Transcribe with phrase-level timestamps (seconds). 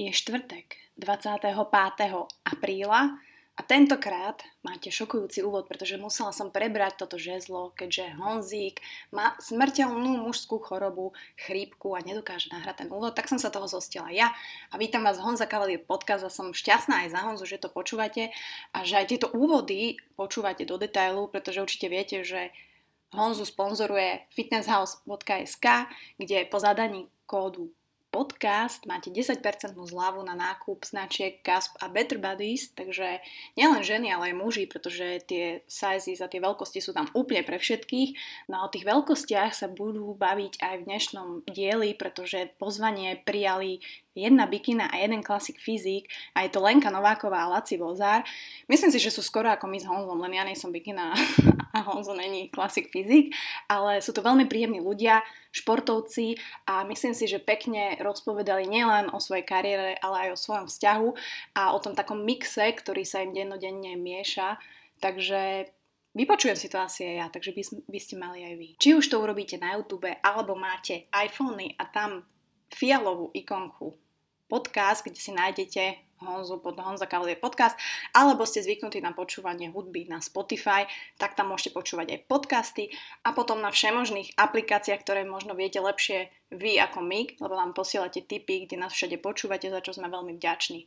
[0.00, 1.60] Je štvrtek 25.
[2.48, 3.00] apríla
[3.52, 8.80] a tentokrát máte šokujúci úvod, pretože musela som prebrať toto žezlo, keďže Honzík
[9.12, 14.08] má smrteľnú mužskú chorobu, chrípku a nedokáže nahrať ten úvod, tak som sa toho zostila
[14.08, 14.32] ja
[14.72, 18.32] a vítam vás Honza Cavalier podcast a som šťastná aj za Honzu, že to počúvate
[18.72, 22.48] a že aj tieto úvody počúvate do detailu, pretože určite viete, že
[23.12, 25.66] Honzu sponzoruje fitnesshouse.sk,
[26.16, 27.68] kde po zadaní kódu
[28.10, 29.40] podcast máte 10%
[29.78, 33.22] zľavu na nákup značiek Gasp a Better Buddies, takže
[33.54, 37.56] nielen ženy, ale aj muži, pretože tie sizes a tie veľkosti sú tam úplne pre
[37.56, 38.10] všetkých.
[38.50, 43.78] No a o tých veľkostiach sa budú baviť aj v dnešnom dieli, pretože pozvanie prijali
[44.14, 48.26] jedna bikina a jeden klasik fyzik a je to Lenka Nováková a Laci Vozár.
[48.66, 51.14] Myslím si, že sú skoro ako my s Honzom, len ja nie som bikina
[51.76, 53.30] a Honzo není klasik fyzik,
[53.70, 55.22] ale sú to veľmi príjemní ľudia,
[55.54, 60.66] športovci a myslím si, že pekne rozpovedali nielen o svojej kariére, ale aj o svojom
[60.66, 61.08] vzťahu
[61.58, 64.58] a o tom takom mixe, ktorý sa im dennodenne mieša.
[64.98, 65.70] Takže
[66.10, 68.68] Vypočujem si to asi aj ja, takže by, by ste mali aj vy.
[68.82, 72.26] Či už to urobíte na YouTube, alebo máte iPhony a tam
[72.70, 73.98] fialovú ikonku
[74.50, 77.78] podcast, kde si nájdete Honzu pod Honza Cavalier podcast,
[78.12, 80.84] alebo ste zvyknutí na počúvanie hudby na Spotify,
[81.16, 82.92] tak tam môžete počúvať aj podcasty
[83.24, 88.20] a potom na všemožných aplikáciách, ktoré možno viete lepšie vy ako my, lebo nám posielate
[88.20, 90.84] tipy, kde nás všade počúvate, za čo sme veľmi vďační.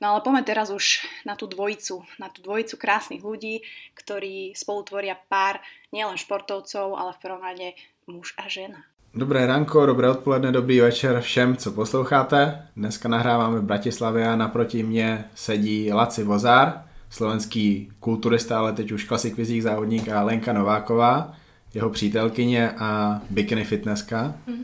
[0.00, 3.60] No ale poďme teraz už na tú dvojicu, na tú dvojicu krásnych ľudí,
[3.92, 5.60] ktorí spolu tvoria pár
[5.92, 7.76] nielen športovcov, ale v prvom rade
[8.08, 8.89] muž a žena.
[9.14, 12.62] Dobré ranko, dobré odpoledne, dobrý večer všem, co posloucháte.
[12.76, 19.04] Dneska nahráváme v Bratislavě a naproti mě sedí Laci Vozár, slovenský kulturista, ale teď už
[19.04, 21.32] klasik vizích závodník a Lenka Nováková,
[21.74, 24.34] jeho přítelkyně a bikini fitnesska.
[24.46, 24.62] Mm.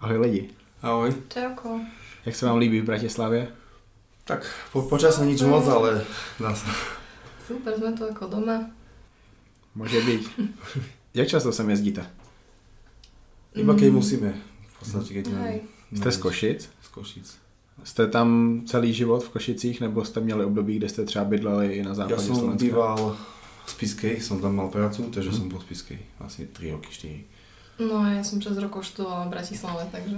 [0.00, 0.50] Ahoj lidi.
[0.82, 1.14] Ahoj.
[1.28, 1.80] Čauko.
[2.26, 3.48] Jak se vám líbí v Bratislavě?
[4.24, 6.06] Tak po, počase nič moc, ale
[6.40, 6.70] dá sa.
[7.42, 8.70] Super, sme tu ako doma.
[9.74, 10.30] Může být.
[11.14, 12.21] Jak často sem jezdíte?
[13.54, 14.30] Iba keď musíme.
[14.66, 15.60] V podstate, keď Hej.
[15.92, 16.60] Jste z Košic?
[16.82, 17.26] Z Košic.
[17.84, 21.82] Jste tam celý život v Košicích, nebo jste měli období, kde jste třeba bydleli i
[21.82, 22.64] na Ja západě som Slovenska?
[22.64, 23.16] býval
[23.66, 25.98] v Spiskej, som tam mal prácu, takže som bol v Spiskej.
[26.20, 27.24] Asi 3 roky, 4.
[27.88, 30.16] No a ja som 6 rokov študovala v Bratislave, takže...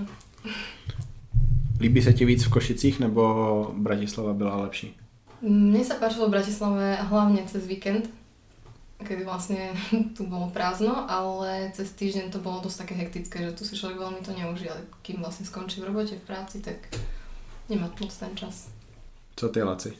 [1.80, 4.96] Líbí se ti víc v Košicích, nebo Bratislava byla lepší?
[5.44, 8.08] Mne sa páčilo v Bratislave hlavne cez víkend,
[9.04, 9.76] kedy vlastne
[10.16, 14.00] tu bolo prázdno, ale cez týždeň to bolo dosť také hektické, že tu si človek
[14.00, 16.90] veľmi to neužije, ale kým vlastne skončí v robote, v práci, tak
[17.68, 18.72] nemá moc ten čas.
[19.36, 19.92] Co ty, Laci?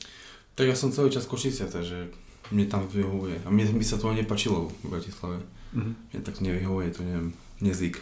[0.54, 2.14] Tak ja som celý čas Košice, takže
[2.54, 3.42] mne tam vyhovuje.
[3.42, 5.42] A mne by sa to nepačilo v Bratislave.
[5.74, 5.92] Mhm.
[6.12, 7.98] Mne tak nevyhovuje, to neviem, nezvyk.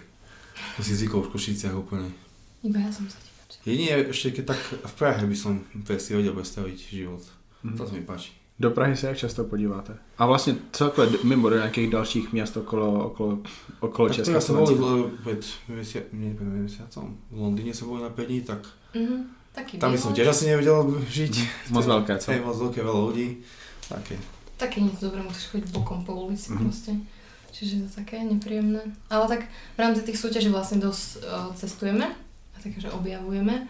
[0.77, 2.13] To si zvykol v Košiciach úplne.
[2.61, 3.63] Iba ja som sa ti páčila.
[3.65, 5.65] Jedine ešte keď tak v Prahe by som
[5.97, 7.25] si vedel predstaviť život.
[7.65, 7.77] Mhm.
[7.81, 8.42] To sa mi páči.
[8.61, 9.97] Do Prahy se jak často podíváte?
[10.19, 13.39] A vlastně celkově mimo do nějakých dalších měst okolo, okolo,
[13.81, 17.17] okolo Tak Česka, ja som bol pred mesiacom.
[17.33, 18.61] V Londýne som bol na 5 dní, tak
[18.95, 19.25] Mhm.
[19.53, 21.35] Taký tam by som tiež asi nevedel žiť.
[21.77, 22.29] Moc veľké, co?
[22.33, 23.29] Hej, moc veľké, veľa ľudí.
[23.89, 24.17] Také.
[24.57, 26.57] Také nič dobré, musíš chodiť bokom po ulici Mhm.
[26.57, 26.65] mm-hmm.
[26.69, 26.93] proste.
[27.53, 28.81] Čiže je to také nepríjemné.
[29.13, 29.41] Ale tak
[29.77, 32.05] v rámci tých súťaží vlastne dosť uh, cestujeme
[32.53, 33.69] a takže objavujeme.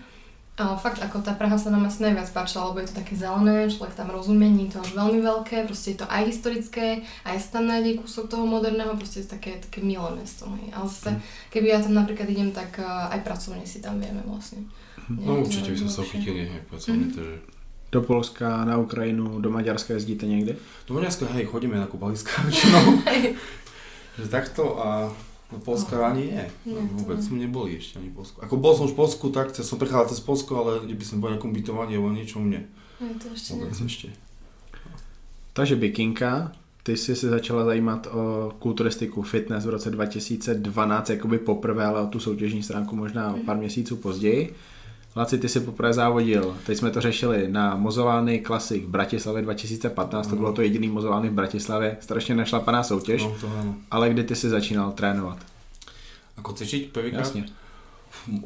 [0.52, 3.66] A fakt ako tá Praha sa nám asi najviac páčila, lebo je to také zelené,
[3.66, 6.86] človek tam rozumie, nie je to až veľmi veľké, proste je to aj historické,
[7.24, 10.44] aj sa tam nájde kúsok toho moderného, proste je to také, také milé mesto.
[10.52, 10.68] hej.
[10.70, 11.16] Ale zase,
[11.48, 14.68] keby ja tam napríklad idem, tak uh, aj pracovne si tam vieme vlastne.
[15.08, 16.12] No Nejak určite by som sa lepšie.
[16.14, 17.14] chytil nejak pracovne, Mhm.
[17.16, 17.36] takže...
[17.92, 20.56] Do Polska, na Ukrajinu, do Maďarska jezdíte někdy?
[20.88, 23.02] Do Maďarska, hej, chodíme na kubaliska väčšinou.
[24.16, 25.12] že takto a
[25.52, 26.44] do Polska ani nie.
[26.66, 28.40] Nie, to Vôbec sme neboli ešte ani v Polsku.
[28.40, 31.20] Ako bol som už v Polsku, tak som prechádzal cez Polsko, ale kde by som
[31.20, 32.64] bol nejakom bytovaní alebo niečom, nie.
[32.98, 33.60] Aj to ešte nie.
[33.60, 34.08] Vôbec ešte.
[35.52, 36.52] Takže bikinka,
[36.82, 42.06] ty jsi se začala zajímat o kulturistiku fitness v roce 2012, jakoby poprvé, ale o
[42.06, 44.54] tu soutěžní stránku možná o pár měsíců později.
[45.16, 50.26] Laci, ty si poprvé závodil, teď jsme to řešili na Mozolány Classic v Bratislavě 2015,
[50.26, 50.38] to Mhm.
[50.38, 54.48] bylo to jediný Mozolány v Bratislavě, strašně našlapaná soutěž, No, to ale kdy ty si
[54.48, 55.38] začínal trénovat?
[56.36, 57.18] Ako cvičiť prvýkrát?
[57.28, 57.44] Jasně.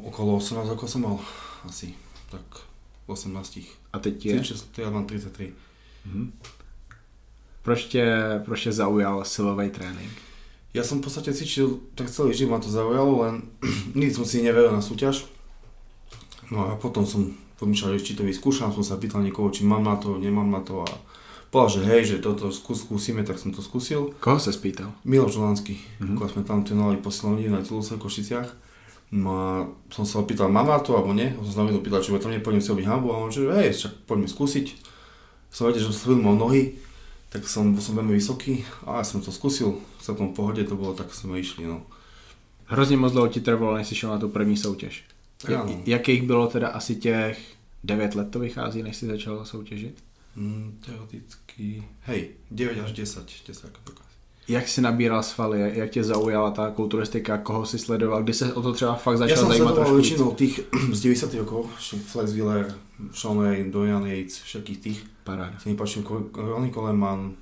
[0.03, 1.19] Okolo 18 rokov som mal
[1.63, 1.93] asi.
[2.31, 2.41] Tak
[3.07, 3.59] 18.
[3.93, 4.33] A teď je?
[4.43, 5.53] Cvičil, ja mám 33.
[6.05, 6.31] Mhm.
[7.63, 8.05] Proč tě,
[8.45, 10.11] proč tě zaujal silový trénink?
[10.73, 13.41] Ja som v podstate cvičil, tak celý život ma to zaujalo, len
[13.95, 15.25] nikdy som si neveril na súťaž.
[16.51, 19.83] No a potom som pomýšľal, že či to vyskúšam, som sa pýtal niekoho, či mám
[19.83, 20.89] na to, nemám na to a
[21.51, 24.13] povedal, že hej, že toto skús, skúsime, tak som to skúsil.
[24.19, 24.93] Koho se spýtal?
[25.03, 25.83] Miloš Žolanský, Mhm.
[25.99, 26.15] mm-hmm.
[26.17, 27.09] ako sme tam trénovali po
[27.51, 28.49] na Tiluse v Košiciach.
[29.07, 29.51] No a
[29.87, 31.31] som sa opýtal, mám na to alebo nie?
[31.39, 33.71] Som sa na opýtal, či ma tam nepôjdem si robiť hambu a on že hej,
[33.71, 34.65] však poďme skúsiť.
[35.47, 36.75] Som vedel, že som mal nohy,
[37.31, 40.91] tak som, som veľmi vysoký a ja som to skúsil, v celkom pohode to bolo,
[40.91, 41.63] tak sme išli.
[41.67, 41.87] No.
[42.67, 45.03] Hrozně moc dlouho ti trvalo, než jsi šel na tu první soutěž.
[45.45, 45.81] Ano.
[45.85, 47.39] Jakých bylo teda asi těch
[47.83, 50.03] 9 let to vychází, než jsi začal soutěžit?
[50.35, 54.07] Mm, teoreticky, hej, 9 až 10, 10 ako to
[54.47, 58.61] Jak jsi nabíral svaly, jak tě zaujala ta kulturistika, koho si sledoval, kdy se o
[58.61, 60.55] to třeba fakt začal ja som zajímat sledoval trošku väčšinou tých
[60.95, 61.63] z 90 rokov,
[62.07, 62.65] Flex Wheeler,
[63.11, 64.99] Sean Ray, Dorian Yates, všetkých tých.
[65.27, 65.59] Paráda.
[65.59, 67.35] Sa mi páčil Ronnie Coleman,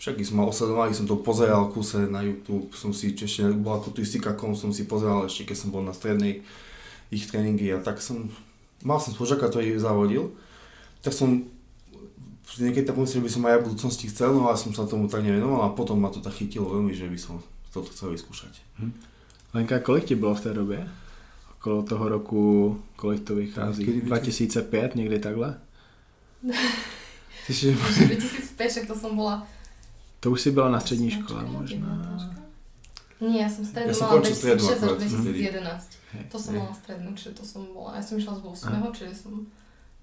[0.00, 4.32] všetkých som mal osledovaný, som to pozeral kuse na YouTube, som si ešte bola kulturistika,
[4.32, 6.40] kom som si pozeral ešte, keď som bol na strednej
[7.10, 8.30] ich tréningy a tak som,
[8.82, 10.30] mal som spolužiaka, ktorý závodil,
[11.02, 11.42] tak som
[12.58, 15.06] niekedy tak myslel, že by som aj v budúcnosti chcel, no ale som sa tomu
[15.06, 17.38] tak nevenoval a potom ma to tak chytilo veľmi, že by som
[17.70, 18.58] toto chcel vyskúšať.
[19.54, 20.88] Lenka, kolik ti bylo v té době?
[21.58, 22.40] Okolo toho roku,
[22.96, 23.84] kolik to vychází?
[23.84, 25.58] Kedy by- 2005, někdy takhle?
[27.46, 27.74] Ty si,
[28.06, 29.46] 2005, však to som bola...
[30.20, 32.16] To už si byla na střední škole možná.
[33.20, 35.40] Nie, ja som strednú Ja mala končil strednú 2006 až akurát vtedy.
[35.44, 35.99] 2011.
[36.30, 37.96] To som mala strednú, čiže to som bola.
[37.96, 39.46] Ja som išla z 8, čiže som...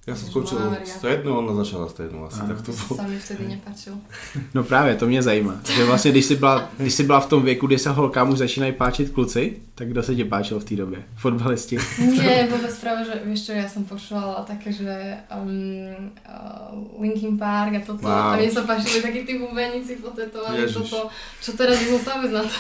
[0.08, 0.56] ja som skončil
[0.88, 2.48] strednú, ona začala strednú asi, Aha.
[2.48, 2.96] tak to To bolo.
[2.96, 3.94] sa mi vtedy nepáčil.
[4.56, 5.60] No právě, to mě zajímá.
[5.76, 8.38] Že vlastně, když jsi, byla, když jsi byla v tom věku, kdy se holkám už
[8.38, 11.04] začínají páčit kluci, tak kdo se ti páčil v té době?
[11.16, 11.78] Fotbalisti?
[12.00, 14.88] Nie, vôbec práve, že vieš čo, ja som počúvala také, že
[15.28, 18.08] um, uh, Linkin Park a toto.
[18.08, 18.32] Wow.
[18.32, 21.12] A mne sa páčili takí tí bubeníci potetovaní, toto.
[21.44, 22.58] Čo teraz by som sa vôbec na to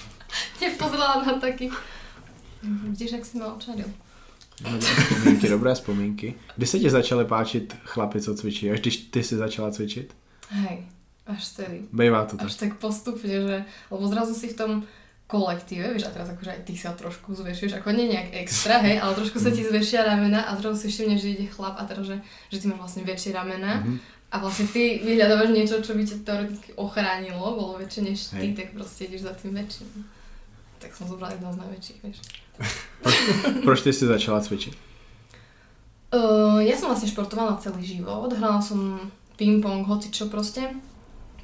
[0.66, 1.72] nepozerala na takých.
[2.62, 3.88] Vidíš, jak si ma očaril.
[4.80, 6.34] Vzpomínky, dobré vzpomínky.
[6.56, 8.70] Kdy se ti začaly páčit chlapi, co cvičí?
[8.70, 10.14] Až když ty si začala cvičit?
[10.50, 10.84] Hej,
[11.26, 11.80] až celý.
[11.92, 12.46] Bývá to tak.
[12.46, 14.72] Až tak postupne, že, lebo zrazu si v tom
[15.26, 18.98] kolektíve, vieš, a teraz akože aj ty sa trošku zväčšuješ, ako nie nejak extra, hej,
[18.98, 22.02] ale trošku sa ti zväčšia ramena a zrazu si všimneš, že ide chlap a teraz,
[22.10, 22.18] že,
[22.50, 23.94] že ty máš vlastne väčšie ramena Mhm.
[24.26, 28.54] a vlastne ty vyhľadávaš niečo, čo by ťa teoreticky ochránilo, bolo väčšie než ty, Hej.
[28.58, 29.86] tak proste ideš za tým väčším.
[30.82, 32.18] Tak som zobrala jedno z najväčších, vieš.
[33.66, 34.76] Proč ty si začala cvičit?
[36.10, 38.98] Uh, ja som vlastne športovala celý život, hrala som
[39.38, 40.74] ping-pong, hocičo proste.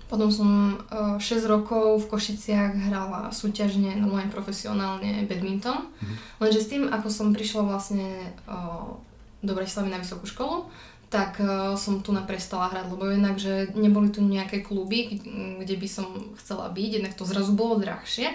[0.06, 5.90] Potom som uh, 6 rokov v Košiciach hrala súťažne, normálne profesionálne badminton.
[6.38, 8.94] Lenže s tým, ako som prišla vlastne uh,
[9.42, 10.70] do Bratislavy na vysokú školu,
[11.10, 15.22] tak uh, som tu na prestala hrať, lebo jednak, že neboli tu nejaké kluby,
[15.62, 18.34] kde by som chcela byť, jednak to zrazu bolo drahšie.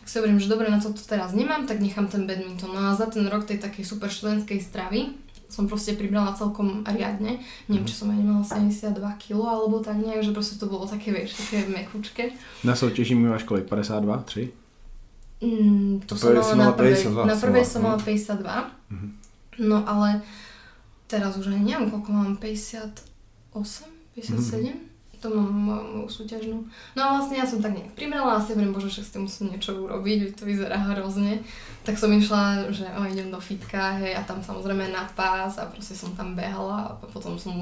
[0.00, 2.72] Tak si hovorím, že dobre, na to teraz nemám, tak nechám ten badminton.
[2.72, 5.12] No a za ten rok tej takej super študentskej stravy
[5.50, 7.42] som proste pribrala celkom riadne.
[7.66, 11.10] Neviem, či som aj nemala 72 kg alebo tak nejak, že proste to bolo také,
[11.10, 12.30] vieš, také mekučké.
[12.64, 13.66] Na soutěži mi máš kolik?
[13.68, 14.16] 52?
[14.16, 14.48] 3?
[15.42, 18.70] Mm, to To som mala na prvej, 52 na prvej som mala 52.
[18.90, 19.08] Mhm.
[19.58, 20.22] No ale
[21.10, 23.04] teraz už aj neviem, koľko mám, 58,
[24.14, 24.89] 57?
[25.20, 26.64] To mám moju, moju súťažnú.
[26.96, 29.22] No a vlastne ja som tak nejak pribrala a si hovorím, bože, však s tým
[29.28, 31.44] musím niečo urobiť, to vyzerá hrozne.
[31.84, 35.68] Tak som išla, že o, idem do fitka, hej, a tam samozrejme na pás a
[35.68, 37.52] proste som tam behala a potom som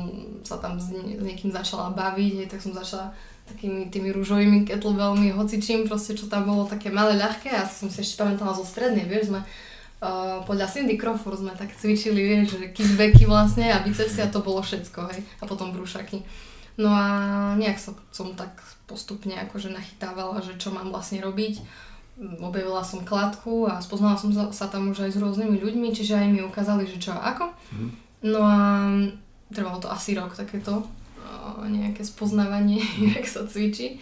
[0.47, 3.11] sa tam s, s niekým začala baviť, hej, tak som začala
[3.51, 8.07] takými tými rúžovými kettlebellmi, hocičím, proste čo tam bolo také malé, ľahké a som si
[8.07, 9.43] ešte pamätala zo strednej, vieš, sme
[9.99, 14.47] Uh, podľa Cindy Crawford sme tak cvičili, vieš, že kickbacky vlastne a bicepsy a to
[14.47, 16.23] bolo všetko, hej, a potom brúšaky.
[16.79, 17.07] No a
[17.59, 18.55] nejak sa, som tak
[18.87, 21.59] postupne akože nachytávala, že čo mám vlastne robiť.
[22.39, 26.29] Objavila som kladku a spoznala som sa, tam už aj s rôznymi ľuďmi, čiže aj
[26.31, 27.51] mi ukázali, že čo a ako.
[27.75, 27.89] Mhm.
[28.31, 28.59] No a
[29.51, 30.87] trvalo to asi rok takéto
[31.67, 32.83] nejaké spoznávanie,
[33.15, 33.99] jak sa cvičí.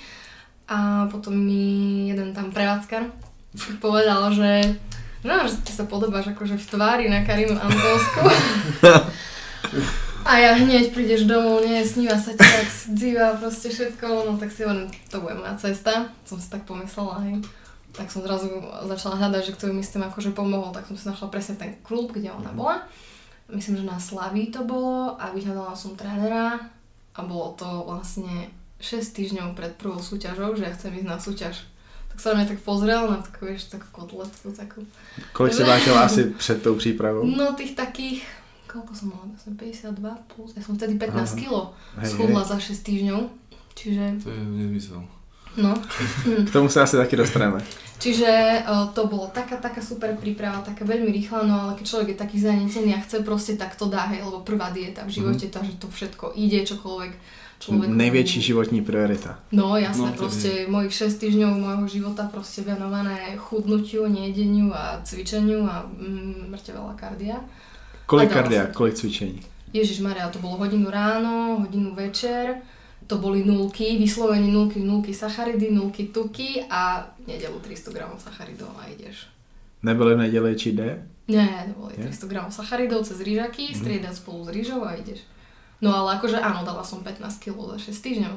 [0.66, 3.08] A potom mi jeden tam prevádzkar
[3.84, 4.76] povedal, že
[5.26, 8.22] No, že ty sa podobáš akože v tvári na Karinu Antolsku.
[10.26, 14.50] A ja hneď prídeš domov, nie, sníva sa ti tak dziva, proste všetko, no tak
[14.50, 17.46] si hovorím, to bude moja cesta, som si tak pomyslela, hej.
[17.94, 18.50] Tak som zrazu
[18.90, 21.78] začala hľadať, že kto mi s tým akože pomohol, tak som si našla presne ten
[21.86, 22.82] klub, kde ona bola.
[23.46, 26.58] Myslím, že na Slaví to bolo a vyhľadala som trénera
[27.14, 28.50] a bolo to vlastne
[28.82, 31.56] 6 týždňov pred prvou súťažou, že ja chcem ísť na súťaž.
[32.10, 34.82] Tak sa na tak pozrel na takú, vieš, takú kotletku, takú.
[35.32, 37.24] Kolik si vážila asi před tou přípravou?
[37.24, 38.26] No tých takých,
[38.76, 39.96] koľko som mala, ja som 52
[40.28, 41.24] plus, ja som vtedy 15 Aha.
[41.32, 41.52] kg
[42.04, 43.20] schudla za 6 týždňov,
[43.72, 45.00] čiže To je nezmysel.
[45.56, 45.72] No.
[46.46, 47.64] K tomu sa asi taky dostaneme.
[47.96, 48.28] Čiže
[48.68, 52.18] uh, to bolo taká, taká super príprava, taká veľmi rýchla, no ale keď človek je
[52.20, 55.52] taký zanetený a chce proste, tak to dá, hej, lebo prvá dieta v živote, mm.
[55.56, 57.12] takže to všetko ide, čokoľvek
[57.56, 57.88] človek...
[57.88, 59.40] Nejväčší životní priorita.
[59.48, 65.64] No jasné, No, proste mojich 6 týždňov môjho života proste venované chudnutiu, nejedeniu a cvičeniu
[65.64, 67.40] a mm, mŕte veľa kardia.
[68.06, 69.42] Kolik kardia, kolik cvičení?
[69.72, 72.62] Ježiš Maria, to bolo hodinu ráno, hodinu večer,
[73.06, 78.86] to boli nulky, vyslovene nulky, nulky sacharidy, nulky tuky a nedelu 300 gramov sacharidov a
[78.86, 79.26] ideš.
[79.82, 81.06] Nebyly v neděli či jde?
[81.28, 82.06] Nie, to boli Nie?
[82.06, 85.26] 300 gramov sacharidov cez rýžaky, striedať spolu s rýžou a ideš.
[85.82, 88.36] No ale akože áno, dala som 15 kg za 6 týždňov.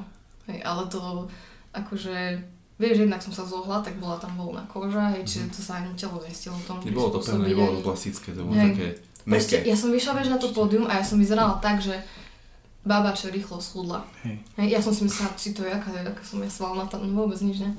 [0.50, 1.30] Hej, ale to
[1.78, 2.42] akože,
[2.82, 5.94] vieš, jednak som sa zohla, tak bola tam voľná koža, hej, čiže to sa ani
[5.94, 8.74] telo nestilo tomu Nebolo to pevné, nebolo to klasické, to bolo Hej.
[8.74, 8.88] také
[9.30, 11.94] Proste, ja som vyšla vieš na to pódium a ja som vyzerala tak, že
[12.82, 14.02] baba, čo rýchlo schudla.
[14.26, 14.42] Hej.
[14.58, 17.38] Hej, ja som si myslela, si to je, aká, aká som ja svalnatá, no vôbec
[17.44, 17.72] nič, ne?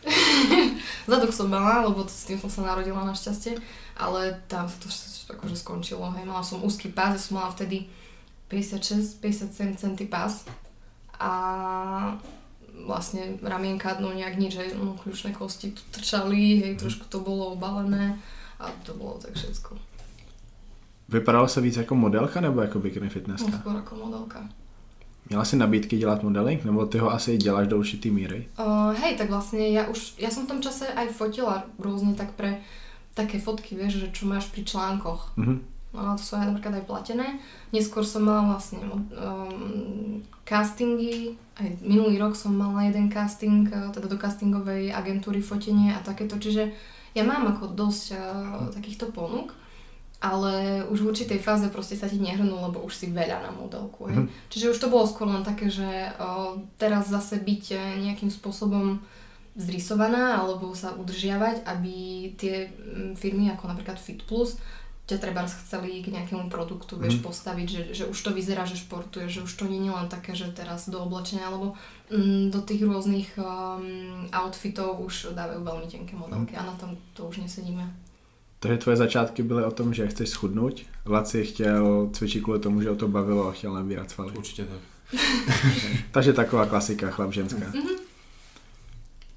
[1.10, 3.56] Zadok som mala, lebo to, s tým som sa narodila našťastie,
[4.00, 7.86] ale tam to všetko akože skončilo, hej, mala som úzky pás, ja som mala vtedy
[8.50, 10.42] 56-57 cm pás
[11.20, 11.32] a
[12.84, 17.54] vlastne ramienka, no nejak nič, hej, no kľúčne kosti tu trčali, hej, trošku to bolo
[17.54, 18.18] obalené
[18.58, 19.89] a to bolo tak všetko.
[21.10, 23.58] Vypadalo se víc jako modelka nebo jako bikini No, fitnesska?
[23.58, 24.48] skôr ako modelka.
[25.28, 28.48] Měla si nabídky dělat modeling, nebo ty ho asi děláš do určitý míry?
[28.58, 32.34] Uh, hej, tak vlastne ja už, ja som v tom čase aj fotila rôzne tak
[32.34, 32.62] pre
[33.14, 35.38] také fotky, vieš, že čo máš pri článkoch.
[35.38, 35.54] Mhm.
[35.94, 37.26] No, to sú aj napríklad aj platené.
[37.74, 44.06] Neskôr som mala vlastne um, castingy, aj minulý rok som mala jeden casting, uh, teda
[44.06, 46.70] do castingovej agentúry fotenie a takéto, čiže
[47.14, 48.18] ja mám ako dosť uh,
[48.70, 49.50] takýchto ponúk,
[50.20, 54.04] ale už v určitej fáze proste sa ti nehrnú, lebo už si veľa na modelku.
[54.06, 54.16] Hej.
[54.20, 54.28] Mhm.
[54.52, 59.00] Čiže už to bolo skôr len také, že uh, teraz zase byť eh, nejakým spôsobom
[59.56, 61.94] zrysovaná alebo sa udržiavať, aby
[62.38, 64.56] tie mm, firmy ako napríklad Fit Plus
[65.10, 67.24] ťa treba chceli k nejakému produktu vieš Mhm.
[67.26, 70.38] postaviť, že, že už to vyzerá, že športuješ, že už to nie je len také,
[70.38, 71.74] že teraz do oblečenia, alebo
[72.14, 77.26] mm, do tých rôznych um, outfitov už dávajú veľmi tenké modelky a na tom to
[77.26, 77.90] už nesedíme.
[78.60, 80.80] Takže tvoje začátky byly o tom, že chceš schudnout.
[81.06, 84.32] Laci chtěl cvičit kvůli tomu, že ho to bavilo a chtěl nabírat svaly.
[84.36, 84.80] Určite tak.
[86.10, 87.66] Takže taková klasika, chlap ženská.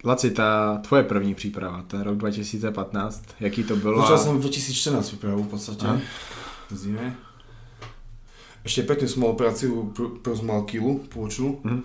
[0.05, 4.01] Laci, ta tvoje první příprava, ten rok 2015, jaký to bylo?
[4.01, 5.87] Začal a- som v 2014 prípravu v podstate.
[5.87, 5.99] Aha.
[6.71, 7.15] V zime.
[8.63, 11.59] Ešte predtým som mal operáciu, pr- som mal kilu pôčnú.
[11.63, 11.83] Mhm.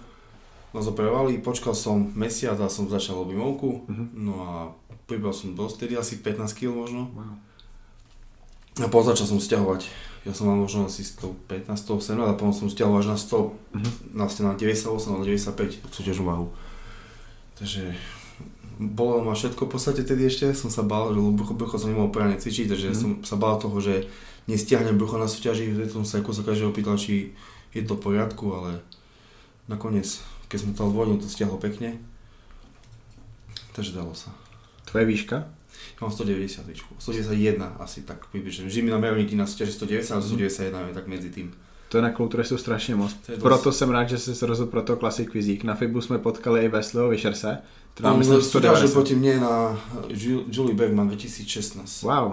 [0.75, 3.87] Nás operovali, počkal som mesiac a som začal objímovku.
[3.91, 4.05] Mhm.
[4.15, 4.51] No a
[5.09, 7.09] pribral som dosť, tedy asi 15 kg možno.
[7.17, 7.35] Wow.
[8.79, 9.89] A potom začal som stiahovať.
[10.23, 13.91] Ja som mal možno asi 115, 118 a potom som stiahol až na 100, Mhm.
[14.15, 16.47] vlastne na 98, na 95 súťažnú váhu.
[17.57, 17.97] Takže
[18.79, 22.15] bolo ma všetko v podstate tedy ešte, som sa bál, že brucho, brucho som nemohol
[22.15, 22.99] poradne cvičiť, takže Mhm.
[23.01, 24.07] som sa bál toho, že
[24.47, 27.33] nestiahnem brucho na súťaži, že som sa ako sa každého pýtal, či
[27.75, 28.85] je to v poriadku, ale
[29.67, 30.07] nakoniec,
[30.47, 31.99] keď som to odvodil, to stiahlo pekne.
[33.75, 34.31] Takže dalo sa.
[34.89, 35.37] Tvoje výška?
[35.99, 36.65] Ja mám 190,
[36.99, 38.71] 191 asi tak približne.
[38.71, 41.53] Mi na merovníky na súťaži 190, ale 191 je tak medzi tým.
[41.89, 43.17] To je na kulturistu strašně moc.
[43.29, 43.41] Dost.
[43.43, 45.65] Proto jsem rád, že jsi se rozhodl pro to Classic Vizík.
[45.65, 47.59] Na Fibu jsme potkali i Vesliho Vyšerse,
[47.95, 48.93] který má Tam myslím súťažil 190.
[48.93, 49.55] proti mne na
[50.09, 52.03] Ju- Julie Bergman 2016.
[52.03, 52.33] Wow.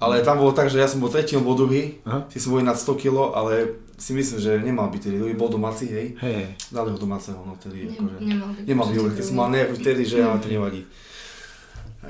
[0.00, 2.02] Ale tam bolo tak, že ja som bol tretí, on bol druhý.
[2.06, 2.26] Aha.
[2.28, 5.48] Si som bol nad 100 kg, ale si myslím, že nemal byť tedy druhý, bol
[5.48, 6.06] domáci, hej.
[6.18, 6.58] Hej.
[6.74, 8.16] Dali ho domáceho, no tedy Ne, akože...
[8.20, 8.64] nemal byť.
[8.68, 10.82] Nemal byť, keď som mal nejak vtedy, že ale to nevadí.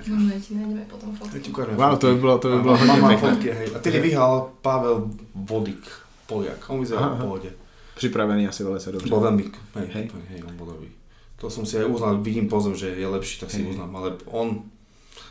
[0.02, 3.18] Možno ja ti nájdeme potom ukážem Wow, to by bylo, to by bylo hodně Mám
[3.18, 3.68] fotky, hej.
[3.74, 5.84] A tedy vyhral Pavel Vodik,
[6.26, 6.70] Poliak.
[6.70, 7.50] On vyzeral v pohode.
[7.96, 9.10] Připravený asi velice dobře.
[9.10, 10.10] Bol veľmi, hej, Hej.
[10.10, 10.22] hej.
[10.28, 10.90] hej, on bol dobrý.
[11.38, 13.70] To som si aj uznal, vidím pozor, že je lepší, tak si Hej.
[13.70, 14.66] uznám, ale on,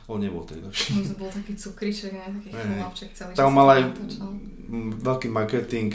[0.07, 0.93] on nebol tedy lepší.
[0.95, 2.23] On to bol taký cukriček, ne?
[2.39, 3.31] taký chlapček celý.
[3.35, 3.81] Tam mal sa aj
[5.03, 5.91] veľký marketing,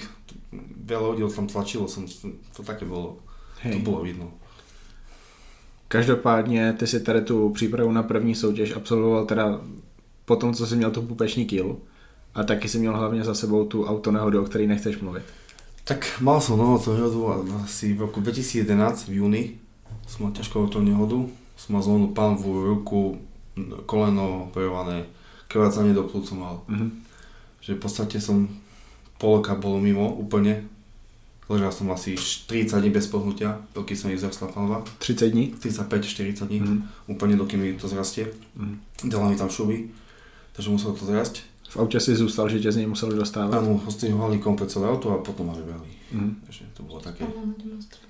[0.85, 2.05] veľa ľudí tam tlačilo, som,
[2.53, 3.21] to také bolo,
[3.65, 3.85] to Hej.
[3.85, 4.29] bolo vidno.
[5.89, 9.61] Každopádně ty si tady tu přípravu na první soutěž absolvoval teda
[10.25, 11.81] po tom, co jsi měl tu pupeční kýlu.
[12.35, 15.23] A taky si měl hlavně za sebou tu autonehodu, o který nechceš mluvit.
[15.85, 17.33] Tak mal som nohotu nehodu
[17.65, 19.57] asi v roku 2011 v júni
[20.09, 21.29] som mal ťažkou to nehodu.
[21.61, 23.21] Som mal zlomnú panvu, ruku,
[23.85, 25.05] koleno operované,
[25.53, 26.65] krvácanie do plúc som mal.
[26.67, 27.05] Mhm.
[27.61, 28.49] Že v podstate som
[29.21, 30.65] pol roka bol mimo úplne.
[31.49, 34.85] Ležal som asi 40 dní bez pohnutia, dokým sa mi zrastla panva.
[35.01, 35.55] 30 dní?
[35.57, 36.77] 35-40 dní, Mhm.
[37.09, 38.29] úplne dokým mi to zrastie.
[38.57, 39.09] Mhm.
[39.09, 39.89] Dala mi tam šuby,
[40.53, 41.41] takže musel to zrasť.
[41.69, 43.53] V autě si zůstal, že tě z něj museli dostávat?
[43.61, 45.89] Áno, hostihovali komplet celé auto a potom ma vybrali.
[46.13, 46.37] Mhm.
[46.47, 47.25] Takže to bolo také.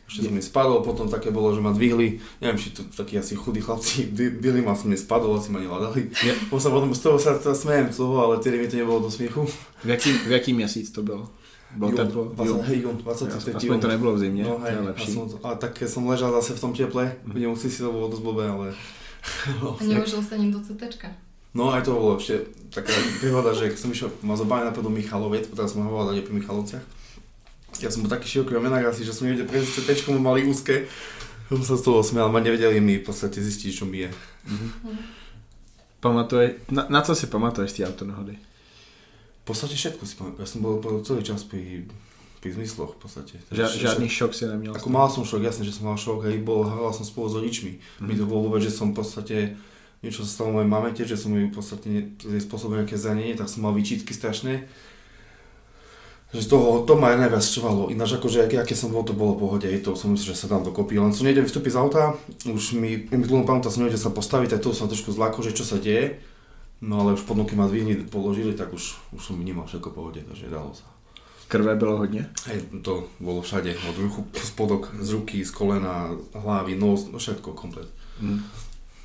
[0.09, 3.35] Ešte som mi spadol, potom také bolo, že ma dvihli, neviem, či to takí asi
[3.37, 4.07] chudí chlapci,
[4.41, 6.07] byli ma, som mi spadol, asi ma nevládali.
[6.23, 6.33] Je.
[6.49, 9.01] Potom sa potom z toho sa, sa smejem z toho, ale tedy mi to nebolo
[9.05, 9.45] do smiechu.
[9.85, 11.29] V jaký, v jaký měsíc to bylo?
[11.77, 12.25] Bylo Jún, teplo?
[12.25, 13.55] 20, hej, jún, 23.
[13.55, 15.13] Aspoň to nebylo v zimě, No to hej, je a, lepší.
[15.13, 17.33] som, a tak keď som ležal zase v tom teple, Mhm.
[17.33, 18.67] budem musieť si to bolo dosť blbé, ale...
[19.81, 21.13] A neužil sa ním do CTčka.
[21.55, 24.95] No aj to bolo ešte taká príhoda, že keď som išiel, ma zobali napríklad do
[24.95, 26.85] Michalovec, teraz som hovoril pri Michalovciach.
[27.81, 30.89] Ja som bol taký široký ramenák asi, že som nevedel prejsť CT, mali úzke.
[31.49, 34.11] Som sa z toho smial, ma nevedeli mi v podstate zistiť, čo mi je.
[36.01, 38.39] Pamatuje, na, na co si pamatuješ autonohody?
[38.39, 38.48] V
[39.49, 40.45] podstate všetko si pamätám.
[40.45, 41.89] Ja som bol, celý čas pri,
[42.45, 43.35] pri zmysloch v podstate.
[43.49, 44.77] Ža, žádný šok si neměl?
[44.77, 47.35] Ako mal som šok, jasne, že som mal šok, hej, bol, hral som spolu s
[47.41, 47.81] rodičmi.
[48.01, 48.07] Mm.
[48.07, 49.57] Mi to bolo vôbec, že som v podstate,
[50.05, 53.35] niečo sa stalo mojej mame tiež, že som ju v podstate jej spôsobil nejaké zranenie,
[53.35, 54.69] tak som mal výčitky strašné.
[56.29, 57.89] Že z toho, to ma aj najviac štvalo.
[57.89, 60.45] Ináč akože, aké, aké som bol, to bolo v pohode, hej, to som myslel, že
[60.45, 61.01] sa dám dokopy.
[61.01, 64.53] Len som nejdem vystúpiť z auta, už mi, mi dlho pamätá, som nevedel sa postaviť,
[64.53, 66.21] tak to som trošku zláko, že čo sa deje.
[66.81, 70.47] No ale už keď ma dvihli, položili, tak už, už som vnímal všetko pohode, takže
[70.47, 70.87] dalo sa.
[71.49, 72.31] Krve bylo hodně?
[72.47, 77.53] Hej, to bolo všade, od ruchu, spodok, z ruky, z kolena, hlavy, nos, no všetko
[77.53, 77.89] komplet.
[78.21, 78.41] Mm.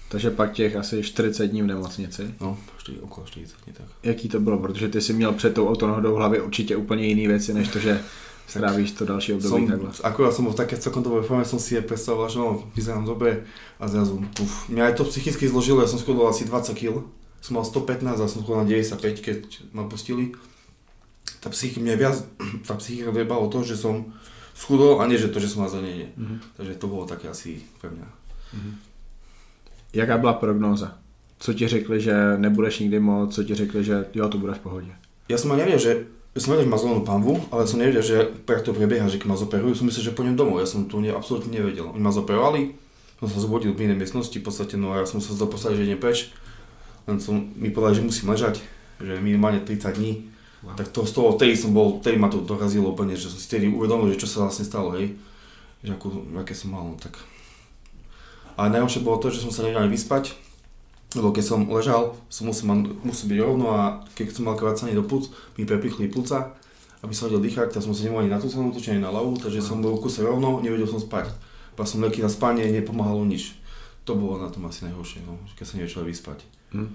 [0.10, 2.36] Takže pak těch asi 40 dní v nemocnici.
[2.42, 3.86] No, štyri, okolo 40 dní tak.
[4.04, 4.58] Jaký to bylo?
[4.60, 7.80] Protože ty si měl před tou autonohodou v hlavě určitě úplně jiný věci, než to,
[7.80, 8.02] že
[8.48, 9.90] strávíš to další období Som, takhle.
[10.04, 13.06] akurát som bol v také celkom dobrej forme, som si je predstavoval, že no, vyzerám
[13.06, 13.48] dobre
[13.80, 14.70] a zrazu, puf.
[14.70, 17.08] Mňa aj to psychicky zložilo, ja som schodol asi 20 kg,
[17.44, 19.40] som mal 115 a som schodol na 95, keď
[19.76, 20.32] ma pustili.
[21.44, 22.16] Tá psychika, mňa viac,
[22.68, 24.16] tá psychika dojebalo to, že som
[24.56, 26.16] schudol a nie, že to, že som mal zranenie.
[26.16, 26.56] Mhm.
[26.56, 28.08] Takže to bolo také asi pre mňa.
[29.94, 30.98] Jaká byla prognóza?
[31.40, 34.60] Co ti řekli, že nebudeš nikdy moc, co ti řekli, že jo, to bude v
[34.60, 34.92] pohodě?
[35.30, 35.92] Ja som nevedel, že
[36.36, 39.18] ja som vedel, že má zlomenú panvu, ale som nevedel, že jak to prebieha, že
[39.18, 40.60] keď ma zoperujú, som myslel, že pôjdem domov.
[40.60, 41.88] Ja som to ne, absolútne nevedel.
[41.90, 42.76] Oni ma zoperovali,
[43.20, 45.84] som sa zobudil v inej miestnosti, v podstate, no a ja som sa zdal že
[45.84, 46.34] idem preč.
[47.08, 48.64] Len som mi povedal, že musím ležať,
[49.00, 50.32] že minimálne 30 dní.
[50.64, 50.80] Wow.
[50.80, 53.52] Tak to z toho, vtedy som bol, vtedy ma to dorazilo úplne, že som si
[53.52, 55.20] vtedy uvedomil, že čo sa vlastne stalo, hej.
[55.84, 56.08] Že akú,
[56.40, 57.20] aké som mal, no tak.
[58.56, 60.38] A najhoršie bolo to, že som sa nevedel vyspať,
[61.20, 62.72] lebo keď som ležal, som musel,
[63.04, 66.56] musel byť rovno a keď som mal krvácanie do plúc, mi prepichli plúca,
[67.04, 69.12] aby som vedel dýchať, tak som sa nemohol ani na tú stranu točiť, ani na
[69.12, 71.36] ľavú, takže som bol v kuse rovno, nevedel som spať.
[71.76, 73.60] Pas som leky na spanie, nepomáhalo nič.
[74.08, 76.40] To bolo na tom asi najhoršie, no, keď sa človek vyspať.
[76.74, 76.90] Hm.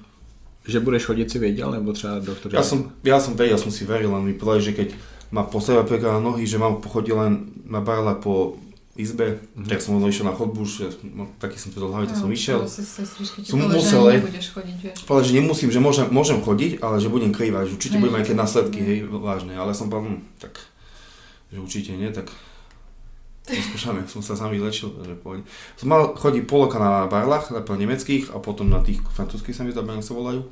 [0.67, 2.53] Že budeš chodit si věděl, nebo třeba doktor?
[2.53, 4.89] Ja som, ja som vedel, som si veril, len mi povedali, že keď
[5.33, 7.33] ma postavia peka na nohy, že mám pochodiť len
[7.65, 8.61] na barla po
[8.93, 9.69] izbe, Mhm.
[9.71, 12.67] tak som išiel na chodbu, že no, taký som to do hlavy, tak som išiel.
[13.47, 14.03] Som musel,
[14.35, 15.07] že chodiť.
[15.07, 18.21] Povedal, že nemusím, že môžem, môžem chodiť, ale že budem krývať, že určite budem mať
[18.21, 18.99] nejaké že- následky, hej.
[19.01, 20.59] hej, vážne, ale som povedal, hm, tak,
[21.49, 22.29] že určite nie, tak
[23.49, 25.43] skúšame, som sa sám vylečil, takže pôjde.
[25.81, 29.65] Som mal chodiť pol roka na barlách, najprv nemeckých a potom na tých francúzských sa
[29.65, 30.45] mi zdá, sa volajú.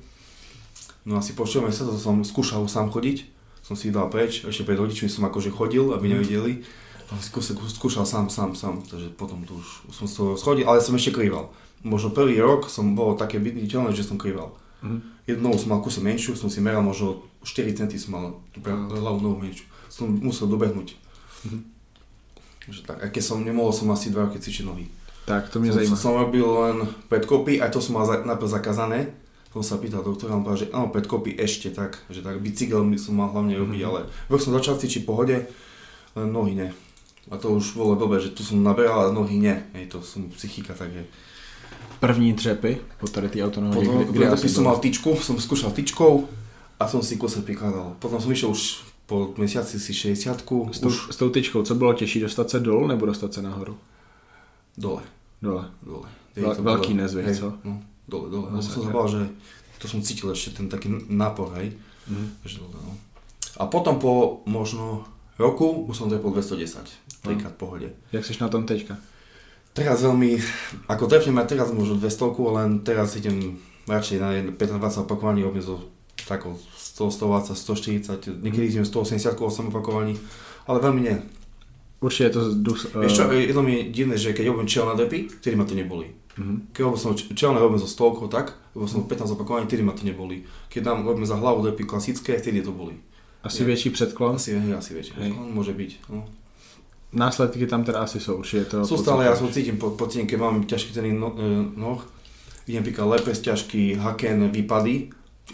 [1.07, 3.29] No asi po 4 mesiacoch som skúšal sám chodiť,
[3.63, 6.67] som si dal preč, ešte pred rodičmi som akože chodil, aby nevideli.
[7.07, 10.99] Ale skúšal, skúšal sám, sám, sám, takže potom to už, som toho schodil, ale som
[10.99, 11.55] ešte krýval.
[11.87, 14.51] Možno prvý rok som bol také viditeľné, že som krýval.
[14.83, 14.99] Mhm.
[15.27, 18.75] Jednou som mal kuse menšiu, som si meral možno 4 cm som mal tú pre-
[18.75, 19.67] hlavnú nohu menšiu.
[19.87, 20.99] Som musel dobehnúť.
[21.47, 21.76] Mhm.
[22.69, 24.87] Že tak, a keď som nemohol som asi 2 roky cvičiť nohy.
[25.27, 25.97] Tak to mě Som, zajímá.
[25.97, 26.77] som robil len
[27.09, 29.07] predkopy, aj to som mal za, najprv zakázané.
[29.53, 32.99] Som sa pýtal doktora, on povedal, že áno, predkopy ešte tak, že tak bicykel by
[32.99, 33.89] som mal hlavne robiť, Mhm.
[33.89, 34.01] ale
[34.31, 35.47] vrch som začal cvičiť pohode,
[36.15, 36.71] len nohy ne.
[37.31, 39.67] A to už bolo blbé, že tu som naberal, a nohy ne.
[39.75, 41.05] Hej, to som psychika, takže...
[42.01, 45.71] První třepy po tady té autonohodě, Potom, kde, kde asi som mal tyčku, som skúšal
[45.73, 46.29] tyčkou
[46.81, 47.97] a som si kuse prikladal.
[47.99, 50.43] Potom som išiel už po mesiaci si 60
[50.73, 53.43] S tou, už s tou tyčkou, co bylo těžší, dostat se dolů nebo dostat se
[53.43, 53.79] nahoru?
[54.79, 55.03] dole,
[55.43, 55.71] Dole.
[55.83, 56.09] dole.
[56.37, 57.53] Vel- to veľký nezvyk, co?
[57.65, 58.47] No, dole, dole.
[58.53, 59.25] No, No, som sa bál, že
[59.81, 61.73] to som cítil ešte ten taký nápor, hej.
[62.09, 62.27] Mhm.
[62.45, 62.93] Takže dole, no.
[63.57, 65.09] A potom po možno
[65.41, 66.93] roku už som trepol 210.
[67.25, 67.89] Trikrát v pohode.
[68.13, 69.01] Jak jsi na tom teďka?
[69.73, 70.41] Teraz veľmi,
[70.89, 73.57] ako trepnem aj teraz možno 200, len teraz idem
[73.89, 75.81] radšej na 15-20 opakovaní, robím zo
[76.29, 76.57] takou
[76.97, 80.17] 100, 120, 140, niekedy idem 180 8 opakovaní,
[80.65, 81.17] ale veľmi nie.
[82.01, 85.29] Určitě je to dus, Vieš čo, jedno mi je divné, že keď robím čelné depy,
[85.29, 86.13] vtedy ma to neboli.
[86.37, 86.69] Mhm.
[86.73, 90.05] Keď som č- čelné robím so stolkou tak, robil som 15 opakovaní, vtedy ma to
[90.05, 90.45] neboli.
[90.69, 93.01] Keď dám robím za hlavu depy klasické, vtedy to boli.
[93.43, 93.67] Asi Je.
[93.67, 94.37] větší předklon.
[94.37, 95.15] Asi, hej, asi väčšie.
[95.17, 95.33] Hej.
[95.33, 95.53] Hej.
[95.53, 95.91] Môže byť.
[96.13, 96.25] No.
[97.13, 100.37] Následky tam teda asi jsou, určitě to Sú stále, ja som cítim po, po keď
[100.37, 102.05] mám ťažký ten no, e, noh,
[102.67, 105.11] idem píkať lepes ťažký, haken, výpady,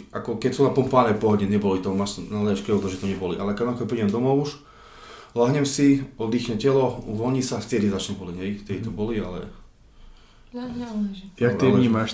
[0.09, 3.37] ako keď sú napompované pohode, neboli to, máš na léčke to, že to neboli.
[3.37, 4.51] Ale keď ako prídem domov už,
[5.37, 9.49] lahnem si, oddychne telo, uvoľní sa, vtedy začne boliť, hej, vtedy to boli, ale
[11.09, 11.25] leží.
[11.41, 11.65] Jak ty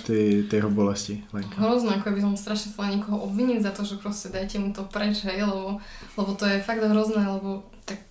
[0.04, 1.60] ty, ty jeho bolesti, Lenka?
[1.60, 4.80] Hrozné, ako by som strašne chcela niekoho obviniť za to, že proste dajte mu to
[4.88, 5.76] preč, hej, lebo,
[6.16, 7.68] lebo to je fakt hrozné, lebo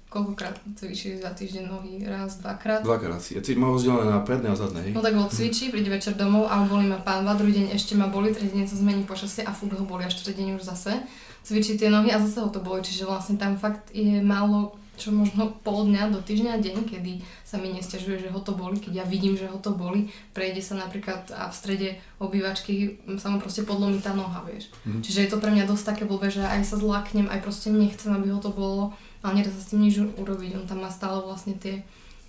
[0.09, 2.81] koľkokrát cvičíš za týždeň nohy, raz, dvakrát.
[2.81, 3.37] dvakrát asi.
[3.37, 4.91] Ja mám rozdelené na predné a zadné, hej.
[4.97, 8.09] No tak bol cvičí, príde večer domov a boli ma pánva, druhý deň ešte ma
[8.09, 10.97] boli, tretí deň sa zmení počasie a furt ho boli a štvrtý deň už zase.
[11.45, 15.15] Cvičí tie nohy a zase ho to boli, čiže vlastne tam fakt je málo, čo
[15.15, 18.93] možno pol dňa do týždňa deň, kedy sa mi nestiažuje, že ho to boli, keď
[18.99, 23.39] ja vidím, že ho to boli, prejde sa napríklad a v strede obývačky sa mu
[23.39, 24.73] proste podlomí tá noha, vieš.
[24.83, 25.05] Mhm.
[25.05, 28.11] Čiže je to pre mňa dosť také blbé, že aj sa zláknem, aj proste nechcem,
[28.11, 28.91] aby ho to bolo,
[29.23, 31.83] ale nedá sa s tým nič urobiť, on tam má stále vlastne tie,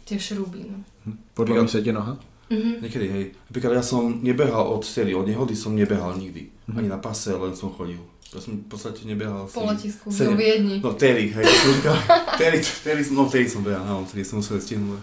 [0.05, 0.79] tie šruby, no.
[1.35, 2.18] Podlomí se ti noha?
[2.50, 2.83] Mhm.
[2.83, 3.24] Niekedy, hej.
[3.46, 6.50] Napríklad ja som nebehal od vtedy, od nehody som nebehal nikdy.
[6.76, 8.03] Ani na pase, len som chodil.
[8.35, 9.46] Ja som v podstate nebehal.
[9.50, 10.79] Po letisku, do Viedni.
[10.83, 11.46] No vtedy, hej,
[12.38, 12.59] vtedy,
[13.03, 15.03] som- no vtedy som behal, no, vtedy som musel stihnúť.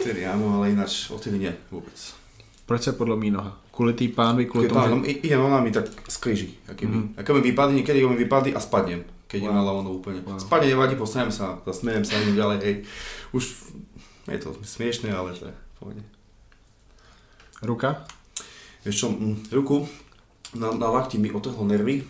[0.00, 1.96] Vtedy áno, ale ináč odtedy nie, vôbec.
[2.66, 3.58] Proč se podlomí noha?
[3.72, 5.10] Kvůli té pánvi, kvůli Keď tomu, že...
[5.10, 6.48] i- idem ona mi tak skríži.
[6.82, 6.92] Mhm.
[6.96, 7.14] Mm.
[7.16, 9.56] Ako mi vypadne, niekedy mi vypadne a spadnem, keď Wow.
[9.56, 10.20] na ľavú nohu úplne.
[10.20, 10.36] Wow.
[10.36, 12.76] Spadne nevadí, postanem sa, zasmejem sa, idem ďalej, hej.
[13.32, 13.72] Už
[14.28, 16.02] je to smiešné, ale je v pohode.
[17.64, 18.04] Ruka?
[18.84, 19.88] Vieš čo, mm, ruku
[20.52, 22.04] na, na lakti mi otrhlo nervy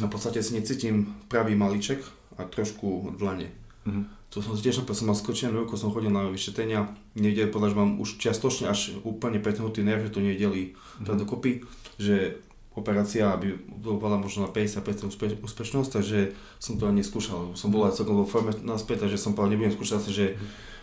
[0.00, 2.00] a v podstate si necítim pravý malíček
[2.40, 3.52] a trošku dlane.
[3.86, 4.26] Mhm.
[4.34, 7.70] To som si tiež napríklad som mal skočenú ruku, som chodil na vyšetrenia, nevedeli povedať,
[7.70, 11.62] že mám už čiastočne až úplne pretrhnutý nerv, že to nevedeli dať dokopy,
[12.02, 12.42] že
[12.74, 17.54] operácia by bola možno na 50% úspe, úspešnosť, takže som to ani neskúšal.
[17.54, 20.26] Som bol aj celkom vo forme naspäť, takže som povedal, nebudem skúšať zase, že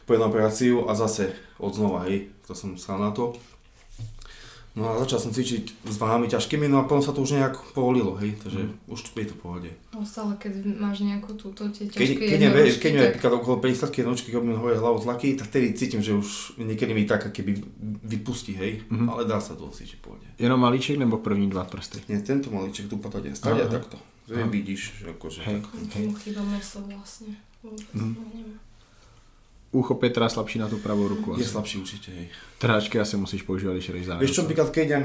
[0.08, 3.36] pôjdem na operáciu a zase od znova, hej, to som stal na to.
[4.71, 7.75] No a začal som cvičiť s váhami ťažkými, no a potom sa to už nejak
[7.75, 9.69] povolilo, hej, takže už je to v pohode.
[9.91, 13.34] No stále, keď máš nejakú túto tie Keď, ťažké keď, nevie, jednodušky, keď tak napríklad
[13.36, 17.03] okolo 50 jednočky, keď mi hore hlavu tlaky, tak vtedy cítim, že už niekedy mi
[17.03, 17.51] tak keby
[18.01, 19.12] vypustí, hej, Mhm.
[19.12, 20.27] ale dá sa to cítiť v pohode.
[20.39, 22.07] Jenom malíček nebo první dva prsty?
[22.07, 23.75] Nie, tento malíček tu patade, stadia Aha.
[23.75, 23.99] takto.
[24.31, 25.60] Že vidíš, že akože Hej.
[25.60, 25.67] tak.
[25.91, 27.36] tomu chýba meso vlastne.
[27.60, 28.15] Vôbec Mhm.
[29.73, 29.84] Ho nemá.
[29.84, 31.31] Úchop je teda slabší na tu pravou ruku.
[31.38, 31.51] Je Asi.
[31.51, 32.27] slabší určite, hej.
[32.60, 34.27] Trháčky asi musíš používat, když jdeš zároveň.
[34.27, 35.03] Vieš čo, napríklad keď idem,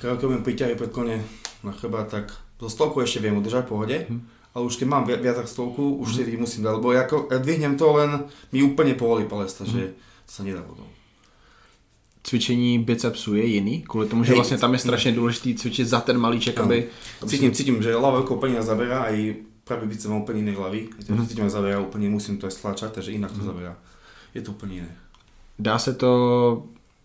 [0.00, 1.24] keď robím priťahy predklone
[1.64, 4.20] na chrbát, tak zo stovku ešte viem udržať v pohode, Mhm.
[4.54, 7.28] ale už keď mám vi- viac ako stovku, už vtedy musím dať, lebo ja ako,
[7.30, 9.92] ja dvihnem to len, mi úplne povolí pales, takže
[10.26, 10.86] to sa nedá potom.
[12.22, 14.36] Cvičení bicepsu je jiný, kvůli tomu, že Hej.
[14.36, 16.86] vlastně tam je strašně důležitý cvičit za ten malíček, aby...
[17.26, 19.34] Cítim, cítim, že ľavá rukou úplne zaberá, aj
[19.70, 21.26] pravý biceps má úplne iné hlavy, mm Mhm.
[21.30, 23.78] cítim, že zaberá úplne, musím to aj stlačať, takže inak to zaberá.
[24.34, 24.92] Je to úplne iné.
[25.58, 26.10] Dá se to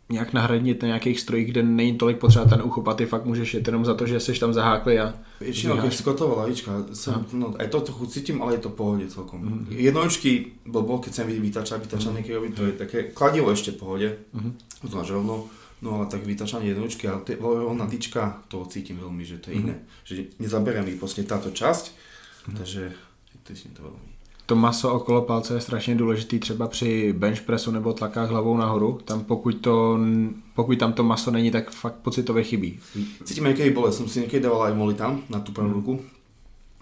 [0.09, 3.53] nějak nahradit na nějakých strojích, kde není tolik potřeba ten uchop a ty fakt můžeš
[3.53, 5.13] jet jenom za to, že jsi tam zahákli a...
[5.41, 9.05] Väčšinou, keď skotová lavička, som, no, aj to trochu cítim, ale je to v pohode
[9.09, 9.41] celkom.
[9.41, 9.75] Mm-hmm.
[9.81, 10.31] Jednočky,
[10.65, 13.49] blbo, keď chcem vytačať, vytačanie, keď robím, to je také kladivo
[13.79, 14.51] pohode, Mhm.
[14.89, 15.49] to máš rovno,
[15.81, 19.55] no ale tak vytačanie jednočky a te- rovná tyčka, to cítim veľmi, že to je
[19.57, 19.75] iné.
[20.05, 21.91] Že nezaberá mi proste táto časť,
[22.53, 22.93] takže
[23.45, 24.15] cítim to veľmi.
[24.45, 28.99] To maso okolo palce je strašně důležitý třeba při bench pressu nebo tlakách hlavou nahoru.
[29.05, 29.99] Tam pokud, to,
[30.55, 32.79] pokud tam to maso není, tak fakt pocitově chybí.
[33.23, 35.97] Cítim niekedy bolesť, som si niekedy dával aj molitam na tú pravú ruku.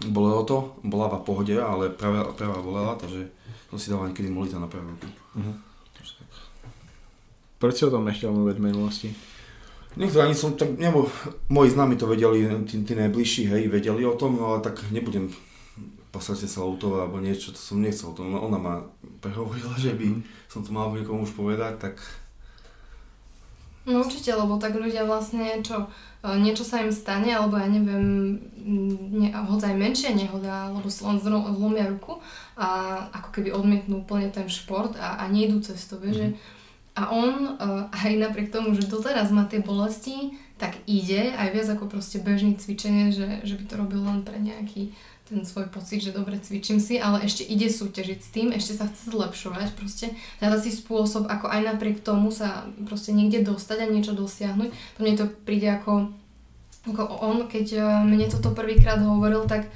[0.04, 3.32] Bolelo to, bola v pohode, ale pravá, pravá bolela, takže
[3.72, 5.08] som si dával niekedy molitam na pravú ruku.
[5.96, 6.28] Tak.
[7.58, 9.08] Proč si o tom nechtěl mluvit v minulosti?
[9.96, 11.06] Niekto ani som tak, nebo
[11.48, 15.30] moji známi to vedeli, tí, tí najbližší, hej, vedeli o tom, no ale tak nebudem
[16.14, 18.74] podstate sa autovať alebo niečo, to som nechcel, to ona, ma
[19.18, 21.94] prehovorila, že by som to mal niekomu už povedať, tak
[23.84, 25.92] No určite, lebo tak ľudia vlastne čo,
[26.24, 28.40] e, niečo sa im stane, alebo ja neviem,
[29.12, 32.16] ne, hoď aj menšia nehoda, alebo len zlomia ruku
[32.56, 36.28] a ako keby odmietnú úplne ten šport a, a nejdú cez to, vieš, že
[36.94, 41.68] a on uh, aj napriek tomu, že doteraz má tie bolesti, tak ide aj viac
[41.74, 46.04] ako proste bežný cvičenie, že, že by to robil len pre nejaký ten svoj pocit,
[46.04, 50.12] že dobre cvičím si, ale ešte ide súťažiť s tým, ešte sa chce zlepšovať, proste
[50.44, 54.68] hľada si spôsob, ako aj napriek tomu sa proste niekde dostať a niečo dosiahnuť.
[54.68, 56.12] To mne to príde ako,
[56.84, 59.72] ako on, keď eh, mne toto prvýkrát hovoril, tak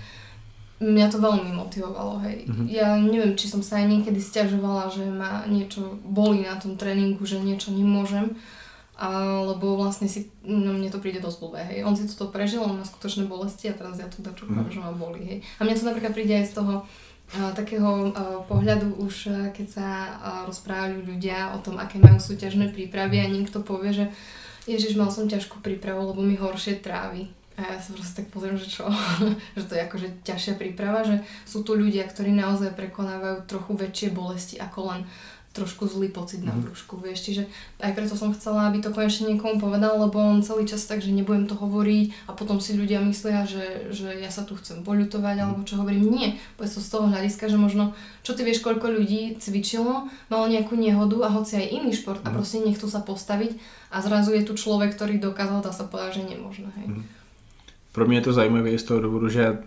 [0.79, 2.47] mňa to veľmi motivovalo, hej.
[2.47, 2.65] Mhm.
[2.71, 7.25] Ja neviem, či som sa aj niekedy stiažovala, že ma niečo bolí na tom tréningu,
[7.27, 8.39] že niečo nemôžem,
[8.99, 11.81] alebo vlastne si, no mne to príde dosť blbé, hej.
[11.87, 14.75] On si toto prežil, on má skutočné bolesti a teraz ja tu dačo mm.
[14.75, 15.39] že ma bolí, hej.
[15.63, 19.67] A mne to napríklad príde aj z toho a, takého a, pohľadu už, a, keď
[19.71, 19.99] sa a,
[20.51, 24.05] rozprávajú ľudia o tom, aké majú súťažné prípravy a niekto povie, že
[24.67, 27.31] Ježiš, mal som ťažkú prípravu, lebo mi horšie trávi.
[27.59, 28.87] A ja sa proste tak pozriem, že čo,
[29.59, 34.09] že to je akože ťažšia príprava, že sú tu ľudia, ktorí naozaj prekonávajú trochu väčšie
[34.11, 35.01] bolesti ako len
[35.59, 36.63] trošku zlý pocit na Mhm.
[36.63, 37.27] brúšku, vieš.
[37.27, 37.43] Čiže
[37.83, 41.11] aj preto som chcela, aby to konečne niekomu povedal, lebo on celý čas tak, že
[41.11, 45.37] nebudem to hovoriť a potom si ľudia myslia, že, že ja sa tu chcem poľutovať
[45.43, 46.07] alebo čo hovorím.
[46.09, 47.93] Nie, povedz to z toho hľadiska, že možno,
[48.23, 52.31] čo ty vieš, koľko ľudí cvičilo, malo nejakú nehodu a hoci aj iný šport a
[52.31, 53.59] proste nechcú sa postaviť
[53.91, 56.89] a zrazu je tu človek, ktorý dokázal, dá sa povedať, že nemožné, hej.
[57.93, 59.59] Pro mě je to zajímavé z toho důvodu, že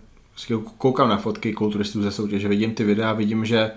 [0.78, 3.70] koukám na fotky kulturistů ze soutěže, vidím ty videa, vidím, že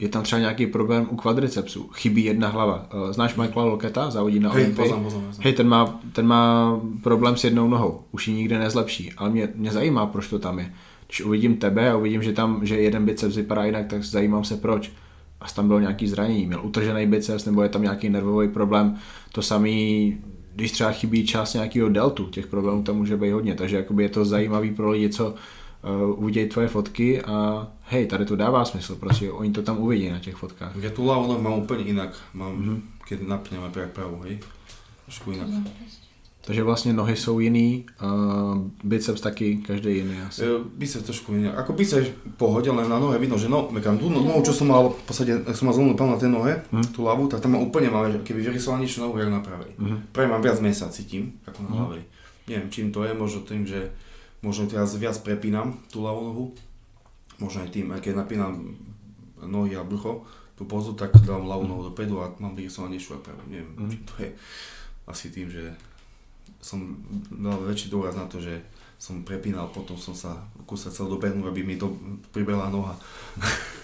[0.00, 2.86] je tam třeba nějaký problém u kvadricepsu, chybí jedna hlava.
[2.90, 4.82] Eh, Znáš Michaela Loketa, závodí na Hej, Olympii?
[4.82, 5.44] poznám, poznám, poznám.
[5.44, 9.48] Hej, ten má, ten má problém s jednou nohou, už ji nikde nezlepší, ale mě,
[9.54, 10.72] mě zajímá, proč to tam je.
[11.06, 14.56] Když uvidím tebe a uvidím, že tam, že jeden biceps vypadá jinak, tak zajímám se
[14.56, 14.92] proč.
[15.40, 18.96] A tam bylo nějaký zranění, měl utržený biceps nebo je tam nějaký nervový problém.
[19.32, 20.16] To samý,
[20.54, 24.08] když třeba chybí část nějakého deltu, těch problémů tam může být hodně, takže jakoby je
[24.08, 25.34] to zajímavý pro lidi, co
[25.82, 30.10] uh, uvidějí tvoje fotky a hej, tady to dává smysl, prostě oni to tam uvidí
[30.10, 30.76] na těch fotkách.
[30.76, 32.14] Ja tú nohu mám úplne inak.
[32.34, 32.76] Mám, Mhm.
[33.08, 34.38] keď napnem aj pravú, hej.
[35.06, 35.48] Trošku inak.
[36.40, 40.42] Takže vlastně nohy jsou jiný, uh, biceps taky, každý jiný asi.
[40.44, 41.58] E, biceps trošku inak.
[41.58, 44.52] Ako biceps v pohode, len na nohe vidno, že no, mekam tú no- nohu, čo
[44.56, 46.96] som mal v podstate, ak som mal zlomnú na tej nohe, Mhm.
[46.96, 49.70] tú ľavú, tak tam mám úplne malé, keby vyrysovanejšiu nohu, jak na pravej.
[49.78, 49.96] Mhm.
[50.12, 51.78] Práve mám viac mesa, cítim, ako na Mhm.
[51.84, 52.02] ľavej.
[52.48, 53.90] Neviem, čím to je, možno tým, že
[54.40, 56.44] možno teraz viac prepínam tú ľavú nohu.
[57.36, 58.76] Možno aj tým, aj keď napínam
[59.40, 63.40] nohy a brucho, tú pozu, tak dávam ľavú nohu dopredu a mám vyrysovanejšiu a pravú.
[63.48, 63.88] Neviem, Mhm.
[63.88, 64.30] čím to je.
[65.08, 65.72] Asi tým, že
[66.60, 66.92] som
[67.32, 68.60] dal väčší dôraz na to, že
[69.00, 70.36] som prepínal, potom som sa
[70.68, 71.88] kúsal chcel dobehnúť, aby mi to
[72.28, 72.92] pribehla noha.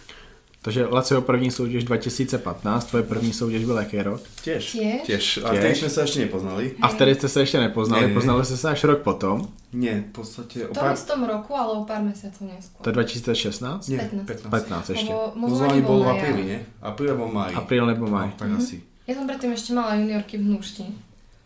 [0.67, 4.21] Takže Lacio první soutěž 2015, tvoje první soutěž byl jaký rok?
[4.43, 4.75] Tiež?
[5.07, 5.39] Tiež.
[5.47, 6.75] A vtedy sme sa ešte nepoznali.
[6.83, 8.19] A vtedy jste se ještě nepoznali, Ne, ne, ne.
[8.19, 11.85] poznali jste se až rok potom, Nie, v podstate o V tom roku, ale o
[11.87, 12.83] pár mesiacov neskôr.
[12.83, 13.89] to je 2016?
[13.89, 14.27] Nie, 15.
[14.27, 14.51] 15.
[14.51, 15.13] 15 ještě.
[15.13, 16.59] Lebo Pozvanie bolo v apríli, nie?
[16.83, 17.55] Apríl alebo maj.
[17.55, 18.27] Apríl nebo maj.
[18.27, 18.59] No, tak Mhm.
[18.59, 18.77] asi.
[19.07, 20.83] Ja som predtým ešte mala juniorky v Hnušti.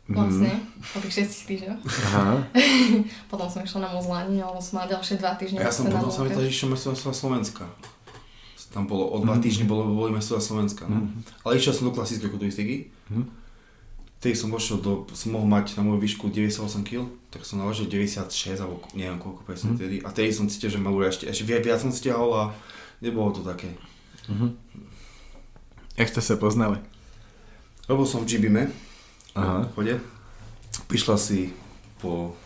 [0.08, 0.16] Mhm.
[0.16, 0.50] Vlastne,
[0.92, 1.80] po tých 6 týždňoch.
[2.08, 2.40] Aha.
[3.30, 5.58] Potom som išla na Mozlani, alebo som mala ďalšie 2 týždne.
[5.60, 7.68] A ja som potom som to išiel mestrovstva Slovenska.
[8.70, 10.86] Tam bolo, o dva týždne bolo, boli mestrovstva Slovenska.
[10.86, 11.10] No.
[11.42, 12.76] Ale išiel som do klasickej kulturistiky.
[13.10, 13.24] Mhm.
[14.20, 17.88] Vtedy som vošiel do, som mohol mať na moju výšku 98 kg, tak som naložil
[17.88, 20.04] 96 alebo neviem koľko presne vtedy.
[20.04, 22.42] A vtedy som cítil, že ma bude ešte, ešte viac, viac som stiahol a
[23.00, 23.72] nebolo to také.
[25.96, 26.76] Jak jste se poznali?
[27.88, 28.68] Robil som v Gibime,
[29.34, 29.66] Aha.
[29.66, 29.94] v chode.
[30.86, 31.50] Prišla si
[31.98, 32.36] po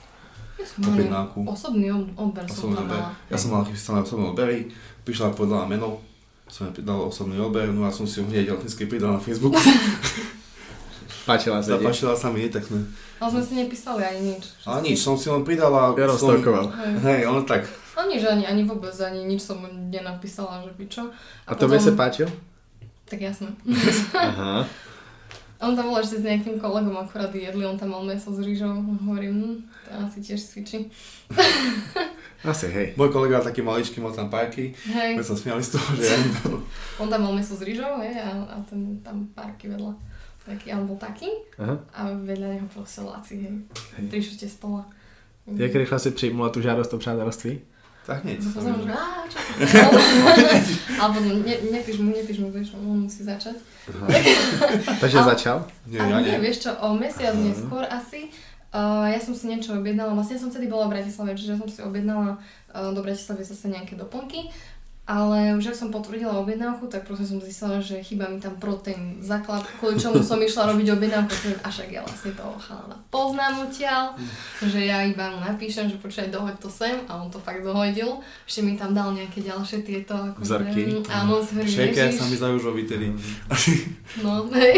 [0.57, 1.43] Ja som pednáku.
[1.45, 3.03] Osobný od- odber som osobný odber.
[3.29, 4.71] Ja som mal chystané osobné odbery,
[5.05, 6.01] prišla podľa meno,
[6.49, 9.57] som jej dal osobný odber, no a som si ho hneď elektronicky pridal na Facebook.
[11.29, 11.73] Páčila ti?
[11.73, 12.85] Zapáčila sa mi, tak sme...
[13.17, 14.45] Ale sme si nepísali ani nič.
[14.69, 15.97] Ale nič, som si len pridal a...
[15.97, 16.37] Ja som...
[16.37, 16.69] roztokoval.
[17.01, 17.25] Hej.
[17.33, 17.65] Ono tak.
[17.97, 21.09] Ani, že ani, ani vôbec, ani nič som mu nenapísala, že by čo.
[21.49, 22.29] A to by se páčil?
[23.09, 23.49] Tak jasné.
[24.13, 24.69] Aha.
[25.65, 28.85] On tam bol ešte s nejakým kolegom akurát jedli, on tam mal meso s rýžou.
[29.09, 30.93] Hovorím, hm, to asi tiež cvičí.
[32.45, 32.93] Asi, hej.
[33.01, 36.19] Môj kolega taký maličký mal tam parky, Hej, my sa smiali z toho, že ja
[37.01, 39.97] on tam mal meso s rýžou, hej, a, a ten tam párky vedľa.
[40.45, 41.81] Taký, a on bol taký Aha.
[41.97, 43.55] a vedľa neho proste Laci, hej.
[43.97, 44.07] Hej.
[44.13, 44.85] Tri stola.
[45.57, 47.61] Jak rychle si přijmula tu žádost o přátelství?
[48.05, 48.37] tak hneď.
[48.45, 49.39] Sa pozriem, že á, čo?
[51.03, 53.57] Alebo no, ne, nepíš mu, nepíš mu, vieš, on musí začať.
[55.03, 55.65] Takže začal?
[55.89, 56.37] Nie, ja nie.
[56.37, 58.29] vieš čo, o mesiac neskôr asi,
[58.75, 61.79] uh, ja som si niečo objednala, vlastne som vtedy bola v Bratislave, čiže som si
[61.81, 64.51] objednala uh, do Bratislavy zase nejaké doplnky,
[65.05, 69.21] ale už ak som potvrdila objednávku, tak proste som zistila, že chýba mi tam proteín,
[69.21, 73.69] základ, kvôli čomu som išla robiť objednávku, že a však ja vlastne toho chalana poznám
[73.69, 74.17] odtiaľ,
[74.65, 78.25] že ja iba mu napíšem, že počkaj, dohoď to sem a on to fakt dohodil,
[78.49, 80.81] ešte mi tam dal nejaké ďalšie tieto, ako Vzorky.
[80.89, 83.07] že- áno, si hovorím, Šejke ježiš, sa mi zajužovi tedy.
[84.25, 84.75] No, hej.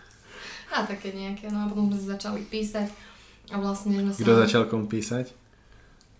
[0.72, 2.88] A také nejaké, no a potom sme začali písať
[3.52, 4.18] a vlastne sme sa...
[4.18, 5.28] Kdo začal komu písať?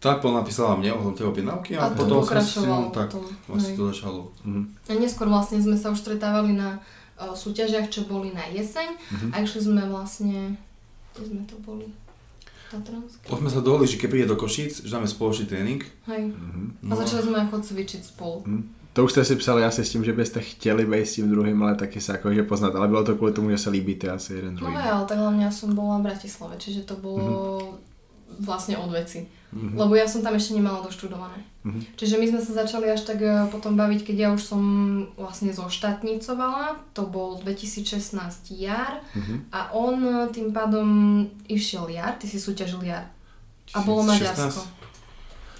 [0.02, 3.72] Tak potom napísala mne ohľadom tej objednávky A a, to potom pokračovalo tak potom, vlastne
[3.72, 3.78] hej.
[3.78, 4.20] to začalo.
[4.42, 4.62] Mhm.
[4.86, 6.82] A neskôr vlastne sme sa už stretávali na
[7.16, 9.28] uh, súťažiach, čo boli na jeseň Mhm.
[9.30, 10.58] a išli sme vlastne...
[11.14, 11.86] Kde sme to boli?
[12.72, 13.28] Tatranské?
[13.28, 15.80] Už sme sa dohodli, že keď príde do Košíc, že dáme spoločný tréning.
[16.08, 16.32] Hej.
[16.34, 16.88] Mhm.
[16.88, 18.42] A začali sme ako cvičiť spolu.
[18.42, 18.62] Mhm.
[18.92, 21.62] To už jste si psali asi s tím, že byste chtěli být s tím druhým,
[21.62, 22.76] ale taky se jakože poznat.
[22.76, 24.74] Ale bylo to kvůli tomu, že se líbíte asi jeden No druhý.
[24.76, 27.80] hej, ale tak hlavne ja som bola v Bratislave, čiže to bolo
[28.40, 29.28] vlastne od veci.
[29.52, 29.76] Mhm.
[29.80, 31.40] Lebo ja som tam ešte nemala doštudované.
[31.64, 31.96] Mhm.
[31.96, 34.60] Čiže my sme sa začali až tak eh, potom baviť, keď ja už som
[35.16, 39.52] vlastne zoštátnicovala, to bol 2016 jar Mhm.
[39.52, 40.88] a on eh, tým pádom
[41.48, 43.08] išiel jar, ty si súťažil jar.
[43.72, 44.12] A bolo 2016.
[44.36, 44.62] Maďarsko.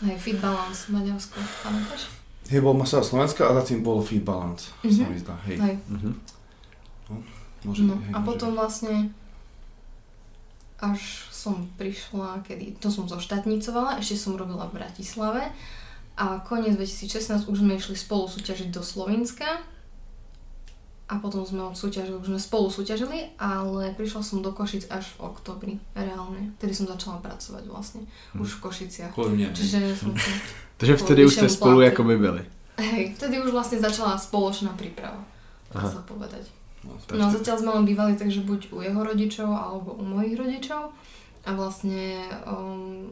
[0.05, 1.41] Hej, Fit Balance, Maďarsko.
[1.65, 2.13] Pamätáš?
[2.53, 4.93] Hej, bol Masa Slovenska a za tým bol Fit Balance, Mhm.
[4.93, 5.57] sa mi zdá, hej.
[5.57, 5.75] Hej.
[5.89, 6.11] Mhm.
[7.63, 8.95] Môže, No, hej, a môže potom vlastne
[10.77, 15.49] až som prišla, kedy to som zoštátnicovala, ešte som robila v Bratislave
[16.15, 19.63] a koniec 2016 už sme išli spolu súťažiť do Slovenska
[21.09, 25.29] a potom sme odsúťažili, už sme spolu súťažili, ale prišla som do Košic až v
[25.29, 26.55] oktobri, reálne.
[26.57, 28.07] Vtedy som začala pracovať vlastne,
[28.39, 29.13] už v Košiciach.
[29.13, 29.53] Kvôli mne.
[29.53, 30.29] Čiže som to,
[30.79, 32.43] Takže vtedy už jste vyššímu spolu jako by byli.
[32.79, 35.21] hej, vtedy už vlastne začala spoločná príprava,
[35.75, 36.49] dá sa povedať.
[36.83, 40.91] No, No zatiaľ sme len bývali takže buď u jeho rodičov alebo u mojich rodičov
[41.47, 43.07] a vlastne um,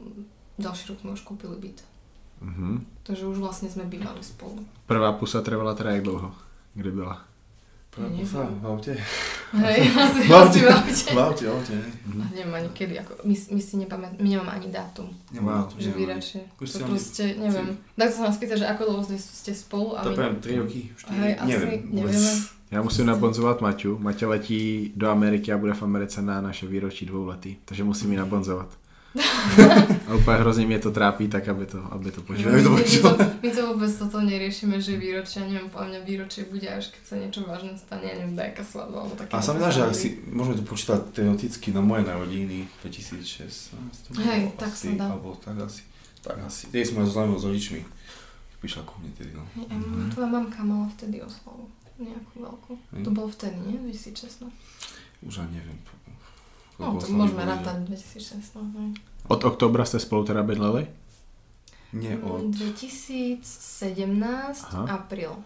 [0.59, 1.79] ďalší rok sme už kúpili byt.
[2.40, 2.83] Mhm.
[3.05, 4.64] Takže už vlastne sme bývali spolu.
[4.90, 6.35] Prvá pusa trvala teda jak dlouho?
[6.74, 7.30] Kdy byla?
[7.98, 8.18] Neviem.
[8.22, 8.92] pusa v aute.
[9.53, 10.48] Hej, asi, V aute.
[10.48, 11.11] asi v aute.
[11.14, 11.90] V aute, v aute, hej.
[12.22, 15.66] A neviem ani kedy, ako, my, my si nepamätáme, my nemáme ani dátum, Nemá Wow.
[15.66, 15.90] to, že.
[16.61, 17.74] Už To proste, neviem.
[17.98, 20.16] Tak sa nás pýta, že ako dlho ste, spolu a To my...
[20.16, 21.70] poviem 3 roky, 4, Hej, asi, neviem.
[21.90, 22.14] vôbec.
[22.14, 22.33] nevieme.
[22.70, 23.98] Já musím nabonzovat Maťu.
[23.98, 28.16] Maťa letí do Ameriky a bude v Americe na naše výročí dvouletý, takže musím ji
[28.18, 28.68] nabonzovat.
[30.09, 32.53] A úplně hrozně mě to trápí, tak aby to, aby to Že požilo.
[32.53, 33.11] by to my, my, to,
[33.42, 37.14] my to vôbec toto neriešime, že výročia, neviem, podľa mňa výročie bude až keď sa
[37.18, 39.35] niečo vážne stane, ja neviem, dajka svadba alebo také.
[39.35, 43.75] A sa mi dá, že ak si, môžeme to počítať teoreticky na moje narodiny 2016.
[44.07, 45.07] to bolo Hej, tak asi, sa dá.
[45.11, 45.83] Alebo tak asi.
[46.23, 46.62] Tak asi.
[46.70, 47.81] Tej sme zoznámili s rodičmi.
[48.62, 49.42] Prišla ku mne tedy, no.
[49.59, 51.66] Hej, a mm tvoja mamka mala vtedy oslavu.
[51.99, 52.73] Nejakú veľkú.
[52.94, 53.03] Hej.
[53.03, 53.77] To bolo vtedy, nie?
[53.90, 54.46] 2016.
[55.27, 55.77] Už ani neviem.
[56.81, 58.57] No, oslaví môžeme rátať 2016.
[58.57, 58.90] hej.
[59.29, 60.87] Od oktobra jste spolu teda bydleli?
[61.93, 62.40] Nie, od...
[62.40, 64.85] Mm, 2017 Aha.
[64.90, 65.37] apríl.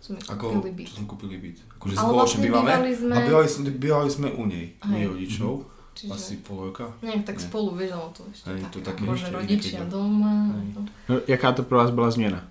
[0.00, 0.88] Sme Ako, kúpili byt.
[0.88, 1.56] čo sme kúpili byt.
[1.80, 2.68] Akože Ale vlastne bývame.
[2.70, 3.14] bývali sme...
[3.16, 5.52] A bývali, sme, bývali sme u nej, u jej rodičov.
[5.94, 6.12] Čiže...
[6.12, 6.90] Asi pol roka.
[7.02, 7.44] Nejak tak Nie.
[7.46, 8.70] spolu vedelo to ešte tak.
[8.74, 9.90] to také ešte rodičia niekedy.
[9.94, 10.34] doma.
[10.74, 10.80] No.
[11.08, 12.44] No, jaká to pro vás byla změna?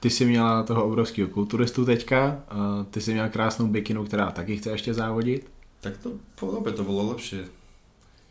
[0.00, 2.40] Ty jsi měla toho obrovského kulturistu teďka,
[2.90, 5.50] ty jsi měla krásnou bikinu, která taky chce ještě závodit.
[5.80, 7.46] Tak to po dobe to bolo lepšie.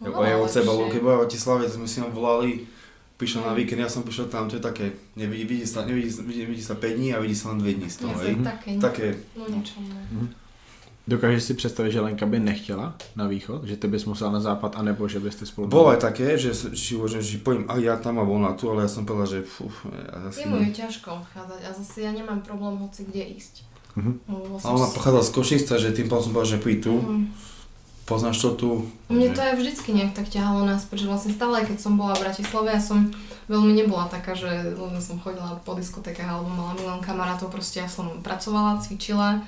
[0.04, 2.70] Ja, Bolo ja od seba, keď bola Bratislave, sme si nám volali,
[3.18, 6.46] prišiel na víkend, ja som prišiel tam, to je také, nevidí, vidí, sa, nevidí, vidí,
[6.46, 9.08] vidí sa 5 dní a vidí sa len 2 dní z toho, je také, Také,
[9.34, 10.30] no no.
[11.08, 13.64] Dokážeš si představit, že Lenka by nechtěla na východ?
[13.64, 15.68] Že ty bys musel na západ, anebo že byste spolu...
[15.68, 18.84] bolo aj také, že si uvažujem, že pôjdem aj ja tam a ona tu, ale
[18.84, 22.44] ja som povedal, že fú, ja asi Jemu je ťažko odchádzať a zase ja nemám
[22.44, 23.64] problém hoci kde ísť.
[23.98, 27.26] A som ona pochádzala z Košic, takže tým pádom som povedal, že príď tu, Mm.
[28.06, 28.70] poznáš to tu.
[29.10, 32.16] Mne že- to aj vždycky nejak tak ťahalo naspäť, že vlastne stále, keď som bola
[32.16, 33.12] v Bratislave, ja som
[33.48, 37.90] veľmi nebola taká, že len som chodila po diskotékach alebo mala milión kamarátov, proste ja
[37.90, 39.44] som pracovala, cvičila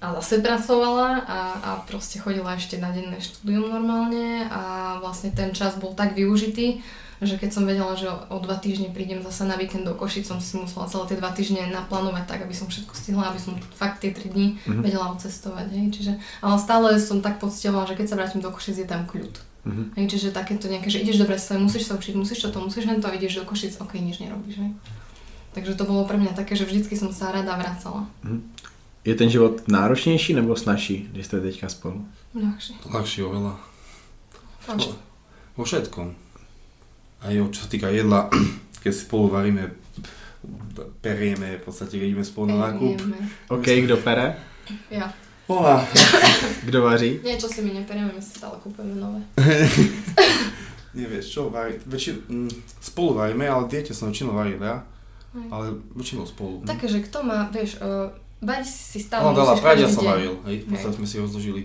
[0.00, 5.52] a zase pracovala a, a proste chodila ešte na denné štúdium normálne a vlastne ten
[5.52, 6.80] čas bol tak využitý,
[7.20, 10.40] že keď som vedela, že o, dva týždne prídem zase na víkend do Košic, som
[10.40, 14.00] si musela celé tie dva týždne naplánovať tak, aby som všetko stihla, aby som fakt
[14.00, 14.80] tie tri dni Mhm.
[14.80, 18.76] vedela odcestovať, hej, čiže, ale stále som tak pocitovala, že keď sa vrátim do Košic,
[18.76, 19.36] je tam kľud.
[19.68, 19.82] Mhm.
[20.00, 23.04] Hej, čiže takéto nejaké, že ideš do Bratislavy, musíš sa učiť, musíš toto, musíš len
[23.04, 24.72] to, ideš do Košic, ok, nič nerobíš, hej.
[25.52, 28.06] Takže to bolo pre mňa také, že vždycky som sa rada vracala.
[29.04, 32.04] Je ten život náročnější nebo snažší, když jste teďka spolu?
[32.36, 32.74] Ľahšie.
[32.86, 33.54] Ľahšie oveľa.
[35.56, 36.29] Vo všetkom.
[37.20, 38.32] Aj čo sa týka jedla,
[38.82, 39.70] keď spolu varíme,
[41.04, 42.96] perieme, v podstate keď ideme spolu na nákup.
[43.52, 44.40] OK, kdo pere?
[44.88, 45.12] Ja.
[45.50, 45.82] Ona.
[46.66, 47.20] Kdo vaří?
[47.26, 49.18] Niečo si my neperieme, my si stále kúpeme nové.
[50.94, 54.86] Nevieš čo, vari, väčšin, mm, spolu varíme, ale dieťa som väčšinou varil ja,
[55.50, 56.62] ale väčšinou spolu.
[56.62, 60.10] Také, že kto má, vieš, uh, variť si stále ja každý som deň.
[60.10, 61.62] varil, hej, v podstate sme si rozložili.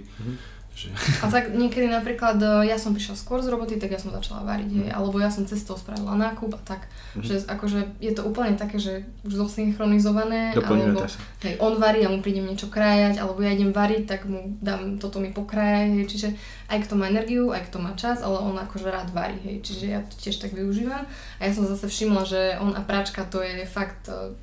[0.76, 0.92] Že,
[1.24, 4.44] A tak niekedy napríklad e, ja som prišla skôr z roboty, tak ja som začala
[4.44, 8.60] variť, hej, alebo ja som cestou spravila nákup a tak, že akože je to úplne
[8.60, 11.16] také, že už zosynchronizované, alebo sa.
[11.48, 15.00] hej, on varí a mu prídem niečo krájať, alebo ja idem variť, tak mu dám,
[15.00, 16.30] toto mi pokrájať, hej, čiže
[16.68, 19.86] aj kto má energiu, aj kto má čas, ale on akože rád varí, hej, čiže
[19.88, 21.08] ja to tiež tak využívam.
[21.40, 24.36] A ja som zase všimla, že on a práčka to je fakt e,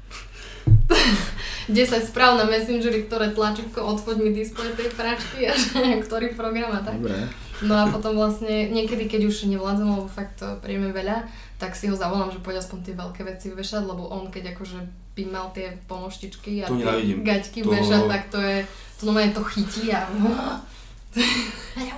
[1.70, 5.54] 10 správ na Messengeri, ktoré tlačítko odfoď mi displej tej pračky a
[6.06, 6.98] ktorý program a tak.
[6.98, 7.28] Dobré.
[7.62, 11.30] No a potom vlastne niekedy, keď už nevládzem, lebo fakt to príjme veľa,
[11.62, 14.82] tak si ho zavolám, že poď aspoň tie veľké veci vešať, lebo on keď akože
[15.14, 18.66] by mal tie ponoštičky a To tie gaťky To- vešať, tak to je,
[18.98, 20.10] to normálne to chytí a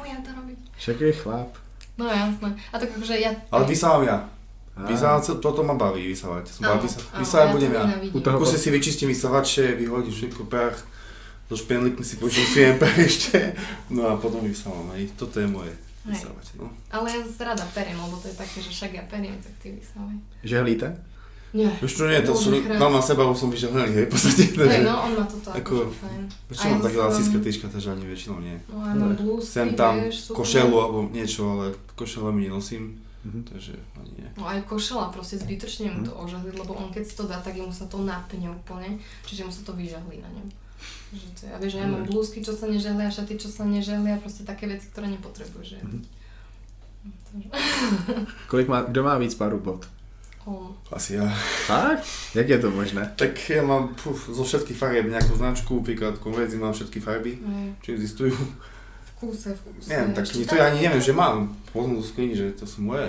[0.05, 0.59] ja to robiť.
[0.77, 1.51] Však je chlap.
[1.95, 2.51] No jasné.
[2.69, 3.31] A tak akože ja...
[3.55, 4.19] ale vysávam ja.
[4.75, 4.91] Á.
[4.91, 6.51] Vysávať, toto ma baví vysávať.
[6.51, 8.35] Som Áno, baví sa, áno, vysávať ja budem ja.
[8.35, 10.83] Kuse si vyčistím vysavače, vyhodím všetko prach,
[11.47, 13.55] so špenlikmi si počím si prach ešte,
[13.95, 15.71] no a potom vysávam, hej, toto je moje.
[16.05, 16.59] Vysávať.
[16.61, 16.69] No.
[16.93, 19.73] Ale ja zase rada periem, lebo to je také, že však ja periem, tak ty
[19.73, 20.19] vysávaj.
[20.45, 20.89] Žehlíte?
[21.55, 21.71] Nie.
[21.79, 22.83] Vieš čo, nie, to chrán.
[22.83, 24.43] mám na seba, už som vyžehlený, hej, v podstate.
[24.59, 26.23] Hej, no, on má toto Ako- akože fajn.
[26.51, 28.59] Väčšinou mám také lasické trička, takže ani väčšinou nie.
[28.67, 33.43] No mám blúzky, Sem tam vieš, košelu alebo niečo, ale košele mi nenosím, Mhm.
[33.43, 34.29] takže ani nie.
[34.37, 36.21] No aj košela, proste zbytočne mu to Mhm.
[36.21, 39.51] ožahliť, lebo on keď si to dá, tak jemu sa to napne úplne, čiže mu
[39.51, 40.49] sa to vyžahlí na ňom.
[41.11, 42.11] Že to, ja vieš, že ja mám Mhm.
[42.11, 45.81] blúzky, čo sa nežehlia, šaty, čo sa nežehlia, proste také veci, ktoré nepotrebuješ.
[45.81, 46.01] Mhm.
[47.25, 47.49] Takže
[48.51, 49.89] Kolik má, kdo má víc párů bot?
[50.45, 50.77] on.
[50.93, 51.25] Asi ja.
[51.67, 52.05] Fakt?
[52.35, 53.09] Jak je to možné?
[53.17, 57.69] Tak ja mám puf, zo všetkých farieb nejakú značku, príklad konverzi mám všetky farby, Hej,
[57.81, 58.37] čo existujú.
[59.25, 59.89] Kúse, v kúse.
[59.89, 61.37] Neviem, tak Ešte to ja ani neviem, že mám.
[61.67, 63.09] Potom to skrini, že to sú moje.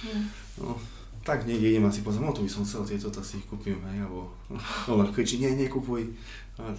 [0.00, 0.22] Hm.
[0.58, 0.78] No,
[1.20, 3.76] tak niekde idem asi pozrieť, no to by som chcel, tieto to si ich kúpim,
[3.82, 4.30] hej, alebo
[4.92, 6.06] ona kričí, nie, nekupuj.
[6.56, 6.70] A.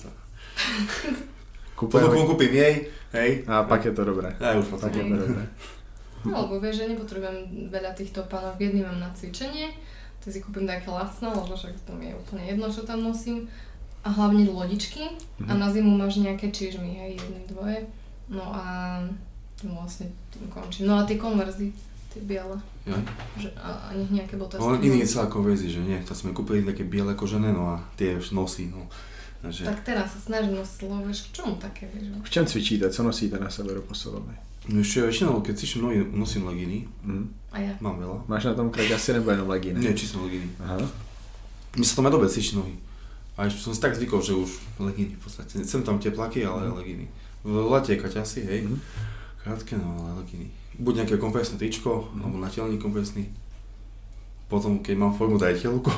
[1.75, 2.75] Kupuje Potom kúpim jej,
[3.13, 3.31] hej.
[3.45, 4.33] a pak je to dobré.
[4.35, 4.89] Ja už potom.
[4.89, 5.45] Je to dobré.
[6.25, 7.37] No, lebo vieš, že nepotrebujem
[7.69, 8.57] veľa týchto pánov.
[8.57, 9.69] Jedný mám na cvičenie,
[10.17, 13.45] to si kúpim také lacno, lebo však to mi je úplne jedno, čo tam nosím.
[14.01, 15.13] A hlavne lodičky.
[15.43, 15.59] A Mhm.
[15.59, 17.85] na zimu máš nejaké čižmy, hej, jedny, dvoje.
[18.27, 18.63] No a
[19.55, 20.85] tým vlastne tým končím.
[20.85, 21.71] No a tie konverzy,
[22.13, 22.59] tie biele.
[22.85, 22.95] Ja.
[23.39, 24.63] Že, a, a nech nejaké botasky.
[24.63, 27.83] On iný je celá konverzi, že nie, to sme kúpili také biele kožené, no a
[27.95, 28.87] tie už nosí, no.
[29.37, 32.09] Takže, Tak teraz sa snažím nosiť, lebo k čomu také, vieš.
[32.25, 32.89] V čem cvičíte?
[32.89, 34.33] Co nosíte na sebe do posilovny?
[34.67, 37.23] no ešte väčšinou, keď cvičím nohy, nosím leginy, Mhm.
[37.55, 37.73] A ja.
[37.79, 38.27] mám veľa.
[38.27, 39.79] Máš na tom krať asi nebo jenom legíny?
[39.79, 40.51] Nie, čisto leginy.
[40.59, 40.83] Aha.
[41.79, 42.75] Mi sa to má dobre cvičiť nohy.
[43.39, 44.49] A som si tak zvykol, že už
[44.81, 45.63] leginy v podstate.
[45.63, 47.07] Sem tam teplaky, ale leginy.
[47.47, 48.61] V lete kaťasy, hej.
[48.67, 48.77] Mhm.
[49.39, 50.51] Krátke, no ale leginy.
[50.75, 52.19] Buď nejaké kompresné tričko, Mhm.
[52.21, 53.31] alebo natelný kompresný.
[54.47, 55.91] Potom, keď mám formu, daj telko.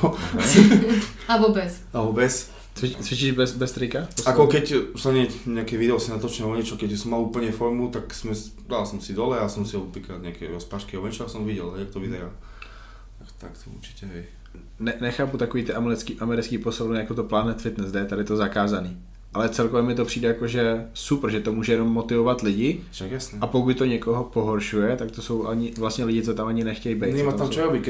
[1.30, 1.86] Alebo bez.
[1.94, 2.50] alebo bez.
[2.74, 4.06] Cvič, cvičíš bez, bez trika?
[4.26, 7.90] Ako keď sa nie, nejaké video si natočil alebo niečo, keď som mal úplne formu,
[7.90, 8.30] tak sme,
[8.66, 11.66] dal som si dole a som si napríklad nejaké rozpašky alebo niečo a som videl,
[11.78, 12.30] jak to vyzerá.
[13.18, 14.24] Tak, tak to určite, hej.
[14.80, 18.36] Ne, nechápu takový ty americký, americký posilovny jako to Planet Fitness, kde je tady to
[18.36, 18.96] zakázaný.
[19.34, 23.10] Ale celkově mi to přijde jako, že super, že to může jenom motivovat lidi Však
[23.10, 23.38] jasné.
[23.40, 26.94] a pokud to někoho pohoršuje, tak to jsou ani, vlastně lidi, co tam ani nechtějí
[26.94, 27.14] být.
[27.14, 27.82] Nemá tam čo robiť,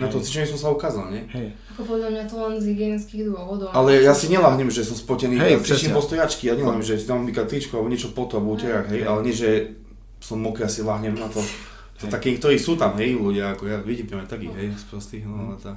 [0.00, 0.24] na to Hej.
[0.28, 1.24] cvičenie som sa ukázal, nie?
[1.32, 3.72] Hej, Ako podľa mňa to len z hygienických dôvodov.
[3.72, 5.96] Ale ja si nelahnem, že som spotený, Hej, ja cvičím presne.
[5.96, 8.86] po stojačky, ja nelahnem, že si tam napríklad tričko alebo niečo po to alebo uterák,
[8.92, 9.08] hej, Hej.
[9.08, 9.50] ale nie, že
[10.20, 11.40] som mokrý a si lahnem na to.
[12.04, 12.12] To Hej.
[12.12, 15.48] takí, ktorí sú tam, hej, ľudia, ako ja vidím aj takých, hej, z prostých, no
[15.48, 15.72] ale tá.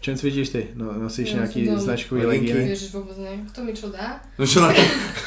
[0.00, 0.72] V čem cvičíš ty?
[0.72, 2.72] No, nosíš Ja dám značkový legíny.
[2.72, 3.36] Ježiš, vôbec nie.
[3.52, 4.16] Kto mi čo dá?
[4.40, 4.72] No čo na...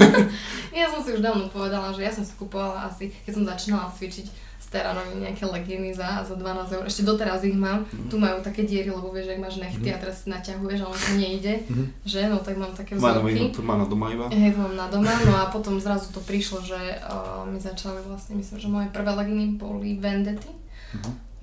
[0.74, 3.94] Ja som si už dávno povedala, že ja som si kupovala asi, keď som začínala
[3.94, 6.84] cvičiť s Teranovi nejaké legíny za, za 12 eur.
[6.90, 7.86] Ešte doteraz ich mám.
[7.86, 8.10] Mhm.
[8.10, 10.98] Tu majú také diery, lebo vieš, ak máš nechty a teraz si naťahuješ a on
[10.98, 11.54] to nejde.
[11.70, 11.84] Mhm.
[12.10, 12.22] Že?
[12.34, 13.54] No tak mám také Má vzorky.
[13.54, 14.26] to má na doma iba.
[14.34, 18.02] Hej, to mám na doma, no a potom zrazu to prišlo, že uh, mi začali
[18.10, 20.50] vlastne, myslím, že moje prvé legíny boli Vendetti.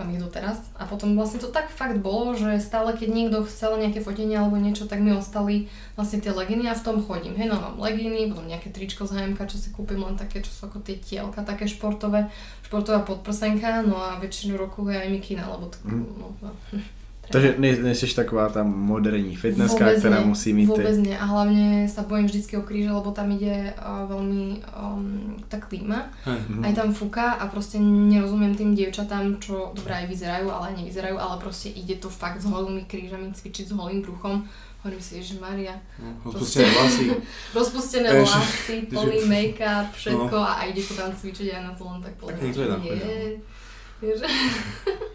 [0.00, 0.56] Mám ich doteraz.
[0.80, 4.56] A potom vlastne to tak fakt bolo, že stále keď niekto chcel nejaké fotenie alebo
[4.56, 7.36] niečo, tak mi ostali vlastne tie legíny a v tom chodím.
[7.36, 10.48] Hej, no mám legíny, potom nejaké tričko z HMK, čo si kúpim len také, čo
[10.48, 12.32] sú ako tie tielka, také športové,
[12.64, 16.00] športová podprsenka, no a väčšinu roku je aj mikina, lebo tak, Mhm.
[16.16, 16.50] no, no,
[17.30, 21.02] Takže nej, nejsi taková ta moderní fitnesska, Vôbec která nie, musí mít Vôbec ty.
[21.08, 21.14] nie.
[21.18, 26.10] A hlavne sa bojím vždyckého kríža, lebo tam ide uh, veľmi um, tá klíma.
[26.26, 26.66] Mhm.
[26.66, 31.16] Aj tam fúka a proste nerozumiem tým dievčatám, čo dobré aj vyzerajú, ale aj nevyzerajú,
[31.16, 34.42] ale proste ide to fakt s holými krížami, cvičiť s holým bruchom.
[34.82, 37.04] Hovorím si, že Maria, No, Rozpustené vlasy.
[37.58, 40.50] rozpustené vlasy, že- plný make-up, všetko No.
[40.50, 43.28] a ide to tam cvičiť a na to len tak Tak pozerám, niekto je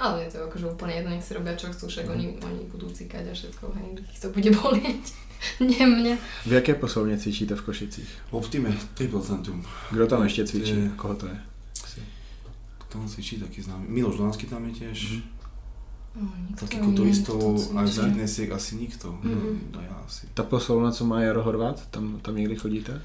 [0.00, 2.88] Ale je to akože úplne jedno, nech si robia čo chcú, však oni, oni budú
[2.88, 5.04] cikať a všetko, hej, ich to bude bolieť.
[5.60, 6.14] Nie mňa.
[6.46, 8.08] V jaké posilovně cvičíte v Košicích?
[8.30, 9.62] V Optime, 3%.
[9.90, 10.72] Kdo tam ještě cvičí?
[10.72, 11.36] Ty- Koho to je?
[12.88, 13.84] Tam cvičí taký známy.
[13.88, 14.98] Miloš Donánsky tam je tiež.
[16.16, 16.26] Mhm.
[16.26, 17.38] Oh, nikto Taký nevie, kulturistov
[17.78, 19.14] aj z fitnessiek asi nikto.
[19.22, 19.70] Mhm.
[19.72, 20.26] No ja asi.
[20.34, 23.00] Ta posilovna, co má Jaro Horvat, tam, tam někdy chodíte?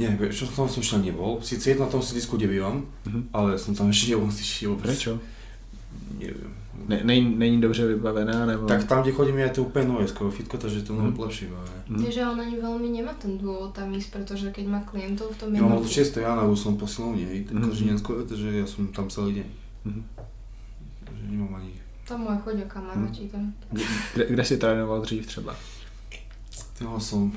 [0.00, 1.44] Nie, čo tam som ešte nebol.
[1.44, 3.28] Sice jedna na tom sídlisku, kde bývam, Mhm.
[3.36, 4.64] ale som tam ešte nebol si.
[4.66, 5.20] Prečo?
[6.88, 8.66] Ne, není, není dobře vybavená, nebo...
[8.66, 11.06] Tak tam, kde chodím, je to úplne nové, skoro fitko, takže to Mhm.
[11.12, 11.20] mm.
[11.20, 11.76] lepšie bavé.
[11.88, 12.02] Mhm.
[12.02, 15.36] Vieš, že on ani veľmi nemá ten dôvod tam ísť, pretože keď má klientov v
[15.38, 15.86] tom Ja mám jednom...
[15.86, 16.16] od 6.
[16.16, 17.62] jana, už som posilovne, hej, Mhm.
[17.68, 19.46] každý deň skoro, takže ja som tam celý deň.
[19.84, 20.02] Mhm.
[21.04, 21.70] Takže nemám ani...
[22.08, 23.54] Tam moje chodia kamaráti tam.
[24.14, 25.54] Kde, kde jsi trénoval dřív třeba?
[26.74, 27.32] Trénoval som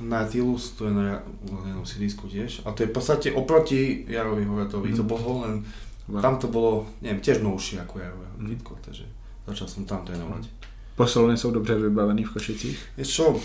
[0.00, 1.02] na Tilus, to je na,
[1.50, 2.62] na jednom sídlisku tiež.
[2.64, 5.08] A to je v podstate oproti Jarovi Horatovi, to Mhm.
[5.08, 5.64] bolo len,
[6.08, 6.22] Wow.
[6.22, 8.00] tam to bolo, neviem, tiež novšie ako
[8.38, 8.48] Mhm.
[8.48, 9.04] fitko, takže
[9.46, 10.48] začal som tam trénovať.
[10.96, 12.78] Posilovny jsou dobře vybavený v Košicích?
[12.96, 13.40] Vieš čo,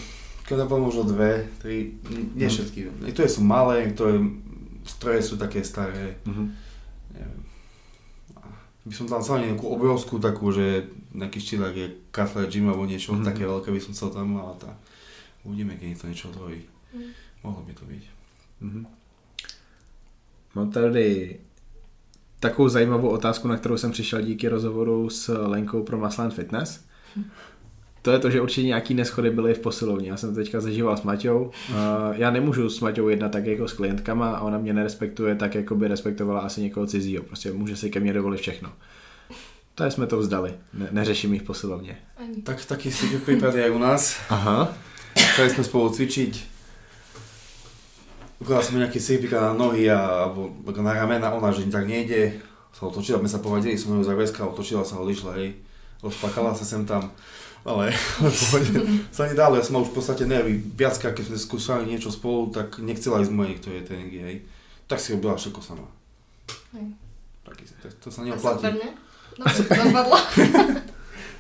[0.47, 1.91] keď bolo možno dve, tri,
[2.36, 2.53] nie Mhm.
[2.55, 2.80] všetky.
[3.03, 4.20] Niektoré sú malé, niektoré
[4.88, 6.55] stroje sú také staré, Mhm.
[8.86, 10.84] by som tam chcel nejakú obrovskú takú, že
[11.16, 13.24] nejaký štýl, jak je Cutler Gym alebo niečo Mhm.
[13.24, 14.76] také veľké by som chcel tam, ale tá,
[15.47, 16.59] uvidíme, keď to niečo otvorí.
[16.91, 17.11] Mm.
[17.43, 18.03] Mohlo by to byť.
[18.61, 18.82] Mhm.
[20.55, 21.38] Mám tady
[22.44, 26.86] takovou zajímavou otázku, na kterou jsem přišel díky rozhovoru s Lenkou pro Maslan Fitness.
[28.02, 30.12] To je to, že určitě nějaký neschody byly v posilovně.
[30.12, 31.52] Já jsem to teďka zažíval s Maťou.
[32.12, 35.76] Já nemůžu s Maťou jednat tak jako s klientkama a ona mě nerespektuje tak, jako
[35.76, 37.24] by respektovala asi někoho cizího.
[37.24, 38.70] Prostě může si ke mně dovolit všechno.
[39.76, 40.54] To jsme to vzdali.
[40.74, 41.98] Ne- neřeším posilovně.
[42.18, 42.41] Ani.
[42.41, 44.20] Tak taký si prípad je aj u nás.
[44.30, 44.74] Aha.
[45.14, 46.53] Chceli sme spolu cvičiť.
[48.44, 52.44] Ukázal som nejaký sýpika na nohy a, alebo na ramena, ona, že tak nejde.
[52.76, 55.56] Sa otočila, my sa povadili, som ju zaveska, otočila sa ho lišla, hej.
[56.04, 57.08] Rozplakala sa sem tam.
[57.64, 57.96] Ale
[59.16, 60.60] sa nedalo, ja som mal už v podstate nervy.
[60.76, 64.38] Viackrát, keď sme skúšali niečo spolu, tak nechcela ísť moje niektoré tréningy, hej.
[64.91, 65.88] Tak si robila všetko sama.
[66.76, 67.00] Hej.
[67.48, 68.60] Taký, to, to sa A neoplatí.
[68.60, 68.89] super, ne?
[69.34, 70.04] Dobre.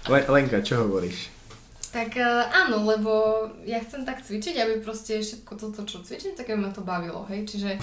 [0.11, 1.27] Le- Lenka, čo hovoríš?
[1.93, 6.49] Tak e, áno, lebo ja chcem tak cvičiť, aby proste všetko toto, čo cvičím, tak
[6.49, 7.45] aby ma to bavilo, hej.
[7.45, 7.77] Čiže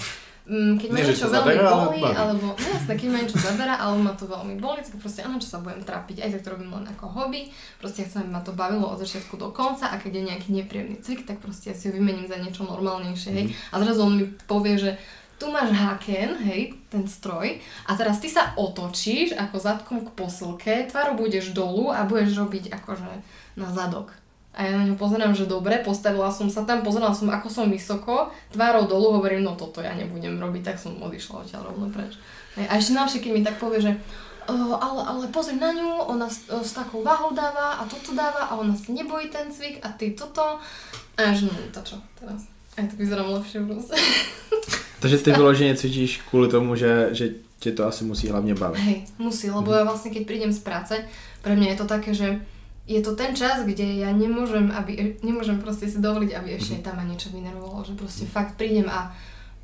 [0.51, 2.15] mm, keď ma niečo veľmi zabera, ale boli, baví.
[2.19, 5.39] alebo, no jasné, keď ma niečo zabera, ale ma to veľmi boli, tak proste áno,
[5.39, 7.47] čo sa budem trápiť, aj tak to robím len ako hobby,
[7.79, 10.99] proste chcem, aby ma to bavilo od začiatku do konca a keď je nejaký nepríjemný
[10.99, 13.45] cvik, tak proste ja si ho vymením za niečo normálnejšie, hej.
[13.71, 14.99] A zrazu on mi povie, že
[15.39, 17.57] tu máš haken, hej, ten stroj
[17.87, 22.69] a teraz ty sa otočíš ako zadkom k posilke, tvárou budeš dolu a budeš robiť
[22.75, 23.09] akože
[23.55, 24.11] na zadok.
[24.51, 27.71] A ja na ňo pozerám, že dobre, postavila som sa tam, pozerala som, ako som
[27.71, 32.19] vysoko, tvárou dolu, hovorím, no toto ja nebudem robiť, tak som odišla odtiaľ rovno preč.
[32.59, 33.91] A ešte najlepšie, keď mi tak povie, že
[34.51, 38.11] "O, ale, ale pozri na ňu, ona s, o, s takou váhou dáva a toto
[38.11, 40.59] dáva a ona sa nebojí ten cvik a ty toto.
[41.15, 42.43] A že no to čo teraz.
[42.75, 43.95] Aj tak vyzerám lepšie proste.
[45.01, 47.29] Takže ty vyloženě cvičíš kvůli tomu, že, že
[47.59, 48.81] tě to asi musí hlavně bavit.
[48.81, 50.97] Hej, musí, lebo ja vlastne keď prídem z práce,
[51.45, 52.41] pre mňa je to také, že
[52.91, 56.91] je to ten čas, kde ja nemôžem, aby, nemôžem proste si dovoliť, aby ešte aj
[56.91, 59.15] tam ma niečo vynervovalo, že proste fakt prídem a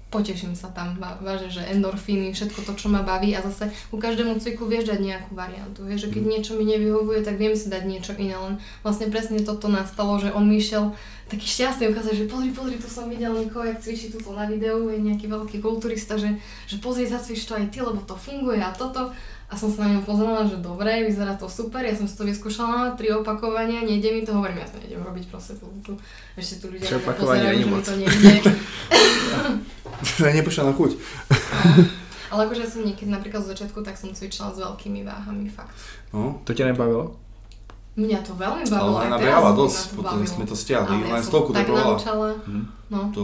[0.07, 3.99] poteším sa tam, vá- váže, že endorfíny, všetko to, čo ma baví a zase ku
[3.99, 7.67] každému cyklu vieš dať nejakú variantu, vieš, že keď niečo mi nevyhovuje, tak viem si
[7.67, 8.55] dať niečo iné, len
[8.87, 10.95] vlastne presne toto nastalo, že on mi išiel
[11.27, 14.87] taký šťastný ukázať, že pozri, pozri, tu som videl niekoho, jak cvičí tuto na videu,
[14.87, 16.39] je nejaký veľký kulturista, že,
[16.71, 19.11] že pozri, zacvič to aj ty, lebo to funguje a toto.
[19.47, 22.23] A som sa na ňom pozerala, že dobre, vyzerá to super, ja som si to
[22.23, 25.95] vyskúšala, tri opakovania, nejde mi to, hovorím, ja to nejdem robiť proste tu, tu
[26.35, 28.51] ešte tu ľudia na mňa opakovania že mi to nejde.
[30.35, 30.91] Neprišla na chuť.
[32.27, 35.71] Ale akože som niekedy napríklad z začiatku, tak som cvičila s veľkými váhami, fakt.
[36.11, 36.43] No.
[36.43, 37.15] To tě nebavilo?
[37.95, 40.91] Mňa to veľmi Ale bavilo, ona teraz nabrala ma dosť, to potom sme to stiahli,
[40.93, 41.87] Ale ja len stovku tak drepovala.
[41.95, 42.63] naučala, Hm.
[42.89, 42.99] no.
[43.15, 43.23] To,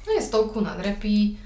[0.00, 1.36] No je stovku na drepy, o,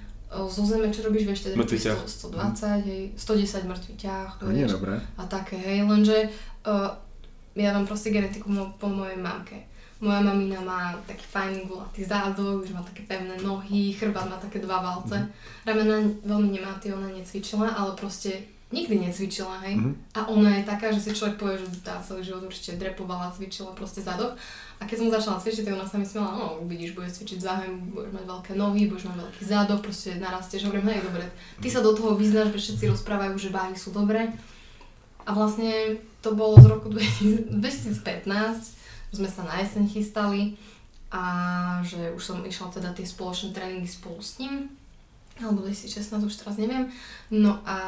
[0.44, 1.98] zo zeme, čo robíš, vieš, teda Mŕtvy ťah.
[2.00, 4.94] 120, hej, 110 mŕtvy ťah, To je vieš, dobré.
[5.14, 6.16] a také, hej, lenže
[6.64, 6.90] uh,
[7.54, 9.62] ja mám proste genetiku mo- po mojej mamke.
[10.02, 14.58] Moja mamina má taký fajný gulatý zádok, že má také pevné nohy, chrbát má také
[14.58, 15.16] dva valce.
[15.62, 19.78] Ramena veľmi nemá, ty ona necvičila, ale proste nikdy necvičila, hej.
[19.78, 19.90] Mhm.
[20.18, 23.70] A ona je taká, že si človek povie, že tá celý život určite drepovala, cvičila
[23.72, 24.34] proste zadok.
[24.80, 27.94] A keď som začala cvičiť, tak ona sa mi smiala, no vidíš, budeš cvičiť váhami,
[27.94, 30.66] budeš mať veľké nohy, budeš mať veľký zadok, proste narastieš.
[30.66, 31.24] Hovorím, hej, dobre,
[31.62, 34.34] ty sa do toho vyznáš, že všetci rozprávajú, že váhy sú dobré.
[35.24, 37.54] A vlastne to bolo z roku 2015,
[39.10, 40.58] že sme sa na jeseň chystali
[41.14, 41.24] a
[41.86, 44.68] že už som išla teda tie spoločné tréningy spolu s ním,
[45.38, 46.90] alebo 2016, už teraz neviem.
[47.30, 47.78] No a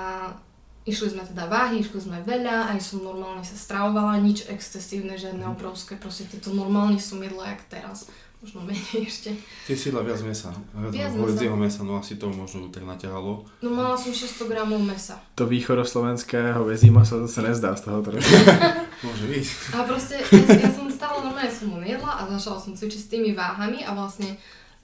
[0.87, 5.43] išli sme teda váhy, išli sme veľa, aj som normálne sa stravovala, nič excesívne, žiadne
[5.51, 8.07] obrovské, proste tieto normálne som jedla jak teraz,
[8.39, 9.34] možno menej ešte.
[9.66, 10.55] ty si jedla viac mesa.
[10.78, 11.57] Viac Viac mesa.
[11.59, 13.43] mesa, no asi to možno tak naťahalo.
[13.66, 15.18] No mala som 600 gramov mesa.
[15.34, 18.34] To východoslovenské hovězí maso to se nezdá z toho trochu.
[19.05, 19.47] Môže byť.
[19.76, 23.11] A proste ja, ja som stále normálne som ho jedla a začala som cvičiť s
[23.12, 24.41] tými váhami a vlastne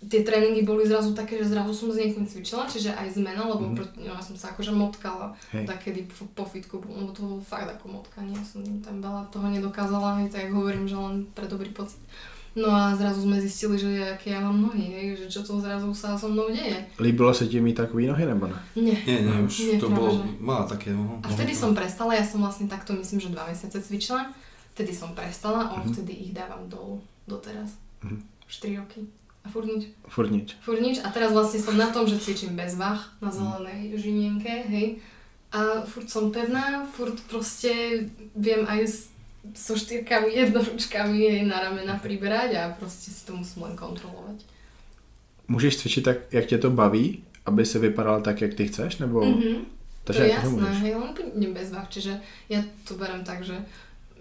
[0.09, 3.71] tie tréningy boli zrazu také, že zrazu som s niekým cvičila, čiže aj zmena, lebo
[3.71, 4.03] mm.
[4.03, 5.67] no, ja som sa akože motkala Hej.
[5.67, 9.47] takedy po, po fitku, lebo to bolo fakt ako motkanie, ja som tam veľa toho
[9.47, 12.03] nedokázala, hej, tak hovorím, že len pre dobrý pocit.
[12.53, 15.89] No a zrazu sme zistili, že aké ja mám nohy, hej, že čo to zrazu
[15.97, 16.85] sa so mnou deje.
[17.01, 18.59] Líbilo se ti mít takový nohy nebo ne?
[18.77, 18.99] Nie.
[19.09, 20.37] Nie, nie, už Nie, to bolo, že.
[20.37, 21.17] mala také, no.
[21.25, 24.29] A vtedy som prestala, ja som vlastne takto myslím, že dva mesiace cvičila.
[24.77, 25.97] Vtedy som prestala a Mhm.
[25.97, 27.73] vtedy ich dávam dolu doteraz.
[28.45, 29.01] Už 3 roky.
[29.45, 29.91] A furt nič.
[30.09, 30.55] Furt nič.
[30.63, 30.99] Furt nič.
[31.03, 35.03] A teraz vlastne som na tom, že cvičím bez váh na zelenej žinienke, hej.
[35.53, 38.07] A furt som pevná, furt proste
[38.39, 38.97] viem aj s,
[39.59, 44.47] so štyrkami, jednoručkami jej na ramena priberať a proste si to musím len kontrolovať.
[45.49, 49.25] Můžeš cvičit tak, jak tě to baví, aby se vypadal tak, jak ty chceš, nebo
[49.25, 49.67] Mhm.
[50.05, 53.55] to je jasné, hej, len bez váh, čiže ja to berem tak, že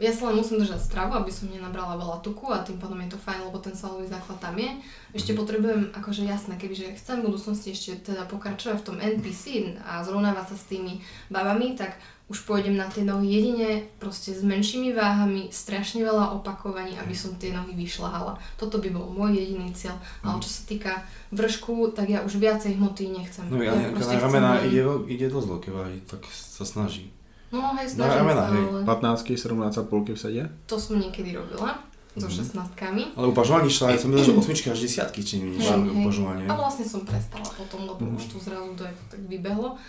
[0.02, 3.14] ja sa len musím držať stravu, aby som nenabrala veľa tuku a tým pádom je
[3.14, 4.82] to fajn, lebo ten svalový základ tam je.
[5.14, 10.02] Ešte potrebujem, akože jasné, kebyže chcem v budúcnosti ešte teda pokračovať v tom NPC a
[10.02, 14.96] zrovnávať sa s tými babami, tak už pôjdem na tie nohy jedine proste s menšími
[14.96, 18.40] váhami, strašne veľa opakovaní, aby som tie nohy vyšľahala.
[18.56, 20.00] Toto by bol môj jediný cieľ.
[20.24, 21.04] Ale čo sa týka
[21.36, 23.52] vršku, tak ja už viacej hmoty nechcem.
[23.52, 24.82] No ja, ja na ramena ide,
[25.12, 27.12] ide dosť veľké váhy, tak sa snaží.
[27.52, 28.64] No hej, snažím no, sa, hej.
[28.64, 28.80] ale...
[28.88, 30.44] 15 17 v sede?
[30.72, 31.84] To som niekedy robila
[32.16, 32.44] so mm.
[32.44, 35.56] 16 Ale upažovanie šla, ja som že osmičky až desiatky, či mi
[36.04, 36.44] upažovanie.
[36.48, 38.20] A vlastne som prestala potom, lebo mm.
[38.20, 39.80] už tu zrazu to tak vybehlo.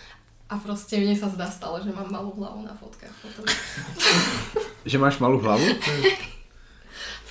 [0.46, 3.14] A proste mne sa zdá stále, že mám malú hlavu na fotkách
[4.90, 5.64] že máš malú hlavu?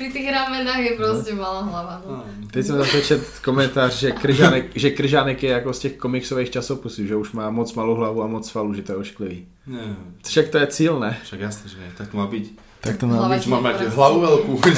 [0.02, 2.02] Pri tých ramenách je proste malá hlava.
[2.10, 2.26] No.
[2.52, 7.06] Teď jsem zase čet komentář, že Kryžánek, že Kryžánek je jako z těch komiksových časopisů,
[7.06, 9.45] že už má moc malou hlavu a moc svalů, že to je ošklivý.
[9.68, 9.95] Ne.
[10.26, 11.18] Však to je cíl, ne?
[11.24, 12.60] Však jasně, že tak to má být.
[12.82, 13.47] Tak to má být.
[13.47, 14.62] Máme hlavu velkou.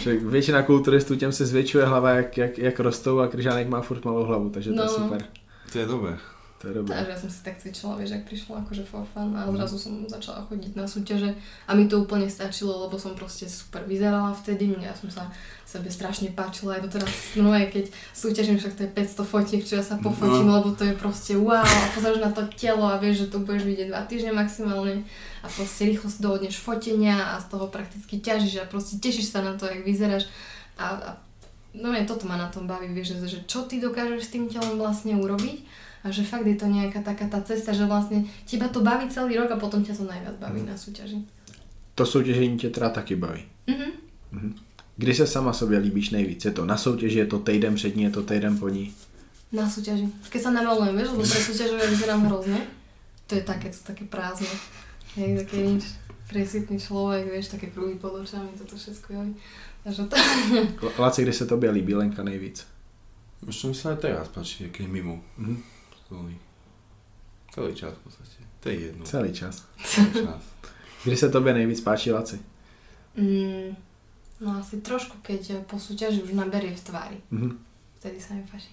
[0.00, 4.04] Však většina kulturistů těm se zvětšuje hlava, jak, jak, jak rostou a Kryžánek má furt
[4.04, 4.82] malou hlavu, takže to no.
[4.82, 5.24] je super.
[5.72, 6.18] To je dobré.
[6.58, 6.90] To je dobré.
[6.90, 10.02] Takže ja som si tak cvičila, vieš, ak prišla akože for fun a zrazu som
[10.10, 14.74] začala chodiť na súťaže a mi to úplne stačilo, lebo som proste super vyzerala vtedy,
[14.82, 15.30] ja som sa
[15.62, 19.78] sebe strašne páčila aj doteraz no aj keď súťažím, však to je 500 fotiek, čo
[19.78, 20.58] ja sa pofotím, no.
[20.58, 23.62] lebo to je proste wow a pozrieš na to telo a vieš, že to budeš
[23.62, 25.06] vidieť dva týždne maximálne
[25.38, 29.46] a proste rýchlo si dohodneš fotenia a z toho prakticky ťažíš a proste tešíš sa
[29.46, 30.26] na to, jak vyzeráš
[30.74, 31.10] a, a
[31.70, 34.50] no je, toto ma na tom baví, vieš, že, že čo ty dokážeš s tým
[34.50, 38.68] telom vlastne urobiť a že fakt je to nejaká taká tá cesta, že vlastne teba
[38.68, 40.68] to baví celý rok a potom ťa to najviac baví mm.
[40.68, 41.22] na súťaži.
[41.94, 43.42] To soutěžení tě teda taky baví.
[43.68, 43.90] Mm-hmm.
[44.32, 44.54] Mm-hmm.
[44.96, 46.44] Kdy se sama sobě líbíš nejvíc?
[46.44, 48.94] Je to na soutěži, je to týden před ní, je to týden po ní?
[49.52, 50.12] Na súťaži.
[50.28, 52.60] Keď sa namalujem, vieš, lebo pre súťažové vyzerám hrozne.
[53.26, 54.52] To je také, to také prázdne.
[55.16, 55.88] Je také nič
[56.28, 59.20] presvitný človek, vieš, také kruhy pod očami, toto všetko je.
[59.84, 60.16] Takže to...
[60.98, 62.68] Laci, kde se tobě líbí Lenka nejvíc?
[63.38, 65.22] Ešte mi sa aj teraz páči, keď je mimo.
[66.10, 66.36] Mm-hmm.
[67.54, 68.38] Celý čas v podstate.
[68.60, 69.02] To je jedno.
[69.04, 69.54] Celý čas.
[69.84, 70.42] Celý čas.
[71.04, 72.36] Kdy sa tobie nejvíc páči, Laci?
[73.14, 73.74] Mm,
[74.42, 77.18] no asi trošku, keď po súťaži už naberie v tvári.
[77.30, 77.52] Mm-hmm.
[78.02, 78.70] Vtedy sa mi páči.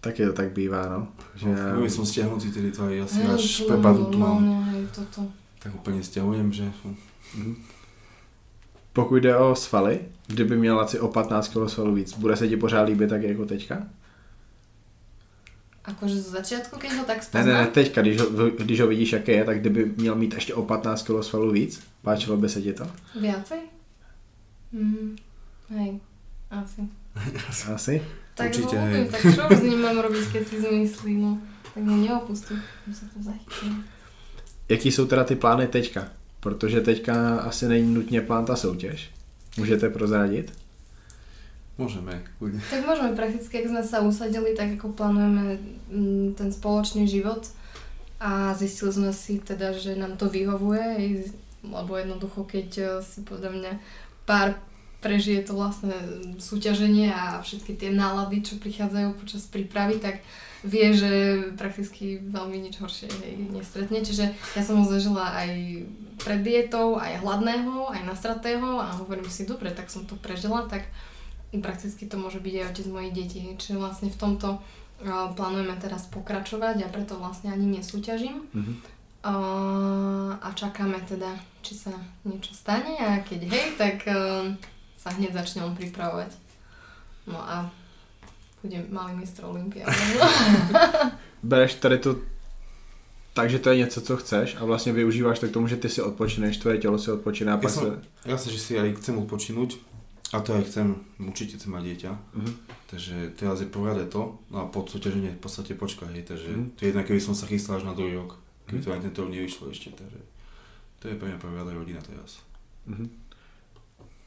[0.00, 1.08] Také to tak bývá, no.
[1.32, 1.92] Že no, ja...
[1.92, 4.68] som stiahnutý tedy tvári, asi hey, až prepadu tu mám.
[4.72, 5.32] Hej, toto.
[5.64, 6.68] Tak úplne stiahujem, že...
[6.68, 7.56] Mm-hmm.
[8.92, 12.56] Pokud jde o svaly, kdyby měl Laci o 15 kg svalů víc, bude se ti
[12.56, 13.86] pořád líbit tak jako teďka?
[15.84, 17.46] Akože z začiatku, keď ho tak spoznám?
[17.46, 18.26] Ne, ne, ne, teďka, když ho,
[18.56, 21.80] když ho vidíš, jaké je, tak kdyby měl mít ještě o 15 kg svalů víc,
[22.02, 22.86] páčilo by se ti to?
[23.20, 23.58] Viacej?
[24.72, 25.16] Mm,
[25.68, 26.00] hej,
[26.50, 26.82] asi.
[27.74, 28.02] asi?
[28.34, 29.08] Tak Určite, ho hej.
[29.08, 31.38] tak čo s ním mám robiť, keď si zmyslí, no.
[31.74, 32.58] Tak ho neopustím,
[32.90, 33.84] sa to zachytím.
[34.68, 36.08] Jaký jsou teda ty plány teďka?
[36.40, 39.10] Protože teďka asi není nutně plán ta soutěž.
[39.56, 40.52] Můžete prozradit?
[41.74, 42.62] Môžeme, kľudne.
[42.70, 45.58] Tak môžeme prakticky, ak sme sa usadili, tak ako plánujeme
[45.90, 47.50] mm, ten spoločný život
[48.22, 51.26] a zistili sme si teda, že nám to vyhovuje,
[51.66, 53.72] lebo jednoducho, keď eh, si podľa mňa
[54.22, 54.54] pár
[55.04, 55.92] prežije to vlastné
[56.40, 60.24] súťaženie a všetky tie nálady, čo prichádzajú počas prípravy, tak
[60.64, 61.12] vie, že
[61.60, 64.00] prakticky veľmi nič horšie hej, nestretne.
[64.00, 65.84] Čiže ja som ho zažila aj
[66.24, 70.88] pred dietou, aj hladného, aj nastratého a hovorím si, dobre, tak som to prežila, tak
[71.60, 73.40] prakticky to môže byť aj otec mojich detí.
[73.58, 78.46] Čiže vlastne v tomto uh, plánujeme teraz pokračovať a preto vlastne ani nesúťažím.
[78.50, 78.76] Mm-hmm.
[79.24, 81.32] Uh, a čakáme teda,
[81.64, 81.92] či sa
[82.28, 84.52] niečo stane a keď hej, tak uh,
[85.00, 86.32] sa hneď začnem pripravovať.
[87.28, 87.68] No a
[88.64, 89.88] budem malý mistr Olympia.
[91.42, 92.16] Bereš tady to
[93.34, 95.88] tak, že to je něco, co chceš a vlastně využíváš to k tomu, že ty
[95.88, 97.90] si odpočineš, tvoje tělo si odpočíne a ja pak som, sa...
[98.30, 99.74] Jasne, že si aj chcem odpočinúť,
[100.34, 102.10] a to aj chcem, určite chcem mať dieťa.
[102.10, 102.52] Uh-huh.
[102.90, 106.74] Takže teraz je prvé leto, no a pod súťaženie v podstate počka, hej, takže uh-huh.
[106.74, 108.34] to je jedna, keby som sa chystal až na druhý rok,
[108.66, 108.90] keby uh-huh.
[108.90, 110.18] to aj tento rok nevyšlo ešte, takže
[110.98, 112.42] to je pre mňa prvá rodina teraz.
[112.90, 113.06] Uh-huh.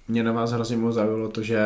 [0.08, 1.60] Mě na vás hrozně moc zaujalo to, že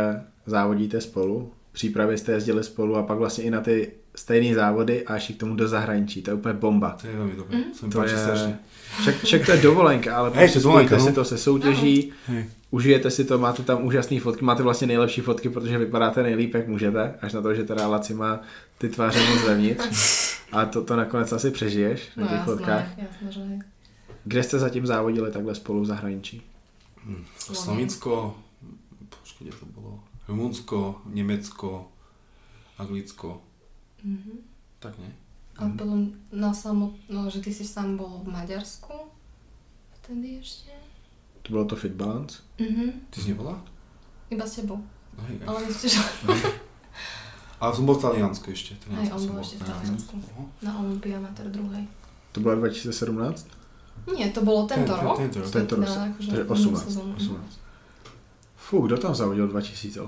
[0.45, 5.05] závodíte spolu, v přípravě jste jezdili spolu a pak vlastně i na ty stejné závody
[5.05, 6.21] a až k tomu do zahraničí.
[6.21, 6.97] To je úplně bomba.
[7.01, 7.57] To je velmi dobré.
[7.57, 7.91] Mm.
[7.91, 8.57] To je...
[9.01, 11.05] Však, však to je dovolenka, ale prostě spojíte no.
[11.05, 15.21] si to se soutěží, Hej užijete si to, máte tam úžasné fotky, máte vlastně nejlepší
[15.21, 18.39] fotky, protože vypadáte nejlíp, jak můžete, až na to, že teda Laci má
[18.77, 20.31] ty tváře moc zevnitř.
[20.51, 22.97] A to, to nakonec asi přežiješ na těch no, fotkách.
[22.97, 23.41] Jasné, že
[24.23, 26.41] Kde jste zatím závodili takhle spolu v zahraničí?
[27.05, 28.35] Hm, Slovinsko,
[29.09, 29.99] počkej, kde to bolo?
[30.27, 31.87] Rumunsko, Nemecko,
[32.77, 33.41] Anglicko.
[34.05, 34.37] Mm-hmm.
[34.79, 35.13] Tak ne?
[35.57, 36.93] A potom na samot...
[37.09, 38.93] No, že ty si sám bol v Maďarsku.
[40.01, 40.80] Vtedy ešte.
[41.51, 42.37] To bylo to Fit Balance?
[42.59, 42.91] Mhm.
[43.09, 43.59] Ty si nebola?
[44.29, 44.79] Iba s tebou.
[45.17, 45.99] No, hej, Ale myslíš, že...
[47.59, 48.79] Ale som bol v Taliansku ešte.
[48.87, 49.69] Taliansku on bol ešte v Aha.
[49.75, 50.13] Taliansku.
[50.63, 51.83] Na Olympiamater druhej.
[52.31, 53.47] To bylo 2017?
[54.15, 55.17] Nie, to bolo tento Ten- rok.
[55.19, 55.51] tento rok.
[55.51, 55.83] Tento rok.
[55.91, 56.87] Teda akože Takže minulú 18.
[56.87, 57.11] sezónu.
[57.19, 57.59] 18.
[58.55, 59.99] Fú, kdo tam zavodil 2018?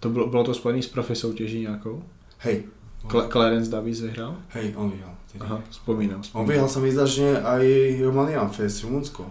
[0.00, 2.00] To bylo, bylo to spojené s profi soutěží nějakou?
[2.48, 2.64] Hej.
[3.04, 4.36] Cl- Clarence Davies vyhrál?
[4.48, 5.14] Hej, on vyhral.
[5.40, 6.16] Aha, vzpomínám.
[6.16, 6.48] On vzpomínám.
[6.48, 7.62] vyhral sa mi zdá, že aj
[8.02, 9.28] Romanian Fest Rumunsko.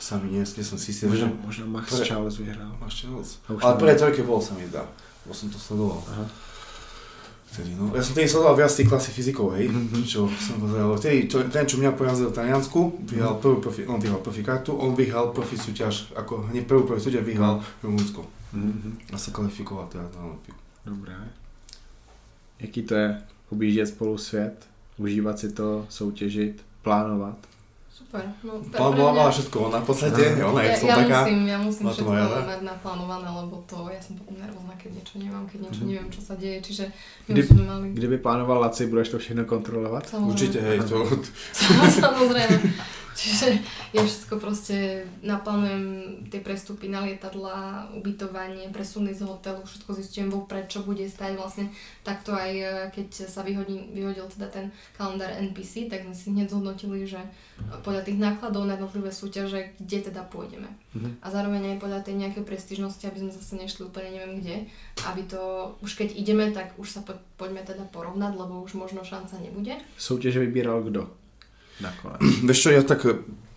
[0.00, 1.04] Sami nie, nie som si istý.
[1.06, 2.34] Možná, že- možná Max Pre- Charles
[2.88, 3.36] čas.
[3.44, 4.88] A už Ale prvé trojke bol sa mi zdá.
[5.28, 6.00] Bo som to sledoval.
[6.08, 6.24] Aha.
[7.52, 7.90] Vtedy, no.
[7.92, 10.06] Ja som tedy sledoval viac tých klasy fyzikov, hej, Mhm.
[10.06, 10.96] čo som pozeral.
[10.96, 13.40] Vtedy, čo, ten, čo mňa porazil v Taliansku, vyhral Mhm.
[13.42, 17.26] prvú profi, on vyhral profi kartu, on vyhral profi súťaž, ako hneď prvú profi súťaž
[17.26, 18.22] vyhral Rumunsko.
[18.56, 19.12] Mhm.
[19.12, 20.54] A sa kvalifikoval teda na Olympiu.
[20.86, 21.12] Dobré.
[22.60, 23.22] Jaký to je
[23.52, 27.36] objíždět spolu svět, užívat si to, soutěžit, plánovat?
[28.10, 28.26] Super.
[28.42, 31.18] No, pre bola mňa- mala všetko, ona v podstate, ona je ja, som ja taká.
[31.22, 32.42] musím, ja musím všetko Mariana.
[32.42, 35.88] mať naplánované, lebo to, ja som potom nervózna, keď niečo nemám, keď niečo Mhm.
[35.88, 36.84] neviem, čo sa deje, čiže
[37.22, 37.86] my Kdy- sme mali...
[37.92, 40.02] Kdyby plánoval Laci, budeš to všechno kontrolovat?
[40.04, 40.26] Samozrejme.
[40.28, 40.96] Určite, hej, to,
[42.02, 42.56] Samozrejme.
[43.14, 43.58] Čiže
[43.96, 45.84] ja všetko proste naplánujem
[46.30, 51.68] tie prestupy na lietadla, ubytovanie, presuny z hotelu, všetko zistujem vopred, čo bude stať vlastne.
[52.06, 56.50] Takto aj e, keď sa vyhodí, vyhodil teda ten kalendár NPC, tak sme si hneď
[56.50, 57.20] zhodnotili, že
[57.84, 60.70] podľa tých nákladov na jednotlivé súťaže, kde teda pôjdeme.
[60.96, 61.20] Mhm.
[61.22, 64.56] A zároveň aj podľa tej nejakej prestížnosti, aby sme zase nešli úplne neviem kde,
[65.06, 69.04] aby to, už keď ideme, tak už sa po, poďme teda porovnať, lebo už možno
[69.04, 69.76] šanca nebude.
[69.98, 71.19] Soutěže vybíral kdo?
[71.80, 72.20] Nakonec.
[72.48, 73.02] Vieš čo, ja tak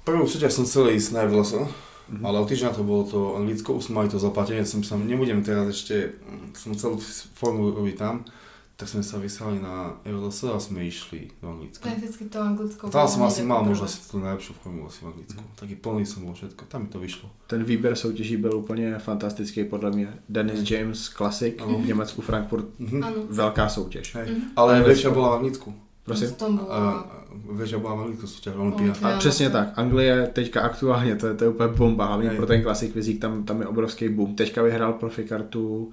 [0.04, 1.68] prvú súťaž som chcel ísť na Everlesa,
[2.04, 2.20] Mhm.
[2.26, 5.00] ale o týždeň na to bolo to Anglicko, už sme mali to zaplatené, som sa,
[5.00, 7.00] nebudem teraz ešte, mm, som chcel
[7.32, 8.28] formu robiť tam,
[8.76, 11.88] tak sme sa vyslali na Everlesa a sme išli do Anglicka.
[11.88, 15.42] Prakticky to anglicko Tam som asi mal možno asi tú najlepšiu formu asi v Anglicku.
[15.56, 17.30] Taký plný som bol všetko, tam mi to vyšlo.
[17.48, 20.14] Ten výběr soutěží byl úplně fantastický podle mě.
[20.30, 22.66] Dennis James Classic v Německu Frankfurt.
[23.02, 23.24] Áno.
[23.30, 24.16] velká soutěž.
[24.16, 24.28] Hej.
[24.32, 24.42] Mhm.
[24.56, 25.12] Ale Anglicko.
[25.12, 25.74] bola v Anglicku.
[26.04, 26.28] Prosím?
[26.28, 26.76] V tom bola...
[26.76, 28.94] A, väčšia bola v Anglicku súťaž Olympia.
[28.94, 29.10] Olympia.
[29.10, 29.68] A přesně to- tak.
[29.80, 32.38] Anglie teďka aktuálně, to je, to je úplně bomba, hlavně Hej.
[32.38, 34.36] pro ten klasik vizík, tam, tam je obrovský boom.
[34.36, 35.92] Teďka vyhrál profikartu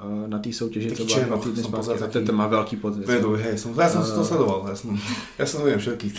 [0.00, 1.86] uh, na té soutěži, co byla dva týdny zpátky.
[1.86, 3.36] to, taký- to má velký potenciál.
[3.36, 4.94] Hej, som, ja som si to sledoval, ja som,
[5.38, 6.14] ja som neviem všetkých.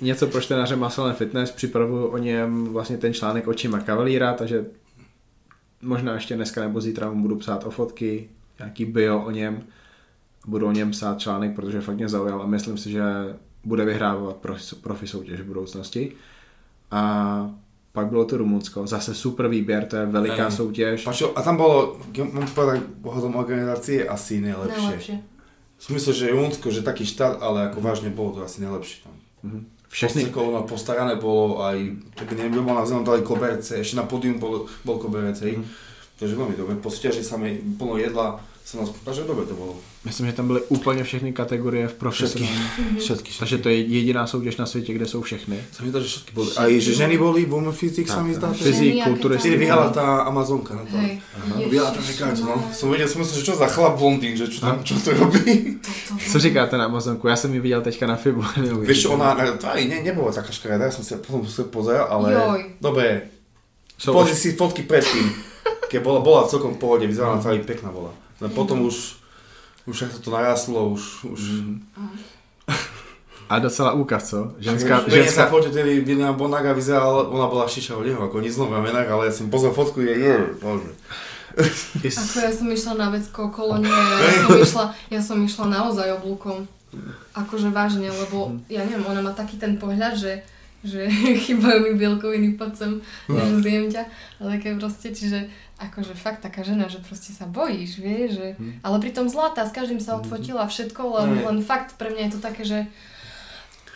[0.00, 4.64] Něco pro čtenáře and Fitness, připravuju o něm vlastně ten článek očima kavalíra, takže
[5.82, 9.62] možná ještě dneska nebo zítra mu budu psát o fotky, nějaký bio o něm,
[10.46, 13.02] budu o něm psát článek, protože fakt mě zaujal a myslím si, že
[13.64, 14.36] bude vyhrávat
[14.80, 16.12] profi, soutěž v budoucnosti.
[16.90, 17.50] A
[17.92, 20.52] pak bylo to Rumunsko, zase super výběr, to je veliká Hej.
[20.52, 21.04] soutěž.
[21.04, 21.96] Pačo, a tam bolo,
[22.32, 24.36] mám povedať, ohľadom organizácie asi.
[24.44, 25.24] Najlepšie.
[25.76, 29.14] Som myslel, že Rumunsko, že taký štát, ale ako vážne bolo to asi najlepšie tam.
[29.48, 29.60] Mhm.
[29.88, 30.68] Všechny, Všechny...
[30.68, 31.78] postarané bolo, aj,
[32.20, 35.56] tak neviem, na zem, dali koberce, ešte na pódium bol, bol koberec, hej.
[35.56, 35.64] Mhm.
[36.20, 39.80] Takže veľmi dobre, po súťaži sa mi plno jedla, som nás, takže dobre to bolo.
[40.06, 42.62] Myslím, že tam byly úplně všechny kategorie v Všetky, profesionálním.
[42.98, 43.30] všetky, všetky.
[43.38, 45.56] Takže to je jediná soutěž na světě, kde jsou všechny.
[45.74, 46.50] Sa mi zdá, že všetky boli.
[46.56, 48.52] Aj že ženy boli, Women Physics sa mi zdá.
[48.54, 49.48] Fyzik, Ženy, aké kulturisti.
[49.48, 50.96] tam Vtedy vyhala tá Amazonka na to.
[51.70, 52.54] Vyhala tam vykrát, no.
[52.72, 55.78] Som vedel, som myslel, že čo za chlap blondín, že čo tam, čo to robí.
[56.30, 57.28] Co říkáte na Amazonku?
[57.28, 58.42] Já jsem ji viděl teďka na Fibu.
[58.86, 62.06] Vieš čo, ona, na- to aj ne, nebola taká škaredá, ja som sa potom pozeral,
[62.10, 62.32] ale...
[62.34, 62.60] Joj.
[62.80, 63.06] Dobre,
[64.06, 65.26] pozri si fotky predtým,
[65.90, 68.12] keď bola, bola celkom v pohode, vyzerala celý pekná bola.
[68.40, 69.16] No potom už,
[69.86, 71.40] už ak to naráslo, už, už...
[73.46, 74.58] A docela úkaz, co?
[74.58, 75.46] Ženská, Ženská, ženská...
[75.46, 79.06] sa fotil, tedy jedna Bonaga vyzerala, ona bola šiša od neho, ako nic nová menak,
[79.06, 80.90] ale ja som pozrel fotku, je, je, bože.
[82.02, 84.84] Ako ja som išla na vecko okolo nie, ja som išla,
[85.14, 86.66] ja som išla naozaj oblúkom.
[87.38, 90.42] Akože vážne, lebo ja neviem, ona má taký ten pohľad, že
[90.86, 91.10] že
[91.44, 92.92] chýbajú mi bielkoviny, poď sem,
[93.26, 93.42] no.
[93.58, 94.02] zjem ťa,
[94.38, 98.48] ale také proste, čiže akože fakt taká žena, že proste sa bojíš, vieš, že,
[98.80, 101.44] ale pritom zlatá, s každým sa odfotila všetko, len, Hej.
[101.44, 102.78] len fakt pre mňa je to také, že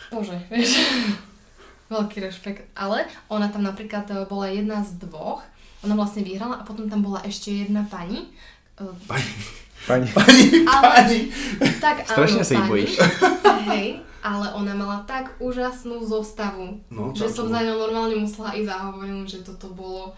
[0.09, 0.77] bože, vieš,
[1.93, 5.41] veľký rešpekt, ale ona tam napríklad e, bola jedna z dvoch,
[5.81, 8.29] ona vlastne vyhrala a potom tam bola ešte jedna pani,
[8.77, 9.31] e, paní,
[9.81, 10.05] Pani,
[10.69, 11.19] Ale- pani.
[11.81, 12.69] tak Strašne áno, sa ich pani.
[12.69, 12.93] bojíš.
[13.73, 13.87] Hej,
[14.21, 18.69] ale ona mala tak úžasnú zostavu, No, že som to- za ňou normálne musela ísť
[18.69, 20.13] a hovorím, že toto bolo...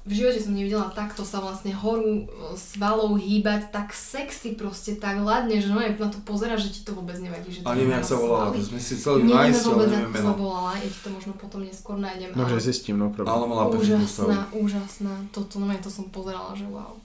[0.00, 5.20] V živote som nevidela takto sa vlastne horu e, svalov hýbať tak sexy proste, tak
[5.20, 8.08] ladne, že no na to pozera, že ti to vôbec nevadí, že A neviem, jak
[8.08, 11.10] sa volala, to sme si chceli nájsť, ale neviem ako sa volala, ja ti to
[11.12, 13.34] možno potom neskôr nájdem, Dobře, ale zjistím, no problém.
[13.36, 16.96] Ale mala úžasná, úžasná, toto, no to som pozerala, že wow.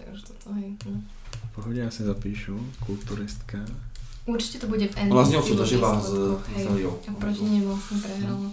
[0.00, 0.72] Takže toto, hej.
[0.88, 1.04] No.
[1.52, 2.60] V pohodě, já si zapíšu.
[2.86, 3.58] Kulturistka.
[4.28, 5.08] Určite to bude v end.
[5.12, 6.12] Ona z ňou súťažila s
[6.52, 7.00] Hej, Celiou.
[7.00, 8.48] a proti nej vlastne prehrala.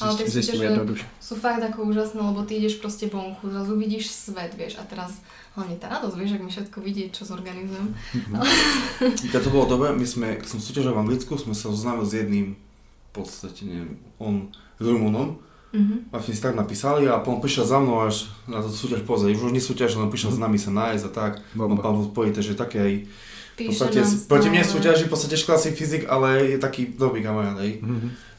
[0.00, 1.04] Ale tie Zistím súťaže jednoduše.
[1.22, 5.22] sú fakt ako úžasné, lebo ty ideš proste vonku, zrazu vidíš svet, vieš, a teraz
[5.54, 7.94] hlavne tá radosť, vieš, ak mi všetko vidieť, čo zorganizujem.
[9.30, 12.14] Keď to bolo dobre, my sme, keď som súťažil v Anglicku, sme sa zoznámili s
[12.14, 15.38] jedným, v podstate, neviem, on s Rumunom,
[15.74, 16.14] Mhm.
[16.14, 19.42] Vlastne si tak napísali a potom prišiel za mnou až na tú súťaž pozrieť.
[19.42, 21.32] Už nesúťaž, len prišiel s nami sa nájsť a tak.
[21.50, 21.82] Bomba.
[21.82, 25.34] On Pavel spojí, takže také aj v Píše podstate, nám proti mne súťaží v podstate
[25.34, 27.82] školský fyzik, ale je taký dobrý kamarát, hej.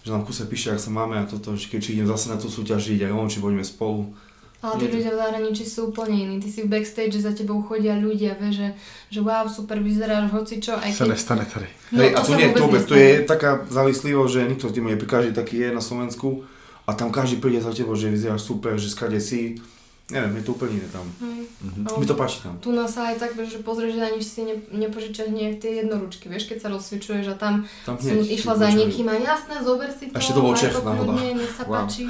[0.06, 2.38] Že nám kuse píše, ak sa máme a toto, že keď či idem zase na
[2.38, 4.14] tú súťažiť a on, či pôjdeme spolu.
[4.62, 6.36] Ale tí Je to- ľudia v zahraničí sú úplne iní.
[6.38, 8.70] Ty si v backstage, že za tebou chodia ľudia, vieš, že,
[9.14, 11.10] že wow, super vyzeráš, hoci čo, aj Se keď...
[11.10, 11.68] nestane tady.
[11.92, 13.02] No, hej, a to tu sa nie, tu, tu nestane.
[13.02, 16.46] je taká závislivosť, že nikto tým je, každý taký je na Slovensku
[16.86, 19.58] a tam každý príde za tebou, že vyzeráš super, že skade si.
[20.06, 21.02] Neviem, je to úplne iné tam.
[21.20, 21.50] Hej.
[21.66, 21.98] Mhm.
[21.98, 22.54] Mi to páči tam.
[22.62, 26.30] Tu nás sa aj tak, že pozrieš, že ani si ne, nepožičaš nejak tie jednoručky,
[26.30, 29.90] vieš, keď sa rozsvičuješ a tam Tam som hneď išla za niekým a jasné, zober
[29.90, 31.10] si to, A ešte to bol Čech náhoda.
[31.16, 31.90] nech sa Wow.
[31.90, 32.06] páči.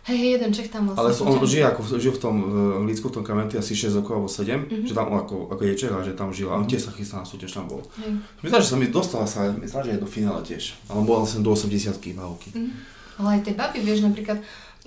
[0.00, 1.50] Hej, hej, jeden Čech tam vlastne Ale on súťaží.
[1.52, 4.60] žije, ako, žil v tom v Anglicku, v tom Kamenty asi 6 rokov alebo 7,
[4.64, 4.86] Mhm.
[4.86, 6.90] že tam on ako, ako je Čech a že tam žil a on tiež sa
[6.90, 7.82] chystá na súťaž, tam bol.
[7.98, 8.14] Hej.
[8.40, 10.78] Myslím, že sa mi dostala sa, myslím, že aj do finále tiež.
[10.86, 12.54] Ale bola som do 80 váhovky.
[12.54, 12.70] Mhm.
[13.18, 14.38] Ale aj tie baby, vieš, napríklad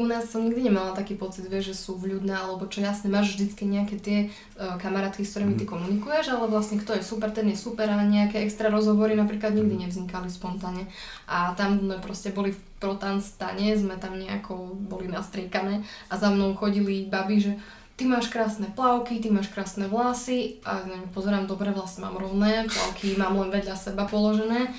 [0.02, 3.38] u nás som nikdy nemala taký pocit, vieš, že sú vľudné, alebo čo jasne, máš
[3.38, 4.18] vždycky nejaké tie
[4.58, 8.02] uh, kamarátky, s ktorými ty komunikuješ, ale vlastne kto je super, ten je super a
[8.02, 10.90] nejaké extra rozhovory napríklad nikdy nevznikali spontánne.
[11.30, 16.34] A tam sme proste boli v protan stane, sme tam nejako boli nastriekané a za
[16.34, 17.54] mnou chodili baby, že
[17.94, 22.18] ty máš krásne plavky, ty máš krásne vlasy a na ňu pozerám, dobre, vlasy mám
[22.18, 24.74] rovné, plavky mám len vedľa seba položené,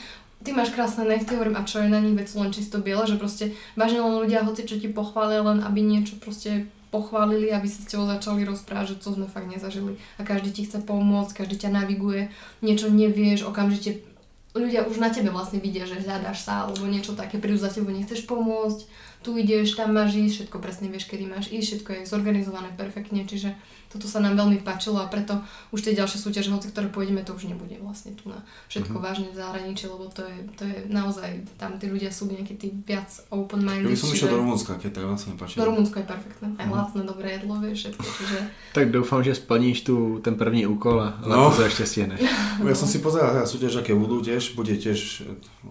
[0.44, 3.16] ty máš krásne nechty, hovorím, a čo je na nich, sú len čisto biele, že
[3.16, 7.82] proste vážne len ľudia, hoci čo ti pochvália, len aby niečo proste pochválili, aby sa
[7.82, 9.98] s tebou začali rozprávať, že to sme fakt nezažili.
[10.20, 12.30] A každý ti chce pomôcť, každý ťa naviguje,
[12.62, 14.06] niečo nevieš, okamžite
[14.54, 17.90] ľudia už na tebe vlastne vidia, že hľadáš sa, alebo niečo také, prídu za tebou,
[17.90, 18.86] nechceš pomôcť,
[19.26, 23.26] tu ideš, tam máš ísť, všetko presne vieš, kedy máš ísť, všetko je zorganizované perfektne,
[23.26, 23.58] čiže
[23.94, 25.38] toto sa nám veľmi páčilo a preto
[25.70, 29.00] už tie ďalšie súťaže, hoci ktoré pôjdeme, to už nebude vlastne tu na všetko Mhm.
[29.00, 32.74] vážne v zahraničí, lebo to je, to je naozaj, tam tí ľudia sú nejakí tí
[32.80, 33.86] viac Ja open-minded.
[33.86, 35.54] by som išiel do Rumunska, keď tak sa mi páči.
[35.54, 36.74] do Rumunsko je perfektné, aj Mhm.
[36.74, 38.38] lacné, dobré jedlo, vieš, všetko, čiže
[38.72, 41.46] Tak doufám, že splníš tu ten první úkol a No.
[41.46, 41.50] no.
[41.50, 42.18] to ešte stihneš.
[42.60, 45.22] Ja som si pozeral teda súťaž, aké budú tiež, bude tiež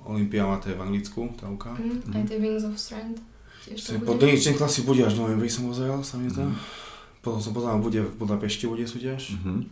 [0.03, 1.73] Olympia je v Anglicku, tá uka.
[1.73, 3.19] mm, aj tie Wings of Strength,
[3.63, 4.23] tiež to Po bude.
[4.25, 6.47] Deničnej klasy bude až novembri som pozeral, sa mi zdá.
[7.23, 9.39] Potom som pozeral, bude v Budapešti bude súťaž.
[9.39, 9.63] Mhm.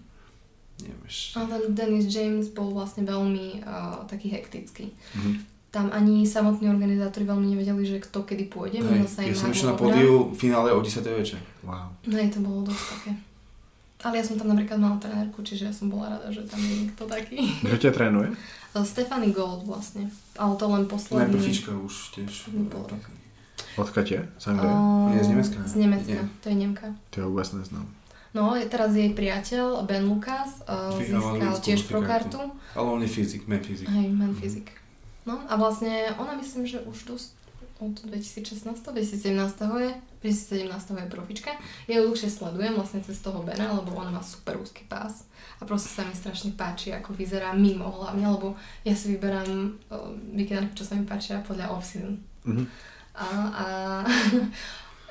[0.81, 1.37] Neviem ešte.
[1.37, 4.95] A ten Dennis James bol vlastne veľmi uh, taký hektický.
[5.19, 5.31] Mhm.
[5.71, 8.83] Tam ani samotní organizátori veľmi nevedeli, že kto kedy pôjde.
[8.83, 10.99] minul sa im Hej, ja som na išiel na pódiu v finále o 10.
[11.15, 11.39] večer.
[11.63, 11.95] Wow.
[12.07, 13.11] No to bolo dosť také.
[14.01, 16.73] Ale ja som tam napríklad mala trenérku, čiže ja som bola rada, že tam je
[16.83, 17.55] niekto taký.
[17.61, 18.29] Kdo tě trénuje?
[18.83, 20.07] Stephanie Gold vlastne.
[20.39, 21.35] Ale to len posledný.
[21.35, 22.27] Najprv už tiež.
[22.27, 22.83] Posledný pol
[23.77, 24.19] Odkud je?
[24.37, 24.71] Z Anglie?
[24.71, 25.57] Uh, Nie, z Nemecka.
[25.65, 26.29] Z Nemecka, Nie.
[26.43, 26.87] to je Nemka.
[27.09, 27.87] Ty ho vůbec neznám.
[28.33, 32.39] No, je teraz jej priateľ Ben Lucas, uh, Vyhral získal tiež pro kartu.
[32.75, 33.91] Ale on je fyzik, man fyzik.
[33.91, 34.71] Hej, man fyzik.
[35.27, 37.29] No a vlastne ona myslím, že už dosť
[37.81, 39.35] od 2016, 2017
[39.81, 39.91] je,
[40.21, 41.51] 2017 je profička.
[41.89, 45.25] Ja ju dlhšie sledujem vlastne cez toho Bena, lebo ona má super úzky pás.
[45.59, 48.53] A proste sa mi strašne páči, ako vyzerá mimo hlavne, lebo
[48.85, 52.21] ja si vyberám uh, víkendárky, čo sa mi páčia podľa off-season.
[52.47, 52.63] Mhm.
[53.13, 53.65] A, a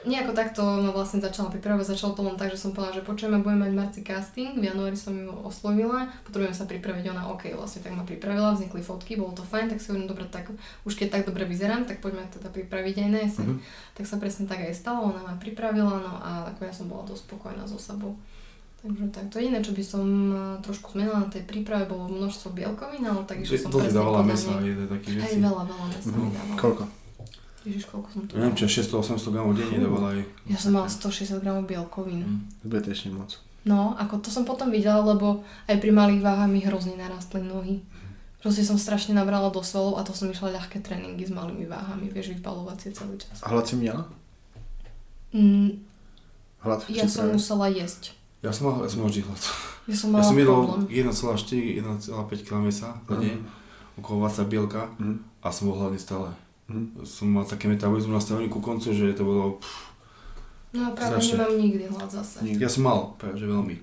[0.03, 1.93] nejako takto ma vlastne začala pripravovať.
[1.93, 4.97] Začalo to len tak, že som povedala, že počujeme, budem mať marci casting, v januári
[4.97, 9.33] som ju oslovila, potrebujem sa pripraviť, ona OK, vlastne tak ma pripravila, vznikli fotky, bolo
[9.33, 10.49] to fajn, tak si hovorím, dobre, tak
[10.83, 13.47] už keď tak dobre vyzerám, tak poďme teda pripraviť aj na jeseň.
[13.47, 13.61] Mhm.
[13.93, 17.05] Tak sa presne tak aj stalo, ona ma pripravila, no a ako ja som bola
[17.05, 18.17] dosť spokojná so sebou.
[18.81, 22.09] Takže tak, to je iné, čo by som eh, trošku zmenila na tej príprave, bolo
[22.09, 25.45] množstvo bielkovín, ale tak išla som presne dávala mesa, je taký Hej, veci.
[25.45, 26.33] veľa, veľa mesa mi Mhm.
[26.33, 26.57] dávala.
[26.57, 26.85] Kolko?
[27.65, 30.21] Ježiš, koľko som to Neviem čo, 600-800 gramov denne dávala aj.
[30.49, 32.21] Ja som mala 160 gramov bielkovín.
[32.25, 32.41] Mm.
[32.65, 33.39] Zbytečně moc.
[33.65, 37.85] No, ako to som potom videla, lebo aj pri malých váhach mi hrozne narastli nohy.
[38.41, 42.09] Proste som strašne nabrala do svalov a to som išla ľahké tréningy s malými váhami,
[42.09, 43.45] vieš, vypalovacie celý čas.
[43.45, 44.09] A hlad si měla?
[45.37, 45.85] Mm,
[46.65, 48.17] Hlad ja som musela jesť.
[48.41, 49.41] Ja som mal, ja som mal vždy hlad.
[49.89, 50.89] Ja som Ja mala som jedol problém.
[50.89, 53.37] 1,4, 1,5 kg mesa deň,
[54.01, 55.15] okolo 20 bielka Mhm.
[55.45, 56.33] a som bol hladný stále.
[56.71, 57.03] Mhm.
[57.03, 59.59] Som mal také metabolizmus nastavený ku koncu, že to bolo...
[59.59, 59.91] Pff,
[60.71, 61.35] No a práve Strašne.
[61.35, 62.47] nemám nikdy hlad zase.
[62.47, 62.63] Nikdy.
[62.63, 63.75] ja som mal, práve že veľmi.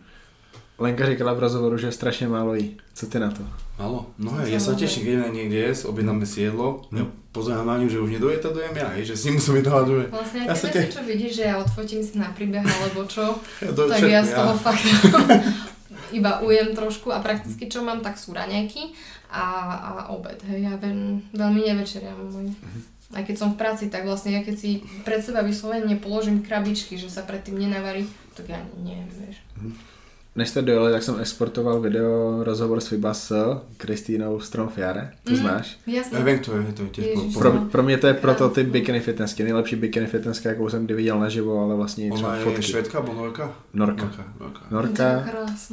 [0.79, 2.77] Lenka říkala v rozhovoru, že strašně málo jí.
[2.93, 3.43] Co ty na to?
[3.79, 4.07] Malo?
[4.17, 6.97] No To hej, ja sa teším, keď ideme niekde jesť, objednáme si jedlo, Hm.
[6.97, 7.03] ja
[7.35, 9.67] pozerám na ňu, že už nedoje, to dojem ja, hej, že s ním musím ísť
[9.67, 10.03] dohľaduje.
[10.07, 13.35] Vlastne Ja veci, te- čo vidíš, že ja odfotím si na príbeh alebo čo,
[13.67, 14.85] Ja dojem tak všetko, ja z toho fakt...
[16.07, 18.95] iba ujem trošku a prakticky čo mám, tak sú raňajky
[19.29, 20.39] a, a obed.
[20.43, 20.97] Hej, ja veľ,
[21.33, 22.51] veľmi nevečeriam môj.
[23.09, 24.69] Aj keď som v práci, tak vlastne ja keď si
[25.01, 28.03] pred seba vyslovene položím krabičky, že sa predtým nenavarí,
[28.35, 29.37] tak ja neviem, vieš.
[30.37, 35.11] Než jste dojeli, tak jsem exportoval video rozhovor s Vibas s Kristýnou Stromfiare.
[35.23, 35.41] Tu Mhm.
[35.41, 35.77] znáš?
[35.87, 36.19] Jasne.
[36.19, 36.63] Ja viem, to je,
[36.93, 39.43] to je po- Pro, po- pro mě to je prototyp bikini fitnessky.
[39.43, 42.63] Nejlepší bikini fitnesska, jakou jsem kdy viděl naživo, ale vlastně Ona je fotky.
[42.63, 43.53] švedka alebo norka?
[43.73, 44.03] Norka.
[44.05, 44.59] Norka, norka.
[44.69, 45.25] To Norka.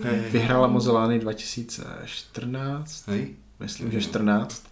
[0.04, 0.30] Hej, hej.
[0.30, 3.08] vyhrála Mozolány 2014.
[3.08, 3.26] Hej?
[3.60, 4.64] Myslím, že 14.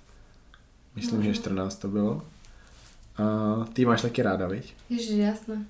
[0.96, 2.22] Myslím, že 14 to bylo.
[3.18, 3.24] A
[3.72, 4.74] ty máš taky ráda, viď?
[4.90, 5.64] Ježiš, jasné.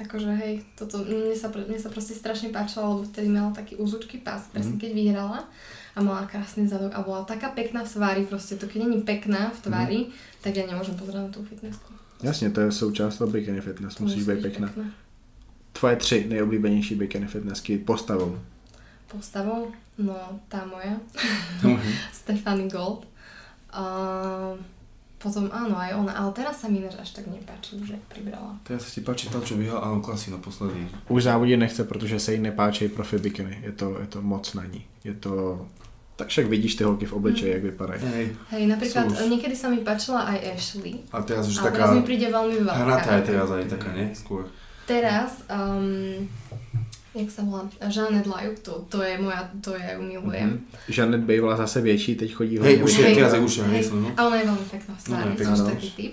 [0.00, 4.24] Akože hej, toto, mne sa, mne sa proste strašne páčilo, lebo vtedy mala taký úzučký
[4.24, 5.44] pás, presne keď vyhrala
[5.92, 9.52] a mala krásny zadok a bola taká pekná v tvári, proste to keď není pekná
[9.52, 10.00] v tvári,
[10.40, 11.92] tak ja nemôžem pozerať na tú fitnessku.
[12.22, 14.70] Jasně, to je součást toho bikini fitness, To musíš musí být pěkná.
[15.72, 18.38] Tvoje tři nejoblíbenější bikini fitnessky postavou.
[19.12, 20.16] Postavou, no
[20.48, 20.96] tá moja,
[22.18, 23.06] Stefany Gold.
[23.72, 23.84] A
[25.16, 28.58] potom áno, aj ona, ale teraz sa mi ináč až tak nepáči, že pribrala.
[28.66, 30.82] Teraz sa ti páči tá, čo vyhral, áno, klasy naposledy.
[31.08, 33.62] Už závodit nechce, protože se jí nepáčí profi bikiny.
[33.62, 34.84] Je to, je to moc na ní.
[35.04, 35.62] Je to...
[36.16, 38.00] Tak však vidíš ty holky v obličeji, jak vypadají.
[38.04, 38.36] Hej.
[38.50, 41.76] Hej, napríklad Sú už- niekedy sa mi páčila aj Ashley, A teraz už ale taká...
[41.78, 42.76] teraz mi príde veľmi veľká.
[42.84, 44.06] Hranatá je teraz aj taká, nie?
[44.12, 44.44] Skôr.
[44.84, 46.28] Teraz, um,
[47.14, 50.60] jak sa volá, Jeanette Lajuk, to, to je moja, to ja ju milujem.
[50.88, 53.10] Žanet bývala zase větší, teď chodí Hej, hodně už větší.
[53.10, 53.90] je, teraz je už je, hej, hej.
[54.00, 54.08] no.
[54.16, 56.12] A ona je veľmi pekná v No, je taký typ.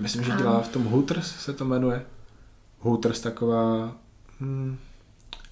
[0.00, 2.02] Myslím, že dělá v tom Hooters, se to jmenuje.
[2.78, 3.96] Hooters taková...
[4.40, 4.76] Hmm,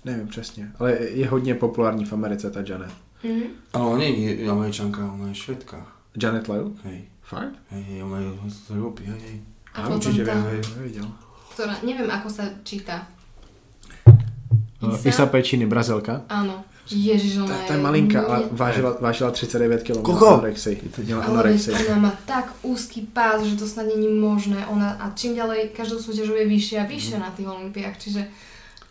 [0.04, 2.92] nevím přesně, ale je hodně populární v Americe ta Janet.
[3.24, 3.42] Mhm.
[3.72, 5.86] Ale ona je američanka, ona je švedka.
[6.22, 6.66] Janet Lew?
[6.84, 7.54] Hej, Fakt?
[7.70, 9.40] hej, hej, ona je z Európy, hej, hej.
[9.74, 10.60] A A potom určite viem, hej.
[10.76, 11.06] Neviděl.
[11.56, 13.08] ktorá, neviem ako sa číta.
[14.82, 16.22] Uh, Isa Pečiny, Brazilka.
[16.28, 16.64] Áno.
[16.90, 20.02] Ježiš, To, ona to je malinka, ale vážila, vážila 39 kg.
[20.02, 20.26] Koľko?
[20.42, 20.76] Anorexii.
[20.98, 21.74] Měla anorexii.
[21.88, 24.66] ona má tak úzky pás, že to snad není možné.
[24.66, 27.22] Ona, a čím ďalej, každou súťažou je vyššie a vyššie Mhm.
[27.22, 28.22] na tých olympiách, čiže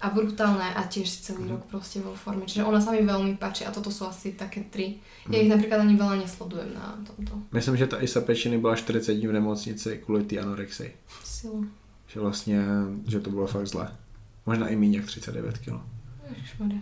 [0.01, 2.49] a brutálne a tiež celý rok proste vo forme.
[2.49, 4.97] Čiže ona sa mi veľmi páči a toto sú asi také tri.
[5.29, 5.41] Ja Mhm.
[5.45, 9.27] ich napríklad ani veľa nesledujem na tomto Myslím, že ta Isa Pečiny byla 40 dní
[9.27, 10.95] v nemocnici kvůli té anorexii.
[11.23, 11.65] silu.
[12.07, 12.59] Že vlastně,
[13.07, 13.87] že to bylo fakt zlé.
[14.45, 15.73] Možná i méně jak 39 kg.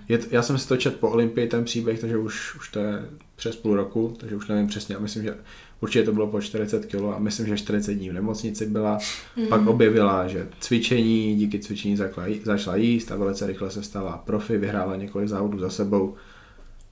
[0.09, 3.05] Je já jsem si to čet po Olympii, ten příběh, takže už, už to je
[3.35, 4.95] přes půl roku, takže už nevím přesně.
[4.95, 5.35] A myslím, že
[5.81, 8.97] určitě to bylo po 40 kg a myslím, že 40 dní v nemocnici byla.
[9.37, 9.47] Mhm.
[9.47, 14.17] Pak objevila, že cvičení, díky cvičení začala, jí- začala jíst a velice rychle se stala
[14.25, 16.15] profi, vyhrála několik závodů za sebou.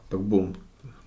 [0.09, 0.53] Pak bum,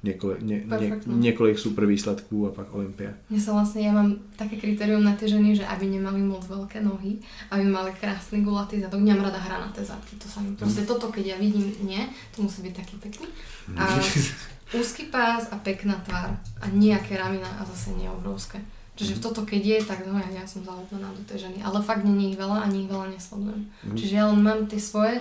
[0.03, 1.16] ně, Perfektno.
[1.16, 3.14] několik super výsledků a pak Olympie.
[3.28, 6.80] Mne sa vlastne, ja mám také kritérium na tie ženy, že aby nemali moc veľké
[6.80, 7.20] nohy,
[7.53, 9.05] aby mali krásny gulatý zadok.
[9.05, 12.01] Nemám rada hranaté zadky, to sa mi proste, toto keď ja vidím, nie,
[12.32, 13.28] to musí byť taký pekný.
[13.76, 14.01] A
[14.80, 18.57] úzky pás a pekná tvár a nejaké ramena a zase nie obrovské.
[18.96, 22.05] Čiže toto keď je, tak no ja, ja som zalúbená do tej ženy, ale fakt
[22.05, 23.62] nie ich veľa, ani ich veľa nesledujem.
[23.96, 25.20] Čiže ja len mám tie svoje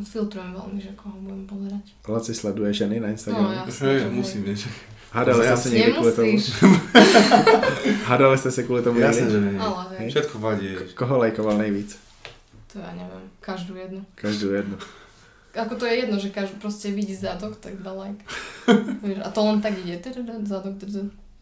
[0.00, 1.84] filtrujem veľmi, že koho budem pozerať.
[2.08, 3.52] Laci sleduje ženy na Instagramu.
[3.52, 4.60] No, jasne, Hej, že musím, vieš.
[5.12, 6.32] Hádali jste se někdy kvůli tomu?
[8.04, 9.60] Hádali jste se kvůli tomu Jasne, že nie.
[9.60, 10.68] ale hej, Všetko vadí.
[10.94, 11.98] Koho lajkoval nejvíc?
[12.72, 14.00] to ja neviem, každú jednu.
[14.16, 14.76] Každou jednu.
[15.52, 18.24] Ako to je jedno, že každý proste vidí zadok, tak dá like.
[19.26, 20.00] A to len tak ide,
[20.48, 20.80] zadok,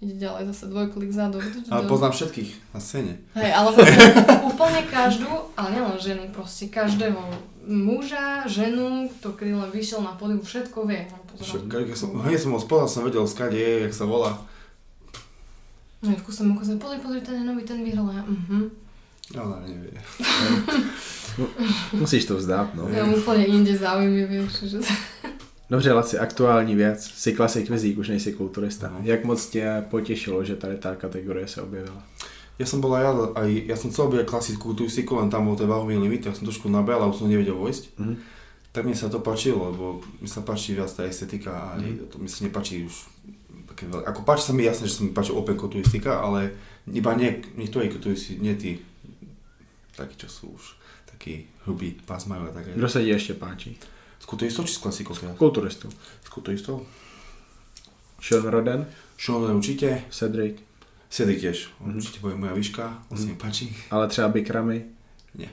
[0.03, 1.46] ide ďalej zase dvojklik zadok.
[1.70, 3.22] Ale poznám všetkých na scéne.
[3.38, 3.94] Hej, ale zase
[4.51, 7.22] úplne každú, ale nielen ženy, proste každého
[7.67, 11.07] muža, ženu, kto kedy len vyšiel na pódium, všetko vie.
[11.69, 14.37] Keď som, hneď som ho spoznal, som vedel, skade je, jak sa volá.
[16.01, 18.09] No, v kuse mu ukázal, pozri, pozri, ten je nový, ten vyhral.
[18.09, 18.71] Ja, mhm.
[19.31, 19.95] Ona nevie.
[22.03, 22.91] Musíš to vzdát, no.
[22.91, 24.79] Ja úplne inde záujmy, vieš, že...
[25.71, 27.05] Dobře, Laci, aktuální věc.
[27.15, 28.91] Jsi klasik vizík, už nejsi kulturista.
[28.91, 28.99] No.
[29.03, 32.03] Jak moc tě potěšilo, že tady ta kategorie se objevila?
[32.61, 35.57] Ja som bol aj, ja, aj ja som chcel byť klasickú turistiku, len tam bol
[35.57, 37.97] ten váhový limit, tak som trošku nabral a už som nevedel vojsť.
[37.97, 38.15] Mhm.
[38.71, 41.89] Tak mne sa to páčilo, lebo mi sa páči viac tá estetika a Mhm.
[41.89, 41.97] mm.
[42.13, 42.95] to mi sa nepáči už
[43.67, 44.05] také veľa.
[44.13, 46.53] Ako páči sa mi jasné, že sa mi páči open turistika, ale
[46.87, 48.79] iba nie, niektorí turisti, nie tí
[49.97, 50.65] takí, čo sú už
[51.09, 52.77] takí hrubí, pás majú a také.
[52.77, 53.77] Kdo se ti ještě páčí?
[54.21, 55.33] Z kulturistov či z klasikov teda?
[55.35, 55.89] Kulturistů.
[56.25, 56.85] Z kulturistov?
[58.21, 58.87] Sean Roden,
[59.19, 60.61] Sean určite, Cedric,
[61.11, 61.97] Cedric tiež, Mhm.
[61.97, 63.75] určite bude moja výška, on sa mi páči.
[63.91, 64.85] ale třeba Bikramy.
[65.35, 65.49] Nie,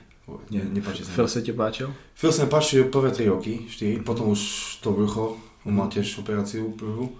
[0.51, 1.11] ne, nepáči sa.
[1.15, 1.87] Phil se ti páčil?
[2.19, 4.03] Phil sa mi páči prvé 3 roky, 4, Mhm.
[4.03, 4.41] potom už
[4.83, 7.15] to brucho, on mal tiež operáciu prvú,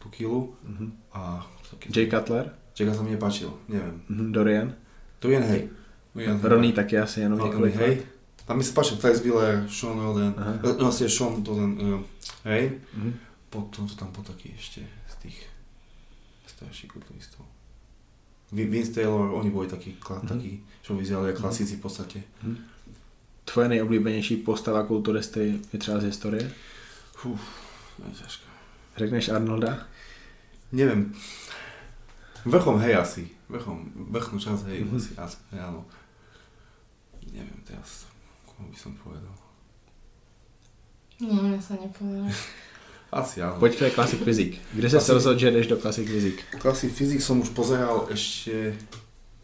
[0.00, 0.92] tú kilu Mhm.
[1.12, 1.46] a.
[1.94, 4.02] Jay Cutler, Čaká sa mi nepáčil, neviem.
[4.08, 4.32] mhm.
[4.32, 4.72] Dorian,
[5.22, 5.68] jen hej.
[6.16, 8.02] Jen Ronnie taky asi jenom No, několik hej.
[8.46, 10.34] Tam mi sa páčil Flex Wheeler, Sean Roden,
[10.80, 12.02] no, Sean, to ten, uh,
[12.44, 12.80] Hej?
[12.96, 13.14] Mhm.
[13.50, 14.80] Potom to tam bol taký ešte
[15.12, 15.38] z tých
[16.50, 17.29] starších kulturistov.
[18.52, 20.28] Vi- Vince Taylor, oni boli takí, kla- Mhm.
[20.28, 22.18] takí čo vyzerali ako klasíci v podstate.
[23.44, 26.52] Tvoje nejoblíbenější postava kulturisty je třeba z historie?
[27.24, 27.40] Uf,
[28.18, 28.46] ťažké.
[28.96, 29.86] Řekneš Arnolda?
[30.72, 31.14] Neviem.
[32.44, 33.28] Vrchom hej asi.
[33.48, 34.96] Vrchom, vrchnú časť hej, Mhm.
[34.96, 35.84] asi, asi, hej, áno.
[37.32, 38.06] Neviem teraz,
[38.46, 39.34] komu by som povedal.
[41.20, 42.26] No, mne sa nepovedalo.
[43.10, 43.58] Asi áno.
[43.58, 44.58] Té Classic Physique.
[44.72, 46.42] Kde se Asi- rozhodl, že jdeš do Classic Physique?
[46.58, 48.74] Klasy fyzik som už pozeral ešte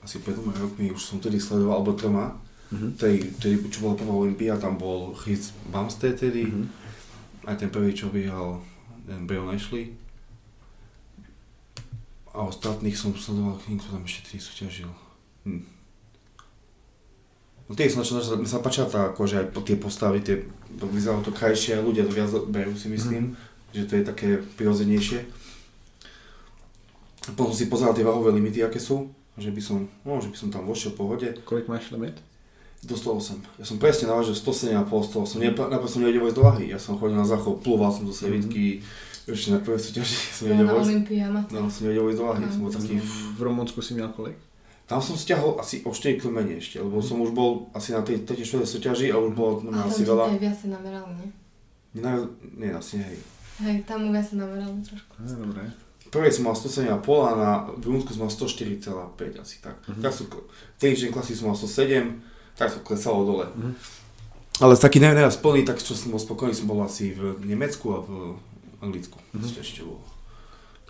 [0.02, 2.38] asi pred dvoma rokmi, už som tedy sledoval, alebo troma.
[2.70, 2.92] Mhm.
[2.94, 6.66] Tej, tedy, čo bola prvá Olympia, tam bol Chris Bumstead tedy, Mhm.
[7.46, 8.62] aj ten prvý, čo vyhral
[9.06, 9.98] ten Brian Ashley.
[12.30, 14.90] A ostatných som sledoval, kto tam ešte tri súťažil.
[15.48, 15.62] Hm.
[17.66, 20.46] No tie som začal, mi sa páčila tá, akože aj po- tie postavy, tie,
[20.78, 23.34] vyzeralo to krajšie, ľudia to viac berú si myslím,
[23.76, 25.28] že to je také prirodzenejšie.
[27.36, 30.48] Potom si pozeral tie váhové limity, aké sú, že by som, no, že by som
[30.48, 31.28] tam vošiel v pohode.
[31.44, 32.16] Kolik máš limit?
[32.86, 33.60] Do 108.
[33.60, 35.42] Ja som presne navážil 107,5, 108.
[35.42, 35.58] Mm.
[35.58, 36.64] Najprv som nevedel vojsť do lahy.
[36.70, 38.86] Ja som chodil na záchod, plúval som do sevitky,
[39.26, 41.50] ešte na prvej súťaži som nevedel vojsť.
[41.50, 42.94] No, som nevedel vojsť do lahy, som bol taký...
[43.36, 44.38] V Rumunsku si měl kolik?
[44.86, 48.22] Tam som stiahol asi o 4 km ešte, lebo som už bol asi na tej
[48.22, 48.38] 3.
[48.62, 50.24] súťaži a už bolo no, A tam asi ti veľa.
[50.30, 51.28] aj viac namerali, nie?
[51.98, 52.14] Nie,
[52.54, 53.18] nie, asi hej.
[53.58, 55.12] Hej, tam mu viac namerali trošku.
[55.18, 55.64] No, dobré.
[56.12, 59.76] Prvej som mal 107,5 a na v Rumunsku som mal 104,5 asi tak.
[59.88, 60.00] Mhm.
[60.04, 60.26] Tak som,
[60.78, 62.20] tej klasy som mal 107,
[62.54, 63.46] tak to klesalo dole.
[63.56, 63.72] Mhm.
[64.56, 68.00] Ale taký najviac plný, tak čo som bol spokojný, som bol asi v Nemecku a
[68.00, 68.10] v
[68.80, 69.20] Anglicku.
[69.32, 69.44] Mhm.
[69.44, 69.60] Mm-hmm.
[69.60, 70.00] Ešte bolo.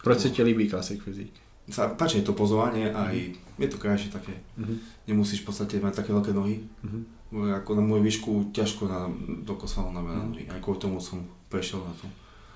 [0.03, 1.35] Proč se ti líbí Classic Physique?
[1.67, 4.39] Sa páči je to pozovanie a aj je to krajšie také.
[4.55, 4.75] Mhm.
[5.11, 6.63] Nemusíš v podstate mať také veľké nohy.
[6.87, 6.99] Mhm.
[7.59, 9.11] Ako na moju výšku ťažko na,
[9.43, 10.11] do kosvala na Mhm.
[10.15, 10.27] mm.
[10.31, 10.45] nohy.
[10.47, 12.07] Aj kvôli tomu som prešiel na to.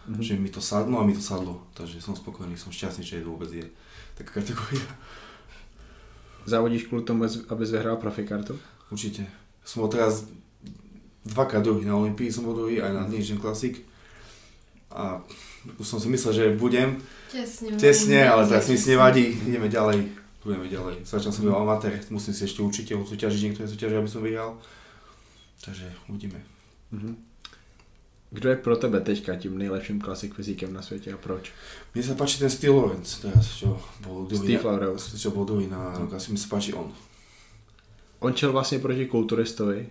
[0.09, 0.22] Mhm.
[0.22, 1.66] Že mi to sadlo a mi to sadlo.
[1.74, 3.68] Takže som spokojný, som šťastný, že je vôbec je
[4.16, 4.86] taká kategória.
[6.46, 8.59] Závodíš kvůli tomu, abys vyhrál profikartu?
[8.90, 9.26] Určite.
[9.64, 10.24] Som bol teraz
[11.24, 13.84] dvakrát druhý na Olympii, som bol druhý aj na dnešný klasik.
[14.90, 15.22] A
[15.78, 16.98] už som si myslel, že budem
[17.30, 17.76] Tesne.
[17.78, 20.11] tesne, ale teraz mi nevadí, ideme ďalej.
[20.42, 21.05] Budeme ďalej.
[21.05, 24.57] Začal som byť amatér, musím si ešte určite odsúťažiť niektoré súťaže, aby som vyhral.
[25.62, 26.40] Takže uvidíme.
[26.90, 27.30] Mhm.
[28.31, 31.53] Kdo je pro tebe teďka tím nejlepším Classic Fyzikem na světě a proč?
[31.95, 33.74] Mne sa páči ten Steve Lawrence teraz, čo
[34.07, 34.39] bol druhý.
[34.39, 35.18] Steve Lawrence.
[35.18, 36.95] Čo bol na rok, asi mi sa páči on.
[38.22, 39.87] On čel vlastně proti kulturistovi,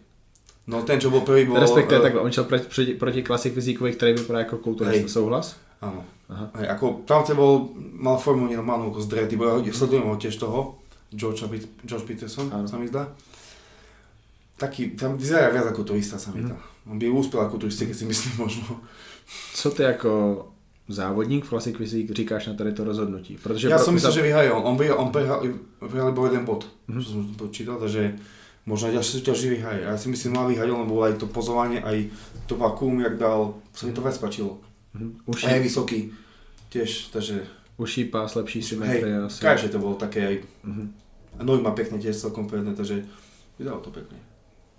[0.69, 1.57] No ten, čo bol prvý, bol...
[1.57, 5.57] respektive eh, takhle, on čel proti, proti, proti Classic Fyzíkovi, který vypadá jako kulturista, souhlas?
[5.81, 6.05] Áno.
[6.29, 6.51] Aha.
[6.61, 10.37] Hej, ako tam ten bol, mal formu normálnu ako zdretý, bo ja sledujem ho tiež
[10.37, 10.77] toho,
[11.09, 11.41] George,
[11.87, 12.69] George Peterson, Áno.
[12.69, 13.09] sa mi zdá.
[14.59, 16.47] Taký, tam vyzerá viac ako turista, sa mi Mhm.
[16.47, 16.57] zdá.
[16.83, 18.83] On by úspel ako turista, keď si myslím možno.
[19.53, 20.11] Co ty jako
[20.87, 23.37] závodník v Classic Fyzik říkáš na tady to rozhodnutí?
[23.37, 24.63] Protože Ja pro- som myslel, za- že vyhraje on.
[24.65, 25.39] On, vyhral, on prehral,
[25.81, 26.99] vyhral iba jeden bod, Mhm.
[26.99, 28.19] čo som počítal, takže
[28.65, 29.81] možno ďalšie súťaži vyhraje.
[29.85, 32.09] A ja si myslím, mal vyhrať, lebo aj to pozovanie, aj
[32.45, 34.59] to vakuum, jak dal, sa mi to viac páčilo.
[34.93, 35.09] Mhm.
[35.23, 35.99] A Uší, je vysoký,
[36.69, 37.47] tiež, takže
[37.77, 39.39] uší pás, lepší symetrie hej, asi.
[39.39, 40.35] krajšie to bolo také aj
[40.67, 40.85] Mhm.
[41.39, 43.05] A nohy má pekne tiež celkom pevné, takže
[43.55, 44.17] vydalo to pekne.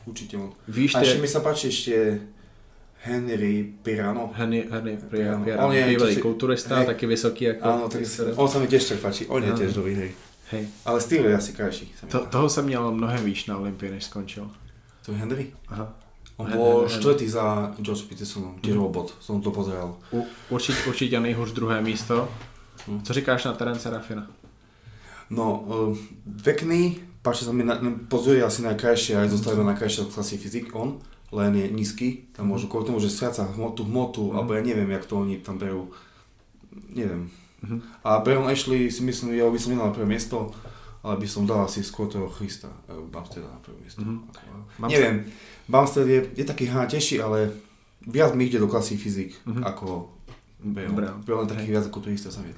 [0.06, 0.52] Určite on.
[0.68, 2.20] Víš, A ešte mi sa páči ešte
[3.04, 4.32] Henry Pirano.
[4.34, 4.96] Henry, Henry
[5.28, 5.44] Áno.
[5.44, 6.86] Pierre, On je- bývalý si- kulturista, hej.
[6.86, 7.64] taky vysoký jako...
[7.68, 8.00] Áno, tak
[8.36, 9.26] on sa mi tiež tak páči.
[9.28, 10.10] On je tiež dobrý, hej.
[10.50, 10.66] Hej.
[10.84, 11.94] Ale styl je asi krajší.
[12.08, 14.50] To, toho jsem měl mnohem výš na Olympii, než skončil.
[15.06, 15.46] To je Henry?
[15.68, 15.94] Aha.
[16.36, 18.82] On bol štvrtý za George Petersonom, tiež Mhm.
[18.82, 19.96] robot, som to pozeral.
[20.12, 22.28] U, určitě, určitě nejhůř druhé místo.
[22.88, 23.02] Mhm.
[23.02, 24.26] Co říkáš na Terence Rafina?
[25.30, 25.96] No, uh,
[26.44, 30.98] pekný, páči sa mi, na, no, pozoruje asi najkrajšie, aj zostal najkrajšie klasy fyzik on,
[31.30, 34.34] len je nízky, tam môžu kvôli tomu, že stráca hmotu, hmotu, Mhm.
[34.34, 35.92] alebo ja neviem, jak to oni tam berú,
[36.90, 37.30] neviem.
[37.62, 37.76] Mhm.
[38.04, 40.48] A Baron Ashley si myslím, ja by som nedal na prvé miesto,
[41.04, 44.00] ale by som dal asi skôr toho Christa, uh, Bumsteada na prvé miesto.
[44.00, 44.16] Mhm.
[44.32, 44.42] Ako,
[44.80, 45.16] Mám neviem,
[45.68, 47.52] Bumstead je, je taký hranatejší, ale
[48.02, 49.60] viac mi ide do klasy fyzik, Mhm.
[49.62, 50.08] ako
[50.60, 51.20] Baron.
[51.24, 51.72] Baron taký Hej.
[51.72, 52.52] viac ako turista sa mi.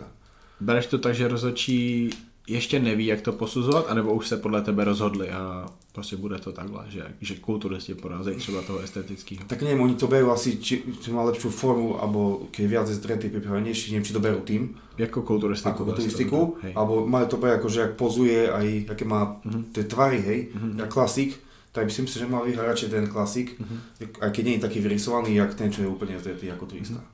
[0.62, 2.10] Bereš to tak, že rozhodčí
[2.48, 6.52] ještě neví, jak to posuzovat, anebo už se podle tebe rozhodli a prostě bude to
[6.52, 9.44] takhle, že, že kulturisti porazí třeba toho estetického.
[9.46, 13.28] Tak neviem, oni to berú asi, či, či má lepšiu formu, alebo keď viac zdretý,
[13.30, 15.70] pripravenejší, neviem, či to berú tým, Jako kulturistiku.
[15.70, 16.62] ako asi turistiku, to bude.
[16.62, 16.72] Hej.
[16.76, 19.62] alebo majú to berú ako, že ak pozuje, aj aké má Mhm.
[19.72, 20.78] tie tvary, hej, Mhm.
[20.78, 21.30] jak klasik,
[21.72, 23.76] tak myslím si, že mal vyhrať ten klasik, Mhm.
[24.20, 27.00] aj keď nie je taký vyrysovaný, jak ten, čo je úplne zdretý ako turista.
[27.00, 27.11] Mhm.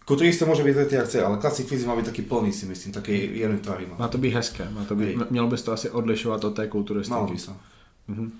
[0.00, 2.66] Ako turista môže byť zdretý, ak chce, ale klasik fyzik má byť taký plný, si
[2.66, 3.94] myslím, také jemné tvary má.
[3.98, 5.26] Má to být hezké, má to být, Hej.
[5.30, 7.32] mělo bys to asi odlišovat od té Malo kulturistiky.
[7.32, 7.52] by sa.
[8.08, 8.32] Mhm.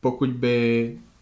[0.00, 0.56] Pokud by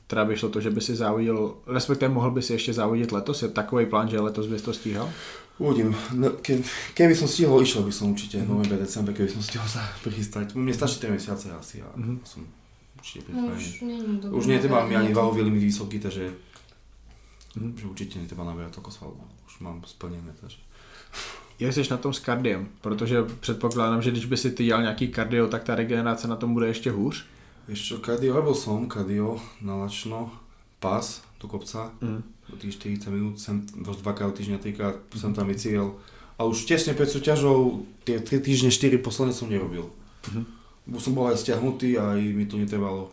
[0.06, 3.42] teda vyšlo to, že by si závodil, respektive mohl by si ještě závodit letos?
[3.42, 5.10] Je takový plán, že letos bys to stíhal?
[5.58, 5.96] Uvidím.
[6.12, 6.58] No, ke,
[6.98, 8.50] keby som stihol, išiel by som určite mm-hmm.
[8.50, 10.58] november, december, keby som stihol sa prichystať.
[10.58, 12.18] Mne stačí 3 mesiace asi a mm-hmm.
[12.26, 12.42] som
[12.98, 13.62] určite No, pripravený.
[13.62, 16.34] už nie, dobré Už netreba mi ani valový limit vysoký, takže
[17.56, 17.78] Mhm.
[17.78, 19.20] že určite netreba naberať toľko svalov.
[19.46, 20.58] Už mám splnené, takže.
[21.60, 22.68] Jak jsi na tom s kardiem?
[22.80, 26.52] Protože předpokládám, že když by si ty dělal nějaký kardio, tak ta regenerace na tom
[26.54, 27.24] bude ještě hůř.
[27.74, 30.30] Čo, kardio, robil som kardio na lačno,
[30.80, 32.22] pás do kopca, Mm.
[32.60, 33.64] tých 40 minút, sem
[34.02, 35.94] dvakrát týždňa, trikrát som tam vycílil.
[36.38, 39.88] A už tesne pred súťažou, tie 3 týždne, 4 posledné som nerobil.
[40.28, 40.44] Mhm.
[40.92, 43.08] Už som bol aj stiahnutý a aj mi to netrvalo.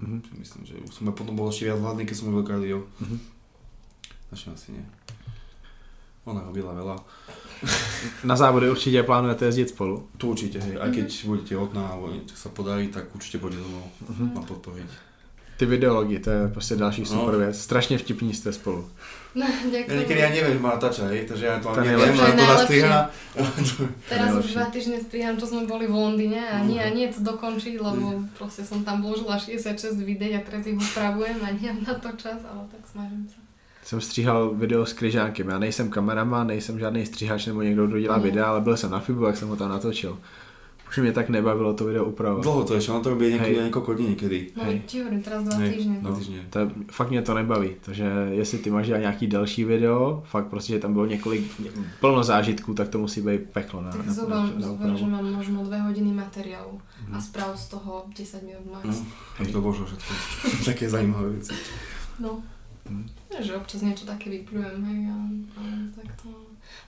[0.00, 0.20] Mhm.
[0.28, 2.78] Čiže Myslím, že už som aj potom bol ešte viac hladný, keď som robil kardio.
[3.00, 3.16] Mhm.
[4.30, 4.84] Našim asi nie.
[6.24, 6.96] Ona robila veľa.
[8.24, 10.08] Na závody určitě plánujete jezdit spolu.
[10.16, 10.76] To určite, hej.
[10.80, 13.86] Aj keď budete tehotná, alebo niečo sa podarí, tak určite pôjde so mnou.
[14.08, 14.24] Mhm.
[14.34, 14.90] Ma podporiť.
[15.56, 17.06] Ty videology, to je prostě další No.
[17.06, 17.60] super věc.
[17.60, 18.88] Strašně vtipní jste spolu.
[19.34, 19.98] No, Ja ďakujem.
[19.98, 23.00] niekedy ja neviem, že má natáča, hej, takže ja to je neviem, len to nastriha.
[24.10, 26.86] Teraz už dva týždne striham, čo sme boli v Londýne a nie, Mhm.
[26.86, 31.38] a nie to dokončiť, lebo proste som tam vložila 66 videí a teraz ich upravujem
[31.38, 33.39] a nemám na to čas, ale tak snažím sa.
[33.90, 35.48] Jsem stříhal video s kryžánkem.
[35.48, 38.24] Já nejsem kameraman, nejsem žádný stříhač nebo někdo, kdo dělá Mhm.
[38.24, 40.18] videa, ale byl jsem na FIBu, jak jsem ho tam natočil.
[40.88, 42.42] Už mě tak nebavilo to video upravovat.
[42.42, 43.56] Dlho to ešte, on to robí Hej.
[43.66, 44.38] niekoľko dní niekedy.
[44.58, 44.82] No Hej.
[44.86, 45.66] ti hovorím, teraz dva dva
[46.10, 46.16] No.
[46.16, 46.46] týždne.
[46.50, 46.58] To
[46.90, 50.78] fakt mě to nebaví, takže jestli ty máš dělat nějaký delší video, fakt prostě, že
[50.78, 51.42] tam bylo několik,
[52.00, 55.06] plno zážitků, tak to musí být peklo na, Tak na, zober, na, na zober, že
[55.06, 57.14] mám možno dve hodiny materiálu Mhm.
[57.14, 59.02] a správ z toho 10 minút max.
[59.40, 60.14] No, to božo všetko.
[60.70, 61.54] Také zaujímavé veci.
[62.20, 62.42] No.
[62.90, 63.06] Mhm.
[63.30, 65.16] Ja, že občas niečo také vyplujem, hej, a,
[65.54, 65.62] a
[65.94, 66.34] tak to...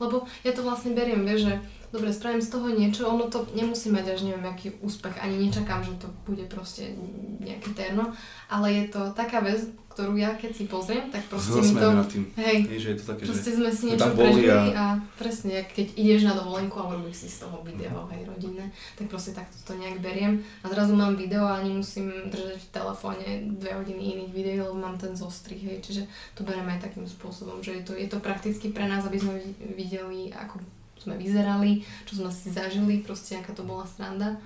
[0.03, 1.55] Lebo ja to vlastne beriem, vieš, že
[1.95, 5.87] dobre, spravím z toho niečo, ono to nemusí mať až neviem aký úspech, ani nečakám,
[5.87, 6.99] že to bude proste
[7.39, 8.11] nejaké terno,
[8.51, 11.87] ale je to taká vec, ktorú ja keď si pozriem, tak proste mi to...
[11.93, 12.25] Nad tým.
[12.35, 13.57] Hej, Hej, že je to také, proste že...
[13.61, 14.87] sme si niečo prežili a- a...
[15.15, 19.37] presne, keď ideš na dovolenku a robíš si z toho video, hej, rodinné, tak proste
[19.37, 23.27] takto to nejak beriem a zrazu mám video a ani musím držať v telefóne
[23.61, 26.03] dve hodiny iných videí, lebo mám ten zostrih, hej, čiže
[26.33, 29.37] to beriem aj takým spôsobom, že je to, je to prakticky pre nás, aby sme
[29.37, 30.65] vi- videli, ako
[30.97, 34.39] sme vyzerali, čo sme si zažili, proste aká to bola sranda.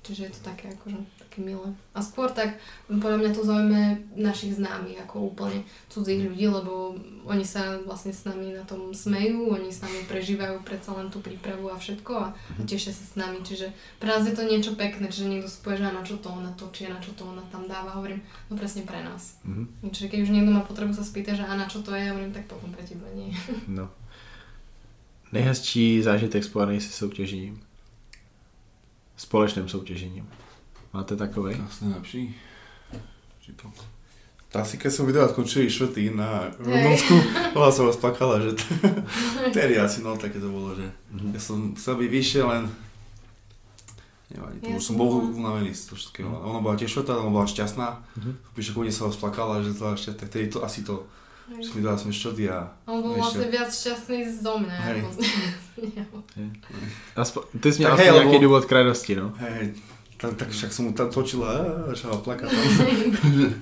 [0.00, 0.96] Čiže je to také akože
[1.38, 1.74] také milé.
[1.94, 2.58] A skôr tak,
[2.90, 3.82] podľa mňa to zaujme
[4.18, 9.54] našich známych, ako úplne cudzích ľudí, lebo oni sa vlastne s nami na tom smejú,
[9.54, 12.28] oni s nami prežívajú predsa len tú prípravu a všetko a
[12.66, 13.42] tešia sa s nami.
[13.42, 13.70] Čiže
[14.02, 16.50] pre nás je to niečo pekné, čiže niekto povie, že a na čo to ona
[16.58, 19.38] točí, a na čo to ona tam dáva, hovorím, no presne pre nás.
[19.46, 19.90] Mhm.
[19.94, 22.34] Čiže keď už niekto má potrebu sa spýtať, že a na čo to je, hovorím,
[22.34, 23.30] tak potom pre teba nie.
[23.68, 23.90] No.
[25.32, 27.60] Nejhezčí zážitek spojený se soutěžením.
[29.16, 30.28] Společným soutěžením.
[30.92, 31.54] Máte takový?
[31.68, 32.34] Asi najlepší.
[34.54, 37.12] Asi keď som videl skončili švrty na Rumunsku,
[37.54, 38.64] bola som rozplakala, že to...
[39.56, 41.36] Tedy asi, no také to bolo, že Mhm.
[41.36, 42.62] ja som chcel byť vyššie, len
[44.30, 46.28] nevadí, to Ja už som bol unavený z toho všetkého.
[46.32, 48.30] Ona bola tiež štvrtá, ona bola šťastná, Mhm.
[48.54, 51.04] píše ku mne sa rozplakala, že to ešte, tak tedy to asi to,
[51.50, 54.76] že mi dala sme štvrtý a On bol vlastne viac šťastný zo mňa.
[54.82, 54.98] Hej.
[54.98, 55.18] Ako z...
[57.16, 59.32] Aspo- ty jsi měl Tak aspoň hej, nějaký lebo- důvod k radosti, no.
[59.36, 59.72] hej,
[60.18, 62.66] tak, tak však som mu tam točila a začala plakať tam.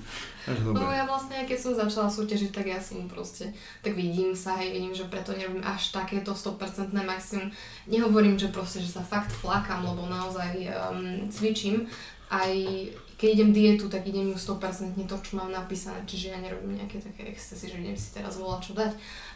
[0.46, 0.78] Dobre.
[0.78, 3.50] No ja vlastne, keď som začala súťažiť, tak ja som proste,
[3.82, 7.50] tak vidím sa, hej, vidím, že preto nerobím až takéto 100% maximum.
[7.90, 11.90] Nehovorím, že proste, že sa fakt flakám, lebo naozaj um, cvičím.
[12.30, 12.54] Aj
[13.18, 17.02] keď idem dietu, tak idem ju 100% to, čo mám napísané, čiže ja nerobím nejaké
[17.02, 18.92] také excesy, že idem si teraz volať čo dať.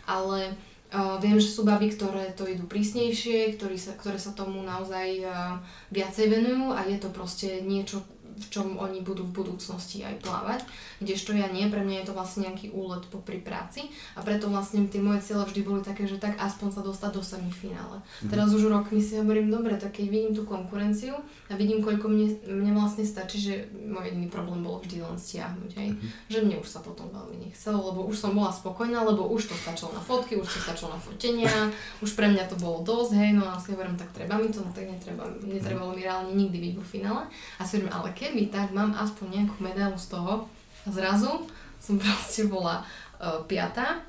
[0.06, 0.54] Ale
[0.92, 5.24] uh, viem, že sú baby, ktoré to idú prísnejšie, ktorí sa, ktoré sa tomu naozaj
[5.24, 5.58] uh,
[5.94, 8.02] viacej venujú a je to proste niečo,
[8.40, 10.60] v čom oni budú v budúcnosti aj plávať
[11.00, 14.84] kdežto ja nie, pre mňa je to vlastne nejaký úlet popri práci a preto vlastne
[14.84, 18.04] tie moje cieľe vždy boli také, že tak aspoň sa dostať do semifinále.
[18.22, 18.28] Mhm.
[18.28, 21.16] Teraz už rokmi si hovorím, dobre, tak keď vidím tú konkurenciu
[21.48, 25.70] a vidím, koľko mne, mne vlastne stačí, že môj jediný problém bolo vždy len stiahnuť,
[25.80, 25.88] hej.
[25.96, 26.06] Mhm.
[26.28, 29.56] Že mne už sa potom veľmi nechcelo, lebo už som bola spokojná, lebo už to
[29.56, 31.72] stačilo na fotky, už to stačilo na fotenia,
[32.04, 34.60] už pre mňa to bolo dosť, hej, no a si hovorím, tak treba mi to,
[34.60, 37.22] no tak netreba, netrebalo mi reálne nikdy byť vo finále.
[37.56, 40.46] A si hovorím, ale keby, tak mám aspoň nejakú medailu z toho,
[40.80, 41.50] a zrazu
[41.82, 42.86] som proste bola
[43.18, 44.06] uh, piatá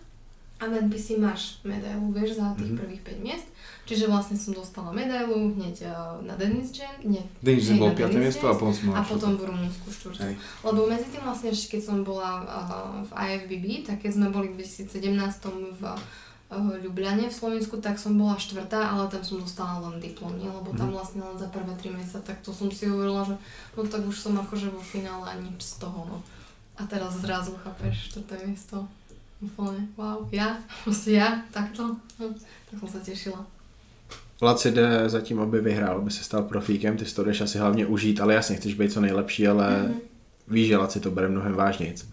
[0.62, 2.78] a v NPC máš medailu, vieš, za tých Mhm.
[2.78, 3.50] prvých 5 miest.
[3.82, 7.98] Čiže vlastne som dostala medailu hneď uh, na Dennis Jam, nie, že hej, bol na
[7.98, 8.14] 5.
[8.14, 10.22] Dennis miesto a potom som a potom v Rumunsku štvrtú.
[10.22, 10.36] Hej.
[10.62, 14.54] Lebo medzi tým vlastne ešte keď som bola uh, v IFBB, tak keď sme boli
[14.54, 15.02] v 2017
[15.82, 15.84] v
[16.52, 20.52] Ljubljane v Slovensku, tak som bola štvrtá, ale tam som dostala len diplom, nie?
[20.52, 23.40] lebo tam vlastne len za prvé 3 mesiace, tak to som si hovorila, že
[23.80, 26.20] no tak už som akože vo finále a nič z toho, no.
[26.76, 28.84] A teraz zrazu chápeš, je miesto.
[29.40, 31.96] Úplne, wow, ja, proste ja, takto.
[32.20, 32.36] Hm,
[32.68, 33.42] tak som sa tešila.
[34.42, 37.86] Laci jde zatím, aby vyhrál, aby se stal profíkem, ty si to jdeš asi hlavně
[37.86, 40.00] užít, ale jasně chceš být co nejlepší, ale mm-hmm.
[40.48, 42.11] víš, že Laci to bere mnohem vážnějc.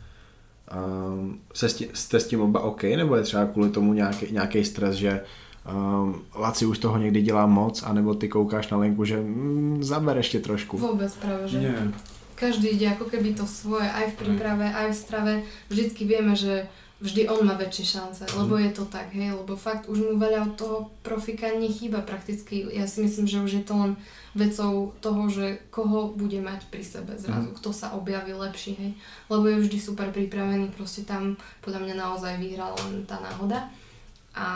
[0.69, 4.27] Um, se s tím, jste s tím oba OK, nebo je třeba kvůli tomu nějaký,
[4.33, 5.21] nějaký stres, že
[5.65, 10.17] um, Laci už toho někdy dělá moc, anebo ty koukáš na Lenku, že mm, zaber
[10.17, 10.79] ještě trošku.
[10.79, 11.93] Vôbec práve, že Nie.
[12.35, 15.33] každý ide ako keby to svoje, aj v príprave, aj v strave.
[15.69, 16.69] Vždycky vieme, že
[16.99, 20.51] vždy on má väčšie šance, lebo je to tak, hej, lebo fakt už mu veľa
[20.51, 20.77] od toho
[21.07, 22.67] profika nechýba prakticky.
[22.75, 23.93] Ja si myslím, že už je to len
[24.35, 28.93] vecou toho, že koho bude mať pri sebe zrazu, kto sa objaví lepší, hej.
[29.31, 33.71] Lebo je vždy super pripravený, proste tam podľa mňa naozaj vyhrala len tá náhoda.
[34.39, 34.47] A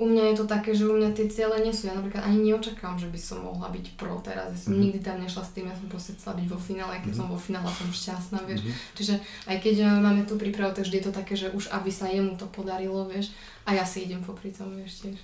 [0.00, 1.86] u mňa je to také, že u mňa tie ciele nie sú.
[1.86, 4.48] Ja napríklad ani neočakávam, že by som mohla byť pro teraz.
[4.50, 4.80] Ja som Mhm.
[4.82, 7.18] nikdy tam nešla s tým, ja som proste chcela byť vo finále, keď Mhm.
[7.20, 8.64] som vo finále, som šťastná, vieš.
[8.64, 8.72] Mhm.
[8.96, 9.14] Čiže
[9.46, 12.08] aj keď eh, máme tú prípravu, tak vždy je to také, že už aby sa
[12.08, 13.30] jemu to podarilo, vieš.
[13.68, 15.18] A ja si idem popri tom, vieš tiež.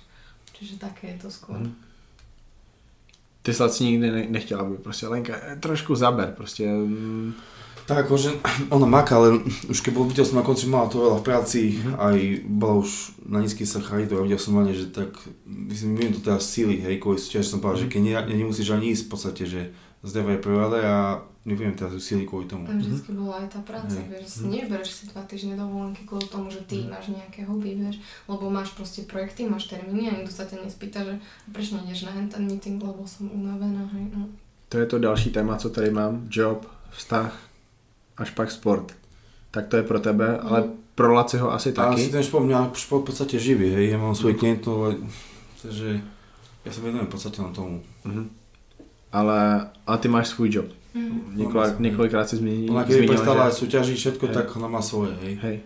[0.53, 1.57] Čiže také je to skôr.
[1.57, 1.73] Mhm.
[3.41, 7.33] Ty jsi Laci nikdy ne- nechtěla, aby prostě Lenka eh, trošku zaber, prostě mm,
[7.89, 8.29] Tak akože
[8.75, 11.59] ona maká, ale už keď bol videl som na konci, mala to veľa v práci,
[11.81, 11.91] Mhm.
[11.97, 12.89] aj bola už
[13.25, 15.09] na nízkych sacharidoch a videl som hlavne, že tak,
[15.45, 18.69] myslím, viem to teraz síly, hej, kvôli súťaži som povedal, že keď ne, ne, nemusíš
[18.69, 19.61] ani ísť v podstate, že
[20.05, 22.69] zdravé prvé a neviem teraz ju síly kvôli tomu.
[22.69, 24.05] Vždycky bola aj tá práca, Hej.
[24.05, 27.97] vieš, si nebereš si dva týždne dovolenky kvôli tomu, že ty máš nejaké hobby, vieš,
[28.29, 31.17] lebo máš proste projekty, máš termíny a nikto sa ťa nespýta, že
[31.49, 34.29] prečo nejdeš na ten meeting, lebo som unavená, hej, no.
[34.69, 37.33] to je to další téma, co tady mám, job, vztah,
[38.19, 38.91] až pak sport.
[39.51, 40.63] Tak to je pro tebe, ale
[40.95, 42.03] pro Laciho asi A taky.
[42.03, 44.95] si ten šport mňa šport v podstate živí, hej, ja mám svojich klientov, ale,
[45.63, 46.03] takže
[46.67, 47.81] ja sa venujem v podstate na tomu.
[48.03, 48.29] Mhm.
[49.09, 50.67] Ale, ale ty máš svůj job.
[50.93, 51.33] Mhm.
[51.35, 53.57] Několik, několikrát si zmínil, Ona prestala aj že...
[53.65, 54.35] súťažiť všetko, Hej.
[54.35, 55.33] tak ona má svoje, hej.
[55.41, 55.57] Hej.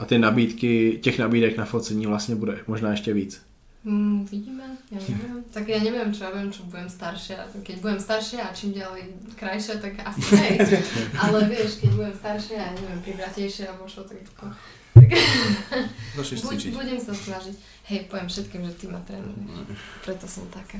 [0.00, 3.40] A ty nabídky, těch nabídek na focení vlastně bude možná ještě víc.
[3.80, 5.40] Mm, vidíme, ja neviem.
[5.48, 7.48] Tak ja neviem, čo ja viem, čo budem staršia.
[7.64, 9.08] Keď budem staršia a čím ďalej
[9.40, 10.84] krajšia, tak asi hej.
[11.16, 14.52] Ale vieš, keď budem staršia a ja neviem, pribratejšia alebo čo, tak, tak
[16.18, 17.56] Začneš buď, budem sa snažiť.
[17.88, 19.64] Hej, poviem všetkým, že ty ma trénuješ.
[20.04, 20.76] Preto som taká.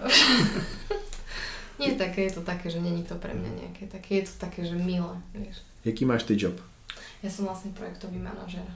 [1.80, 4.66] Nie také, je to také, že není to pre mňa nejaké také, je to také,
[4.68, 5.64] že milé, vieš.
[5.80, 6.60] Jaký máš ty job?
[7.24, 8.68] Ja som vlastne projektový manažer.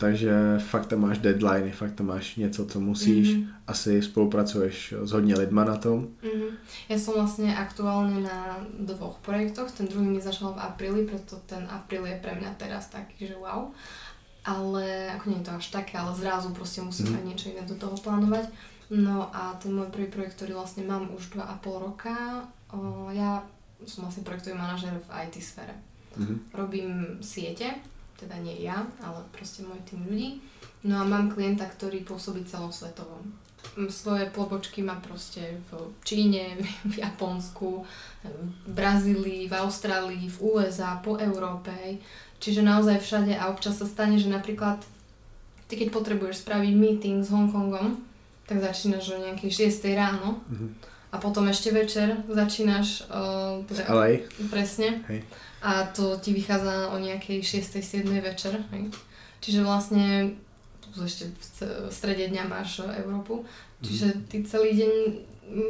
[0.00, 3.28] Takže fakt tam máš deadline, fakt tam máš něco, co musíš.
[3.36, 3.40] Mhm.
[3.42, 3.54] Mm-hmm.
[3.66, 6.08] Asi spolupracuješ s hodně lidma na tom.
[6.24, 6.56] Mhm.
[6.88, 9.68] Ja som vlastne aktuálne na dvoch projektoch.
[9.76, 13.36] Ten druhý mi začal v apríli, preto ten apríl je pre mňa teraz taký, že
[13.36, 13.70] wow.
[14.44, 17.16] Ale ako nie je to až také, ale zrazu proste musím Mhm.
[17.20, 18.48] aj niečo iné do toho plánovať.
[18.90, 23.44] No a ten môj prvý projekt, ktorý vlastne mám už 2,5 roka, o, ja
[23.86, 25.76] som vlastne projektový manažer v IT sfére.
[26.16, 26.34] Mhm.
[26.56, 26.90] Robím
[27.20, 27.70] siete,
[28.20, 30.30] teda nie ja, ale proste môj tým ľudí.
[30.82, 33.20] No a mám klienta, ktorý pôsobí celosvetovo.
[33.88, 36.56] Svoje pobočky má proste v Číne,
[36.92, 37.84] v Japonsku,
[38.24, 41.72] v Brazílii, v Austrálii, v USA, po Európe.
[42.36, 44.80] Čiže naozaj všade a občas sa stane, že napríklad
[45.68, 48.00] ty keď potrebuješ spraviť meeting s Hongkongom,
[48.48, 50.66] tak začínaš o nejakej 6 ráno Mhm.
[51.12, 54.26] a potom ešte večer začínaš uh, teda, LA.
[54.48, 55.22] presne Hej.
[55.60, 58.64] A to ti vychádza o nejakej 6-7 večer.
[58.72, 58.92] Hej.
[59.40, 60.36] Čiže vlastne
[60.98, 63.44] ešte v, v strede dňa máš Európu.
[63.80, 64.92] Čiže ty celý deň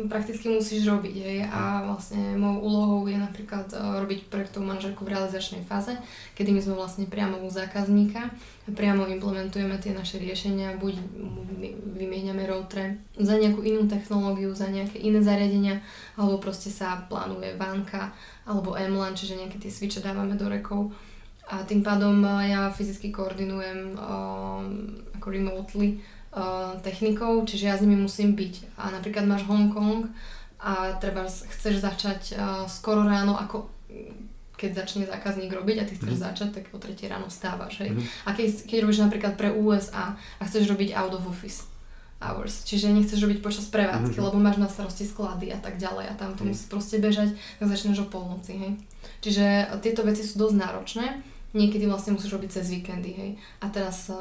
[0.09, 1.15] prakticky musíš robiť.
[1.17, 1.39] Hej.
[1.49, 5.97] A vlastne mojou úlohou je napríklad e, robiť projektovú manažerku v realizačnej fáze,
[6.37, 8.31] kedy my sme vlastne priamo u zákazníka
[8.73, 10.95] priamo implementujeme tie naše riešenia, buď
[11.99, 15.83] vymieňame routre za nejakú inú technológiu, za nejaké iné zariadenia,
[16.17, 18.15] alebo proste sa plánuje vánka,
[18.47, 20.95] alebo MLAN, čiže nejaké tie switche dávame do rekov.
[21.51, 25.99] A tým pádom e, ja fyzicky koordinujem um, ako remotely
[26.33, 26.41] uh,
[26.81, 28.55] technikou, čiže ja s nimi musím byť.
[28.77, 30.11] A napríklad máš Hongkong
[30.59, 35.95] a treba chceš začať uh, skoro ráno, ako mm, keď začne zákazník robiť a ty
[35.95, 36.23] chceš Mhm.
[36.23, 37.81] začať, tak o 3 ráno vstávaš.
[37.81, 37.91] Hej.
[37.91, 38.03] Mhm.
[38.25, 41.65] A keď, keď robíš napríklad pre USA a chceš robiť out of office
[42.21, 44.23] hours, čiže nechceš robiť počas prevádzky, Mhm.
[44.23, 46.53] lebo máš na starosti sklady a tak ďalej a tam to Hej.
[46.53, 48.73] musí proste bežať, tak začneš o polnoci, hej.
[49.21, 49.45] Čiže
[49.81, 51.07] tieto veci sú dosť náročné,
[51.53, 53.31] niekedy vlastne musíš robiť cez víkendy, hej.
[53.59, 54.17] A teraz uh,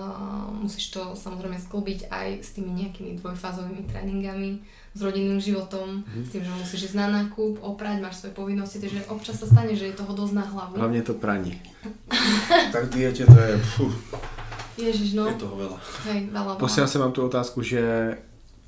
[0.51, 6.21] musíš to samozrejme sklbiť aj s tými nejakými dvojfázovými tréningami, s rodinným životom, Mhm.
[6.25, 9.77] s tým, že musíš ísť na nákup, oprať, máš svoje povinnosti, takže občas sa stane,
[9.77, 10.73] že je toho dosť na hlavu.
[10.77, 11.61] Hlavně to praní.
[12.71, 13.85] Tak diete to je, fú,
[14.77, 15.77] Ježiš, no, je toho veľa.
[16.07, 16.59] hej, veľa, veľa.
[16.59, 17.81] Posílal jsem vám tu otázku, že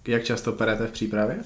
[0.08, 1.38] jak často perete v přípravě?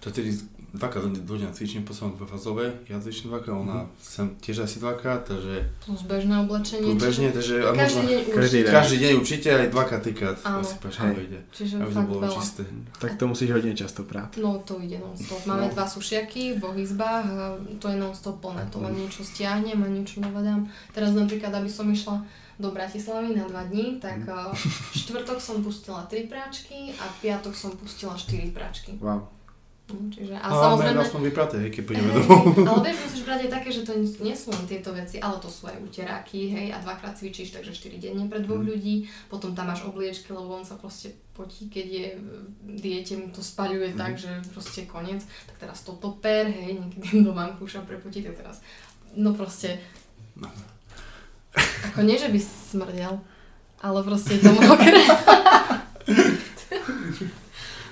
[0.00, 0.32] To tedy
[0.70, 5.66] dvakrát do, dňa cvičím, poslednom dvojfázové, ja cvičím dvakrát, ona sem tiež asi dvakrát, takže
[5.82, 6.86] Plus bežné oblečenie.
[6.86, 8.62] plus bežne, takže a Každý možno, deň každý určite.
[8.62, 8.72] deň.
[8.72, 10.58] každý deň určite aj dvakrát, trikrát, Áno.
[10.62, 11.14] asi paš Hej.
[11.26, 11.40] ide.
[11.50, 12.36] Čiže Aby to bolo veľa.
[12.38, 12.62] čisté.
[12.96, 14.30] Tak to musíš hodně často prát.
[14.38, 15.42] No to ide non-stop.
[15.46, 15.74] Máme No.
[15.74, 17.44] dva sušiaky v oboch izbách a
[17.78, 18.62] to je non-stop plné.
[18.70, 20.70] To len niečo stiahnem a niečo navadám.
[20.94, 22.22] Teraz napríklad, aby som išla
[22.62, 24.54] do Bratislavy na dva dní, tak uh,
[24.94, 28.94] štvrtok som pustila tri práčky a piatok som pustila štyri práčky.
[29.02, 29.26] Wow.
[29.90, 32.42] No, čiže, a A samozrejme, máme aspoň vypraté, hej, keď pôjdeme domov.
[32.62, 35.50] ale vieš, musíš brať aj také, že to nie sú len tieto veci, ale to
[35.50, 39.74] sú aj uteráky, hej, a dvakrát cvičíš, takže 4 denne pre dvoch ľudí, potom tam
[39.74, 42.06] máš obliečky, lebo on sa proste potí, keď je
[42.78, 47.34] diete, mu to spaľuje tak, že proste koniec, tak teraz toto per, hej, niekedy do
[47.34, 48.62] vankúša prepotí, tak teraz,
[49.18, 49.82] no proste,
[51.90, 53.18] ako nie, že by smrdel,
[53.82, 54.50] ale proste to.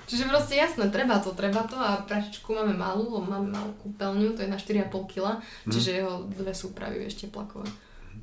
[0.08, 4.40] Čiže proste jasné, treba to, treba to a pračičku máme malú, máme malú kúpeľňu, to
[4.42, 7.68] je na 4,5 kg, čiže jeho dve súpravy ešte plakové.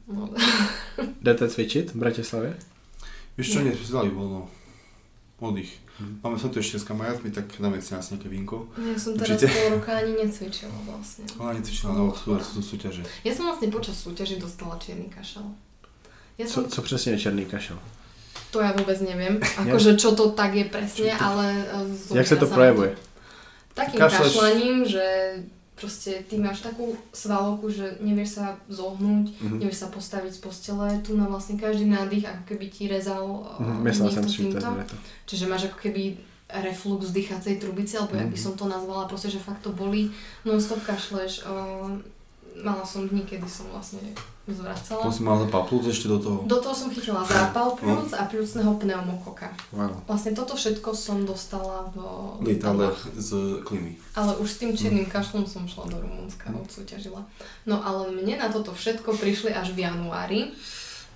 [0.10, 0.30] No,
[1.22, 2.58] Jdete cvičit v Bratislavě?
[3.38, 4.48] Vieš čo, nie, sme si dali voľno.
[5.44, 5.86] Oddych.
[6.24, 8.68] Máme sa tu ešte s kamarátmi, tak dáme si nás nejaké vínko.
[8.76, 9.48] ja som teraz Určite.
[9.52, 11.24] pol roka ani necvičila vlastne.
[11.40, 13.04] Ale ani cvičila, no, sú, sú súťaže.
[13.24, 15.44] Ja som vlastne počas súťaži dostala čierny kašel.
[16.38, 17.80] Ja Co, som, co přesně je černý kašel?
[18.56, 21.68] To ja vôbec neviem, akože čo to tak je presne, ale...
[22.08, 22.96] e, Jak se to projevuje?
[23.74, 24.32] Takým Kašleš.
[24.32, 25.06] kašľaním, že
[25.76, 29.60] proste ty máš takú svalovku, že nevieš sa zohnúť, Mhm.
[29.60, 33.44] nevieš sa postaviť z postele, tu na vlastne každý nádych, ako keby ti rezal
[33.92, 34.68] jsem niekto to týmto.
[34.80, 34.96] je to.
[35.28, 36.04] Čiže máš ako keby
[36.56, 38.44] reflux dýchacej trubice, alebo jak by Mhm.
[38.46, 41.44] som to nazvala, proste, že fakt to bolí, non-stop kašleš.
[41.44, 42.00] Uh,
[42.58, 44.00] mala som dní, kedy som vlastne
[44.46, 45.02] zvracala.
[45.02, 46.38] Potom si mal zapal plúc ešte do toho.
[46.46, 49.50] Do toho som chytila zápal plúc a plúcneho pneumokoka.
[49.74, 50.06] Wow.
[50.06, 51.98] Vlastne toto všetko som dostala v
[52.46, 53.98] Lietadle z klimy.
[54.14, 57.26] Ale už s tým čiernym kašlom som šla do Rumunska a odsúťažila.
[57.66, 60.54] No ale mne na toto všetko prišli až v januári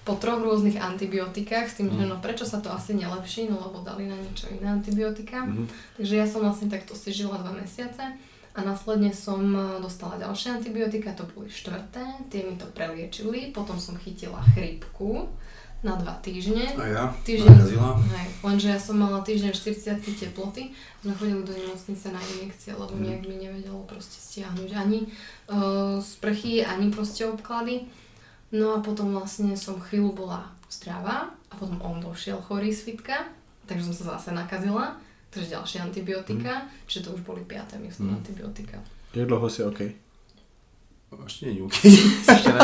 [0.09, 3.85] po troch rôznych antibiotikách s tým, že no prečo sa to asi nelepší, no lebo
[3.85, 5.45] dali na niečo iné antibiotika.
[5.45, 5.69] Mhm.
[6.01, 8.17] Takže ja som vlastne takto si žila dva mesiace
[8.59, 13.75] a následne som e, dostala ďalšie antibiotika, to boli štvrté, tie mi to preliečili, potom
[13.75, 15.31] som chytila chrípku
[15.79, 16.75] na dva týždne.
[16.75, 17.03] A ja?
[17.21, 17.95] Týždeň, Nakazila.
[17.95, 22.91] hej, lenže ja som mala týždeň 40 teploty, sme chodili do nemocnice na injekcie, lebo
[22.91, 23.01] Mhm.
[23.01, 25.07] nejak mi nevedelo proste stiahnuť ani
[25.47, 27.87] uh, sprchy, ani proste obklady.
[28.51, 33.31] No a potom vlastne som chvíľu bola zdravá a potom on došiel chorý z fitka,
[33.63, 34.99] takže som sa zase nakazila,
[35.29, 38.17] takže ďalšie antibiotika, čiže to už boli piaté, myslím, Mhm.
[38.17, 38.77] antibiotika.
[39.13, 39.79] Jak dlouho si OK?
[41.25, 41.73] Ešte nie je OK.
[41.85, 42.61] Ještě ne?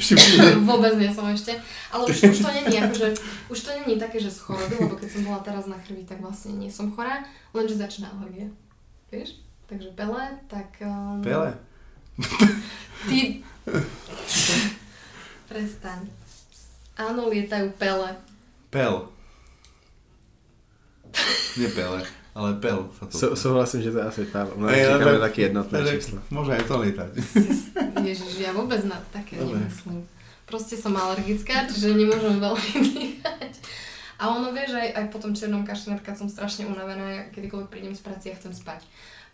[0.00, 0.16] Ešte.
[0.68, 1.52] Vôbec nie som ešte.
[1.92, 3.08] Ale už, už to není, akože,
[3.52, 6.24] už to není také, že z choroby, lebo keď som bola teraz na krvi, tak
[6.24, 8.48] vlastne nie som chorá, lenže začína alergia.
[9.12, 9.36] Vieš?
[9.68, 10.80] Takže pele, tak...
[10.80, 11.52] Um, Pele.
[13.04, 13.44] Ty...
[15.48, 16.08] Prestaň.
[16.96, 18.16] Áno, lietajú pele.
[18.72, 19.12] Pel.
[21.56, 22.00] Nie pele,
[22.32, 23.14] ale pel sa to...
[23.16, 24.48] Sou- Souhlasím, že to asi pál.
[24.54, 26.18] No, Ej, ale tak- taky jednotné Takže číslo.
[26.28, 27.10] Môže aj to lietať.
[28.08, 29.56] Ježiš, ja vôbec na také Dobre.
[29.60, 30.04] nemyslím.
[30.44, 33.52] Proste som alergická, čiže nemôžem veľmi dýchať.
[34.16, 37.68] A ono vie, že aj, aj po tom černom kašli napríklad som strašne unavená, kedykoľvek
[37.68, 38.80] prídem z práce, ja chcem spať.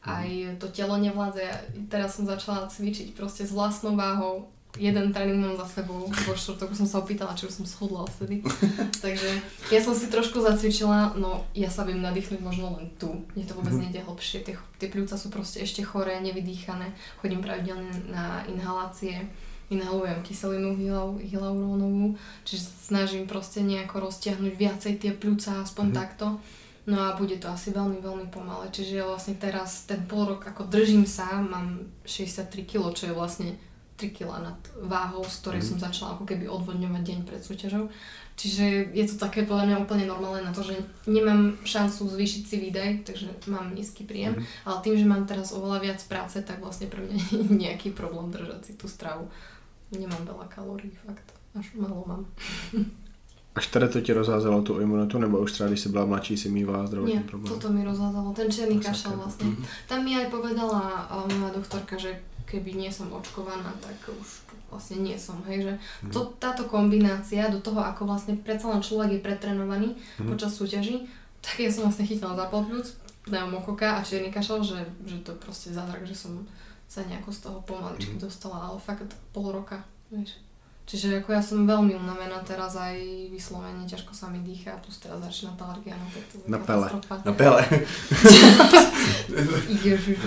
[0.02, 0.26] Aj
[0.58, 1.38] to telo nevládze.
[1.38, 1.54] Ja
[1.86, 4.50] teraz som začala cvičiť proste s vlastnou váhou.
[4.80, 8.40] Jeden tréning mám za sebou, vo štvrtok som sa opýtala, či už som schudla vtedy.
[9.04, 9.28] Takže
[9.68, 13.20] ja som si trošku zacvičila, no ja sa viem nadýchnuť možno len tu.
[13.36, 16.88] Mne to vôbec nejde hlbšie, tie, tie pľúca sú proste ešte choré, nevydýchané.
[17.20, 19.28] Chodím pravidelne na inhalácie,
[19.68, 22.16] inhalujem kyselinu hylau, hyaurónovú,
[22.48, 26.40] čiže snažím proste nejako roztiahnuť viacej tie pľúca, aspoň takto.
[26.88, 28.66] No a bude to asi veľmi, veľmi pomalé.
[28.72, 33.14] Čiže ja vlastne teraz ten pol rok ako držím sa, mám 63 kg, čo je
[33.14, 33.50] vlastne
[33.96, 37.88] 3 kg nad váhou, z ktorej som začala ako keby odvodňovať deň pred súťažou.
[38.32, 40.74] Čiže je to také podľa mňa úplne normálne na to, že
[41.04, 45.78] nemám šancu zvýšiť si výdaj, takže mám nízky príjem, ale tým, že mám teraz oveľa
[45.84, 47.12] viac práce, tak vlastne pre mňa
[47.52, 49.28] nie je nejaký problém držať si tú stravu.
[49.92, 51.28] Nemám veľa kalórií, fakt.
[51.52, 52.24] Až málo mám.
[53.54, 56.48] Až tady to ti rozházelo tu imunitu, nebo už třeba, když jsi byla mladší, si
[56.48, 57.54] mývala zdravotní Nie, problém?
[57.54, 58.32] toto mi rozházalo.
[58.32, 59.52] Ten černý kašel vlastne.
[59.88, 62.16] Tam mi aj povedala moja doktorka, že
[62.52, 65.72] keby nie som očkovaná, tak už vlastne nie som, hej, že
[66.12, 69.88] to, táto kombinácia do toho, ako vlastne predsa len človek je pretrenovaný
[70.20, 71.08] počas súťaží,
[71.40, 75.72] tak ja som vlastne chytila za plúc, pneumokoka a čierny kašel, že, že to proste
[75.72, 76.44] zázrak, že som
[76.88, 79.80] sa nejako z toho pomaličky dostala, ale fakt pol roka,
[80.12, 80.36] vieš.
[80.92, 83.00] Čiže ako ja som veľmi unavená teraz aj
[83.32, 86.86] vyslovene, ťažko sa mi dýcha, plus teraz začína tá alergia, no tak to Na pele.
[87.24, 87.64] Na pele.
[89.88, 90.20] Ježiš.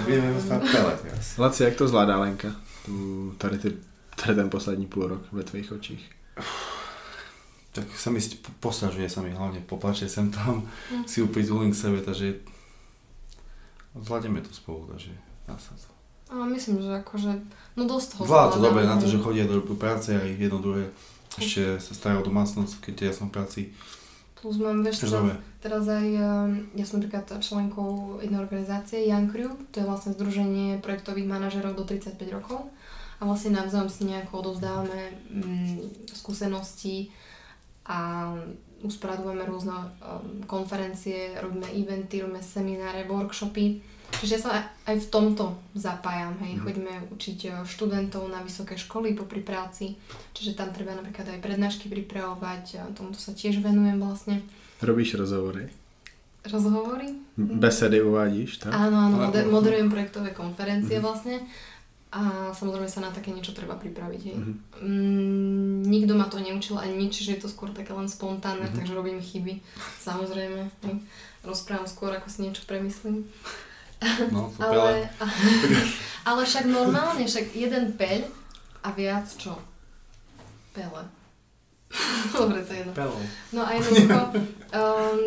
[0.50, 1.38] Na teraz.
[1.38, 2.50] Laci, jak to zvládá Lenka?
[2.86, 3.78] Tu, tady, ty,
[4.18, 6.10] tady ten poslední půl rok ve tvých očích.
[7.76, 8.24] Tak sa mi
[8.64, 10.66] postažuje sa mi hlavne, poplače sem tam,
[11.06, 12.40] si ju prizulím k sebe, takže
[14.00, 15.12] zvládneme to spolu, takže
[15.46, 15.96] dá sa to.
[16.32, 17.32] A myslím, že akože,
[17.76, 19.20] no dosť toho Zvláda to dobre na to, hej.
[19.20, 20.92] že chodia do práce aj jedno druhé.
[21.36, 23.62] Ešte sa starajú o domácnosť, keď ja som v práci.
[24.40, 25.20] Plus mám, vieš čo,
[25.60, 30.80] teraz aj, um, ja som napríklad členkou jednej organizácie Young Crew, to je vlastne združenie
[30.80, 32.70] projektových manažerov do 35 rokov
[33.18, 37.10] a vlastne navzájom si nejako odovzdávame mm, skúsenosti
[37.88, 38.32] a
[38.86, 39.88] usporadujeme rôzne um,
[40.46, 43.95] konferencie, robíme eventy, robíme semináre, workshopy.
[44.16, 44.50] Čiže ja sa
[44.86, 49.98] aj- v tomto zapájam, hej, chodíme učiť eh, študentov na vysoké školy popri práci,
[50.32, 54.40] čiže tam treba napríklad aj prednášky pripravovať, a tomuto sa tiež venujem vlastne.
[54.80, 55.68] Robíš rozhovory?
[56.44, 57.10] Rozhovory?
[57.36, 58.72] Besedy uvádíš, tak?
[58.72, 61.42] Áno, áno, moder- moderujem projektové konferencie vlastne
[62.10, 62.22] a
[62.52, 64.36] samozrejme sa na také niečo treba pripraviť, hej.
[64.36, 64.54] Mhm.
[64.80, 68.76] Mm, nikto ma to neučil ani nič, čiže je to skôr také len spontánne, Mhm.
[68.76, 69.60] takže robím chyby,
[70.00, 70.96] samozrejme, hej.
[71.42, 73.26] Rozprávam skôr, ako si niečo premyslím.
[74.32, 74.52] No.
[74.60, 75.10] Ale,
[76.30, 78.28] ale však normálne, však jeden peľ
[78.84, 79.56] a viac čo?
[80.74, 81.04] Pele.
[82.38, 82.94] Dobre, to je jedno.
[82.94, 83.20] Pele.
[83.54, 84.20] No a jednoducho,
[84.76, 85.20] um,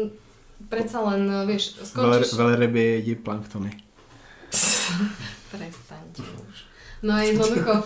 [0.69, 2.35] predsa len, vieš, skončíš...
[2.35, 3.71] velryby jedí planktony.
[5.51, 6.57] Prestaňte už.
[7.03, 7.85] No a jednoducho,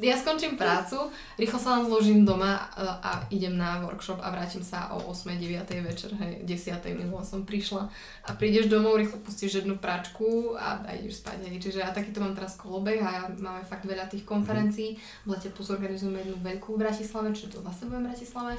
[0.00, 1.08] ja skončím prácu,
[1.40, 5.36] rýchlo sa len zložím doma a, a idem na workshop a vrátim sa o 8,
[5.36, 7.88] 9 večer, hej, 10 minula som prišla
[8.26, 11.56] a prídeš domov, rýchlo pustíš jednu pračku a, a ideš spať, hej.
[11.62, 15.00] Čiže ja takýto mám teraz kolobeh a máme fakt veľa tých konferencií.
[15.24, 18.52] V lete plus organizujeme jednu veľkú v Bratislave, čiže to zase budem v Bratislave.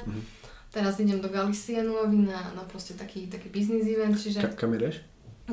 [0.68, 4.76] Teraz idem do Galicia Nuevy na, na proste taký, taký business event, čiže Ka- kam
[4.76, 5.00] jdeš?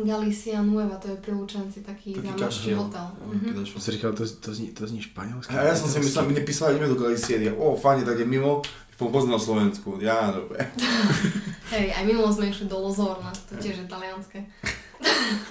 [0.04, 3.06] Galicia Nueva, to je pri Lučenci taký, Taký zámočný hotel.
[3.22, 3.66] No, Mhm.
[3.66, 5.56] Jsem si říkal, to, to, zní, to zní španělsky.
[5.56, 8.26] A ja som si myslel, my nepísali, ideme do Galície, ja, o, fajne, tak je
[8.28, 8.62] mimo,
[8.98, 10.68] poznal Slovensku, ja, dobre.
[11.76, 14.40] Hej, aj minulo sme išli do Lozorna, to tiež je talianské.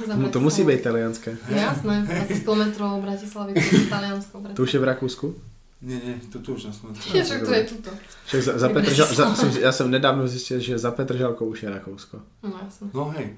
[0.06, 1.36] No, to musí být talianské.
[1.50, 4.34] No jasné, asi kilometrov Bratislavy, to je Taliansko.
[4.54, 5.34] To už je v Rakousku?
[5.82, 7.04] Nie, nie, to tu už na Slovensku.
[7.12, 7.90] Však to je tuto.
[8.26, 11.70] Však za, za Petržal, za, jsem, já jsem nedávno zjistil, že za Petržalkou už je
[11.70, 12.20] Rakousko.
[12.42, 12.88] No jasné.
[12.94, 13.36] No hej.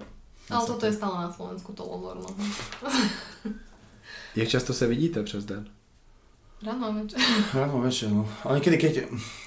[0.50, 2.26] Ale toto je stále na Slovensku, to Lozorno.
[4.36, 5.66] Jak často se vidíte přes den?
[6.62, 7.20] Ráno, večer.
[7.54, 8.28] Ráno večer, no.
[8.44, 8.94] Ale niekedy, keď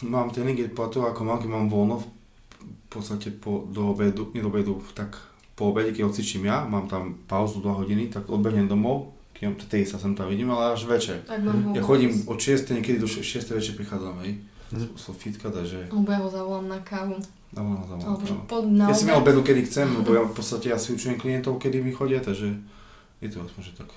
[0.06, 4.46] mám tréningy po to, ako mám, keď mám voľno, v podstate po, do obedu, nie
[4.46, 5.18] do obedu, tak
[5.58, 9.90] po obede, keď odcvičím ja, mám tam pauzu 2 hodiny, tak odbehnem domov, keď tej
[9.90, 11.26] sa sem tam vidím, ale až večer.
[11.26, 11.74] Tak mám.
[11.74, 13.26] Ja chodím od 6, niekedy do 6
[13.58, 14.38] večer prichádzam, hej.
[14.94, 17.18] Som fitka, takže Alebo ja ho zavolám na kávu.
[17.54, 20.34] Dávam ho Alebo že pod na Ja si mám obedu, kedy chcem, lebo ja v
[20.34, 22.58] podstate ja si učujem klientov, kedy mi chodia, takže
[23.22, 23.90] je to aspoň, že tak.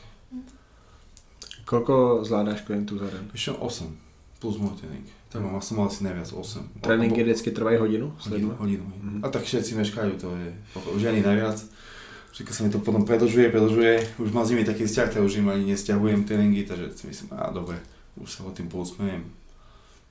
[1.64, 3.30] Kolko zvládáš klientů za den?
[3.34, 3.96] Ešte 8
[4.42, 5.06] plus môj tréning.
[5.30, 6.82] Tam mám, som mal asi najviac 8.
[6.82, 8.10] Tréninky vždycky trvají hodinu?
[8.18, 8.84] Hodinu, hodinu.
[8.84, 9.22] Mhm.
[9.22, 10.48] A tak všetci meškajú, to je
[10.98, 11.62] ženy najviac.
[12.34, 14.18] Všetko sa mi to potom predlžuje, predlžuje.
[14.18, 17.28] Už mám s nimi taký vzťah, tak už im ani nesťahujem tréningy, takže si myslím,
[17.38, 17.76] a dobre,
[18.18, 19.22] už sa o tým pousmejem.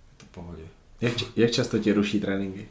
[0.06, 0.66] Je to v pohode.
[1.02, 2.70] Jak, jak často ti ruší tréninky?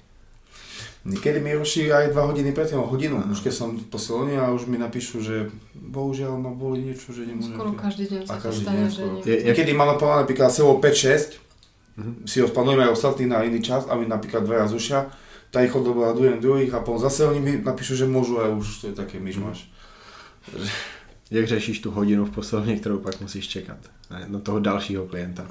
[1.01, 3.17] Niekedy mi ruší aj 2 hodiny predtým, hodinu.
[3.25, 3.33] Aha.
[3.33, 7.25] Už keď som v posilovni a už mi napíšu, že bohužiaľ ma boli niečo, že
[7.25, 7.57] nemôžem.
[7.57, 9.15] Skoro každý deň sa každý stane, deň že skoro.
[9.17, 9.23] nie.
[9.25, 11.41] Je, Niekedy mám naplánované napríklad sebou 5-6,
[11.97, 12.25] Mhm.
[12.25, 15.11] si ho splánujeme aj ostatní na iný čas a mi napríklad dvaja zušia,
[15.51, 18.85] tak ich odobladujem druhých a potom zase oni mi napíšu, že môžu a už to
[18.89, 19.69] je také myšmaš.
[21.31, 23.77] jak řešíš tu hodinu v posilovně, kterou pak musíš čekat
[24.29, 25.47] na, toho dalšího klienta?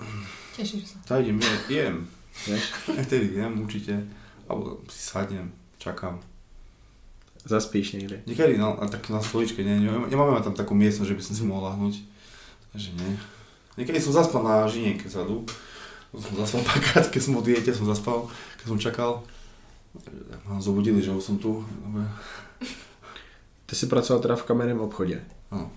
[0.57, 0.97] Tešíš sa.
[1.07, 1.39] Tak idem,
[1.69, 2.07] jem?
[2.51, 2.59] Aj
[3.05, 4.03] Vtedy jem určite,
[4.49, 6.19] alebo si sadnem, čakám.
[7.45, 8.23] Zaspíš někdy.
[8.27, 11.35] Niekedy na, na, tak na stoličke, nie, ne, nemáme tam takú miestnosť, že by som
[11.35, 11.95] si mohol lahnúť.
[12.76, 13.15] Takže nie.
[13.80, 15.47] Niekedy som zaspal na žinienke vzadu.
[16.11, 18.27] Som zaspal párkrát, keď som diete, som zaspal,
[18.59, 19.11] keď som čakal.
[19.95, 21.63] Tak ma zobudili, že už som tu.
[21.63, 22.03] Dobre.
[23.65, 25.21] Ty jsi pracoval teda v kamenném obchodě.
[25.51, 25.71] Áno.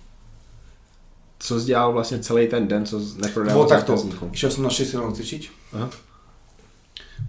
[1.38, 4.70] Co jsi dělal vlastně celý ten den, co jsi Bolo neprodával takto, išiel som na
[4.70, 5.90] 6 ráno cvičiť, Aha.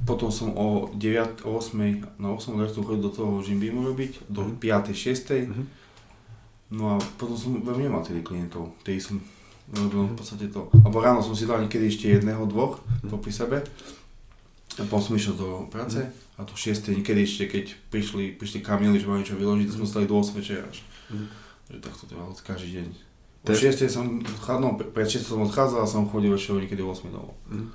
[0.03, 1.73] Potom som o 9, o 8,
[2.19, 4.55] na 8 letu chodil do toho gym beamu robiť, do Mhm.
[4.59, 5.47] 5, 6.
[5.47, 5.63] Mhm.
[6.73, 9.21] No a potom som veľmi nemal tedy klientov, tej som
[9.69, 10.67] robil v podstate to.
[10.73, 13.57] Alebo ráno som si dal niekedy ešte jedného, dvoch, to pri sebe.
[14.73, 16.01] A potom som išiel do práce
[16.33, 16.89] a to 6.
[16.89, 20.65] niekedy ešte keď prišli, prišli kamiely, že majú niečo vyložiť, sme stali do 8 večer
[20.65, 20.81] až.
[21.13, 21.25] Mhm.
[21.69, 22.87] Že takto to bolo každý deň.
[23.43, 23.85] O je- 6.
[23.85, 25.29] som odchádzal, no, pred 6.
[25.29, 27.37] som odchádzal a som chodil večer niekedy o 8 domov.
[27.47, 27.65] Mhm.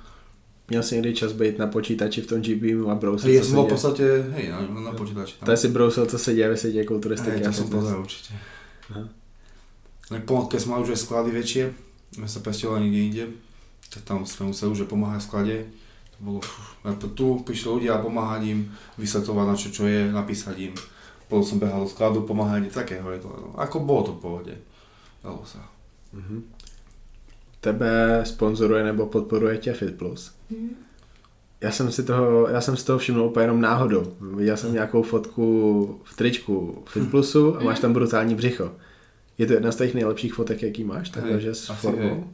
[0.69, 3.63] Měl jsi někdy čas být na počítači v tom GBMu a co som se bol
[3.63, 3.69] v děje?
[3.69, 5.35] podstate, hej, na, na počítači.
[5.45, 7.31] To si brousil, co se děje ve světě kulturistiky.
[7.31, 7.69] Hej, to fitness.
[7.71, 8.33] pozeral určite.
[8.89, 9.09] Aha.
[10.09, 11.63] Tak po, keď sme mali už aj sklady väčšie,
[12.17, 13.25] sme sa pestovali niekde inde,
[13.93, 15.55] tak tam sme museli už pomáhať v sklade.
[16.13, 16.39] To bolo,
[16.97, 18.59] p- tu prišli ľudia a pomáhať im,
[18.97, 20.73] vysvetľovať na čo, čo je, napísať im.
[21.29, 23.29] Potom som behal do skladu, pomáhať im, také hore to.
[23.29, 23.53] No.
[23.61, 24.53] Ako bolo to v pohode.
[25.21, 25.61] Dalo sa.
[26.17, 26.41] Mhm.
[27.61, 30.31] Tebe sponzoruje nebo podporuje tě Fit Plus?
[30.49, 30.69] Mhm.
[31.61, 34.13] Já jsem si toho, já jsem si toho všiml úplně jenom náhodou.
[34.35, 38.71] Viděl jsem nějakou fotku v tričku Fit Plusu a máš tam brutální břicho.
[39.37, 42.27] Je to jedna z těch nejlepších fotek, jaký máš, takhle, Hej, že s formou.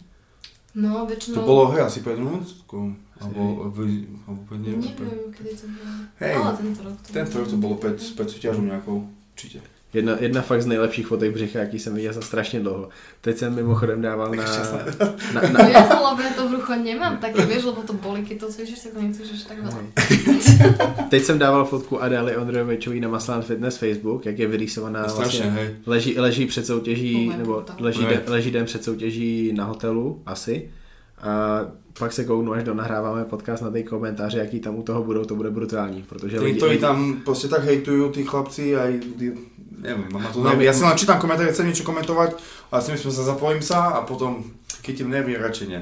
[0.76, 1.46] No, To väčšinou...
[1.48, 2.96] bolo, hej, asi pred Rumunskom.
[3.22, 5.92] Alebo, v, alebo pred, neviem, pred, Neviem, kedy to bolo.
[6.20, 9.64] Hej, Ale tento rok to tento rok to bolo pred, pred súťažou nejakou, určite.
[9.96, 12.90] Jedna, jedna fakt z nejlepších fotek břicha, jaký jsem viděl za strašně dlouho.
[13.22, 17.46] Teď jsem mimochodem dával na, na, No na, ja lebo ja to brucho nemám také,
[17.46, 19.82] vieš, lebo to boli, keď to cvičíš, tak to necvičíš tak veľa.
[21.10, 25.62] Teď jsem dával fotku Adély Ondrojovičový na Maslan Fitness Facebook, jak je vyrýsovaná Strašne, vlastně,
[25.62, 25.76] hej.
[25.86, 28.10] leží, leží před soutěží, Tohle, nebo leží, Ne.
[28.10, 30.70] den, leží den před soutěží na hotelu, asi.
[31.22, 31.62] A
[32.00, 35.36] pak se kouknu, až donahráváme podcast na ty komentáře, jaký tam u toho budou, to
[35.36, 39.00] bude brutální, protože Tí, lidi, ktorí lidi, tam proste tak hejtujú, tí chlapci, aj,
[39.80, 40.60] neviem, mám to Neviem.
[40.60, 40.66] neviem.
[40.68, 42.36] Ja si len čítam komentáre, chcem niečo komentovať,
[42.72, 44.44] ale si myslím, že sa zapojím sa a potom,
[44.84, 45.82] keď im neviem, radšej nie.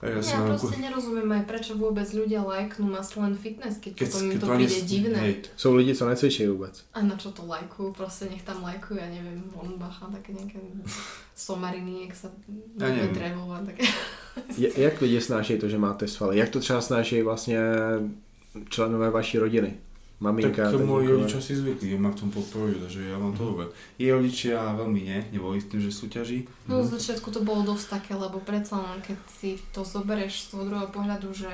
[0.00, 4.30] Ja Ja proste nerozumiem aj, prečo vôbec ľudia lajknú Maslen Fitness, keď, keď, potom im
[4.32, 5.18] keď to to príde divné.
[5.20, 5.44] hejt.
[5.56, 6.84] jsou lidi, co necvičí vůbec.
[6.94, 10.56] A na čo to lajkujú, proste nech tam lajkujú, ja neviem, Vonbacha, také nejaké
[11.36, 12.28] somariny, jak sa
[12.80, 13.12] Ja neviem.
[13.12, 13.84] drevo a také.
[14.58, 16.38] Je, jak lidi snášejí to, že máte svaly?
[16.38, 17.60] Jak to třeba snášejí vlastně
[18.68, 19.74] členové vaší rodiny?
[20.20, 23.72] Maminka, Tak moji rodičia si zvykli, ma v tom podporujú, takže ja mám to dobre.
[23.96, 26.44] Jej rodičia veľmi nie, neboli s tým, že súťaží.
[26.68, 30.46] No z začiatku to bolo dosť také, lebo predsa len keď si to zoberieš z
[30.52, 31.48] toho druhého pohľadu, že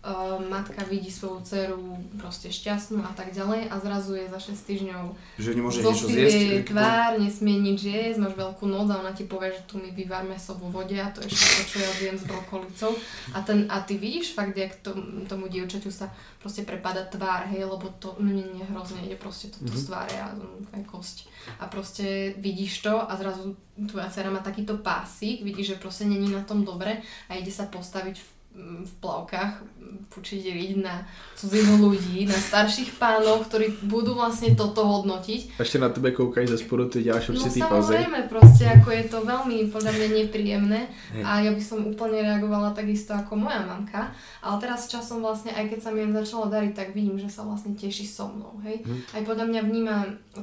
[0.00, 4.68] uh, matka vidí svoju dceru proste šťastnú a tak ďalej a zrazu je za 6
[4.68, 5.04] týždňov
[5.36, 6.72] Že nemôže niečo zjesť.
[6.72, 10.24] Tvár, nesmie nič jesť, máš veľkú noc a ona ti povie, že tu mi vyvar
[10.24, 12.92] meso vo vode a to je všetko, čo ja viem s brokolicou.
[13.36, 16.08] A, ten, a ty vidíš fakt, jak tom, tomu dievčaťu sa
[16.40, 19.84] proste prepada tvár, hej, lebo to mne nie hrozne ide proste toto mm-hmm.
[19.84, 20.28] z tváre a
[20.72, 21.16] aj kosť.
[21.60, 26.32] A proste vidíš to a zrazu tvoja dcera má takýto pásik, vidíš, že proste není
[26.32, 29.62] na tom dobre a ide sa postaviť v v plavkách
[30.10, 31.06] pučiť riť na
[31.38, 35.58] cudzích ľudí, na starších pánov, ktorí budú vlastne toto hodnotiť.
[35.58, 37.94] Ještě na tebe koukají ze spodu, ty děláš No určitý pauzy.
[37.94, 40.80] samozrejme, proste ako je to veľmi podľa mňa nepríjemné
[41.24, 44.10] a ja by som úplne reagovala takisto ako moja mamka,
[44.42, 47.72] ale teraz časom vlastne, aj keď sa mi začalo dariť, tak vidím, že sa vlastne
[47.74, 48.82] teší so mnou, hej.
[48.82, 49.14] Mhm.
[49.14, 49.96] Aj podľa mňa vníma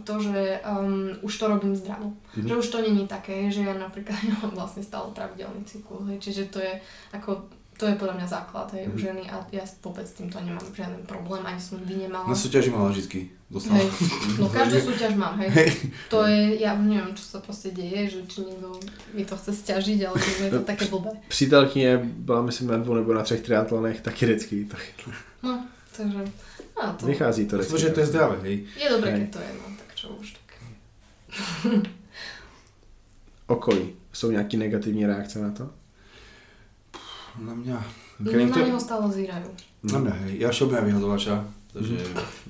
[0.03, 2.47] to, že um, už to robím zdravo, Mhm.
[2.47, 6.19] že už to není také, že ja napríklad ja mám vlastne stále pravidelný cyklus, hej,
[6.19, 6.73] čiže to je
[7.13, 8.99] ako to je podľa mňa základ hej, u Mhm.
[8.99, 12.25] ženy a ja vôbec s týmto nemám žiaden problém, ani som nikdy nemala.
[12.25, 13.29] Na súťaži mala vždycky.
[13.47, 13.77] Dostala.
[13.79, 13.87] Hej,
[14.41, 15.71] no každú súťaž mám, hej.
[16.09, 18.75] To je, ja neviem, čo sa proste deje, že či niekto
[19.13, 21.09] mi to chce stiažiť, ale je to také blbé.
[21.31, 24.65] Přítelkyně byla, myslím, na dvou nebo na třech triatlonech, taky vždycky.
[24.65, 25.13] To chytla.
[25.43, 25.53] No,
[25.97, 26.17] takže,
[26.83, 27.87] no to Vychází to Myslím, vždycky.
[27.89, 28.65] že to je zdravé, hej.
[28.83, 29.19] je dobré, Hej.
[29.21, 30.47] keď to je, no, tak čo už tak.
[33.47, 33.93] Okolí.
[34.13, 35.69] Jsou nějaký negativní reakce na to?
[37.37, 37.77] Na mňa.
[38.17, 39.49] Keď na niekto- neho stále zírajú.
[39.83, 40.33] Na mňa, hej.
[40.41, 41.35] Ja všeobecne vyhazovača,
[41.73, 41.95] takže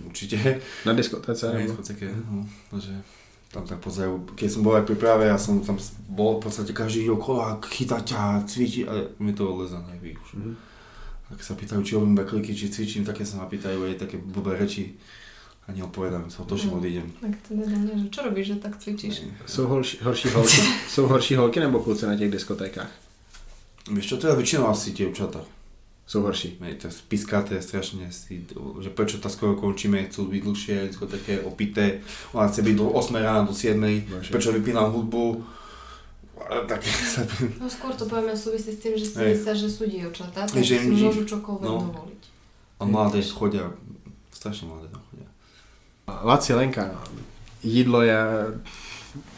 [0.07, 0.38] určite.
[0.88, 1.51] Na diskotéce?
[1.53, 1.76] Nebo?
[1.84, 2.95] také, no, takže
[3.51, 5.76] tam tak pozerajú, keď som bol aj pri príprave, ja som tam
[6.07, 10.30] bol v podstate každý okolo a chytá ťa, cvičí a mi to leze najví už.
[10.39, 10.51] Mhm.
[11.27, 14.55] Tak sa pýtajú, či robím backliky, či cvičím, také sa ma pýtajú aj také blbé
[14.55, 14.95] reči
[15.68, 16.80] a neodpovedám, sa otočím, No.
[16.80, 17.11] odídem.
[17.19, 19.15] Tak to nedá, nie, že čo robíš, že tak cvičíš?
[19.43, 20.59] Jsou horší, horší holky?
[20.91, 22.88] Jsou horší holky nebo kluci na těch diskotékách?
[23.88, 25.41] Vieš čo, teda väčšinou asi tie občatá.
[26.07, 26.57] Jsou horší.
[26.61, 28.39] Hej, to je spiskaté strašne, si,
[28.80, 31.99] že prečo tak skoro končíme, chcú byť dlhšie, všetko také opité,
[32.31, 33.76] ona chce byť do 8 rána, do 7,
[34.07, 34.31] Bože.
[34.31, 35.43] prečo vypínam hudbu,
[36.68, 37.27] také sa...
[37.59, 40.88] No skôr to povieme súvisí s tým, že si myslia, že sú dievčatá, takže že
[40.88, 41.91] si môžu čokoľvek no.
[41.91, 42.23] dovoliť.
[42.80, 43.68] A mladé chodia,
[44.31, 45.27] strašne mladé tam chodia.
[46.07, 47.03] Laci, Lenka,
[47.64, 48.15] jídlo je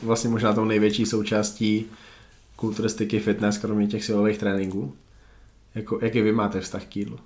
[0.03, 1.85] vlastně možná tou největší součástí
[2.59, 4.95] kulturistiky, fitness, kromě těch silových tréninků.
[5.75, 7.19] Jako, jaký vy máte vztah k jídlu?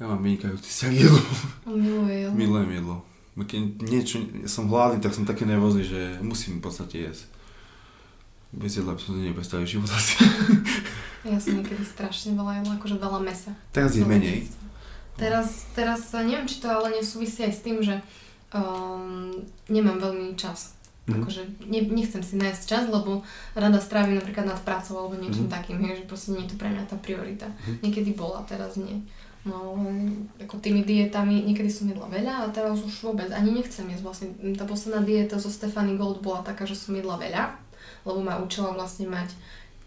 [0.00, 1.20] Ja mám vynikajúci vzťah k jedlu.
[2.10, 2.34] Jedlo.
[2.34, 2.96] Milujem jedlo.
[3.34, 7.30] Keď niečo, ja som hladný, tak som taký nervózny, že musím v podstate jesť.
[8.50, 10.18] Bez jedla by som to nepredstavil život asi.
[11.24, 13.56] Ja som niekedy strašne veľa jedla, akože veľa mesa.
[13.72, 14.44] Teraz je menej.
[15.16, 17.96] Teraz, teraz neviem, či to ale nesúvisí aj s tým, že
[18.52, 19.32] um,
[19.72, 20.73] nemám veľmi čas.
[21.04, 21.20] Mhm.
[21.20, 23.20] Akože ne, nechcem si nájsť čas, lebo
[23.52, 25.52] rada strávim napríklad nad prácou alebo niečím Mhm.
[25.52, 27.46] takým, hej, že proste nie je to pre mňa tá priorita.
[27.48, 27.74] Mhm.
[27.84, 29.04] Niekedy bola, teraz nie.
[29.44, 29.76] No
[30.40, 34.00] ako tými dietami, niekedy som jedla veľa a teraz už vôbec ani nechcem jesť.
[34.00, 37.52] Vlastne tá posledná dieta zo Stefany Gold bola taká, že som jedla veľa,
[38.08, 39.36] lebo ma učila vlastne mať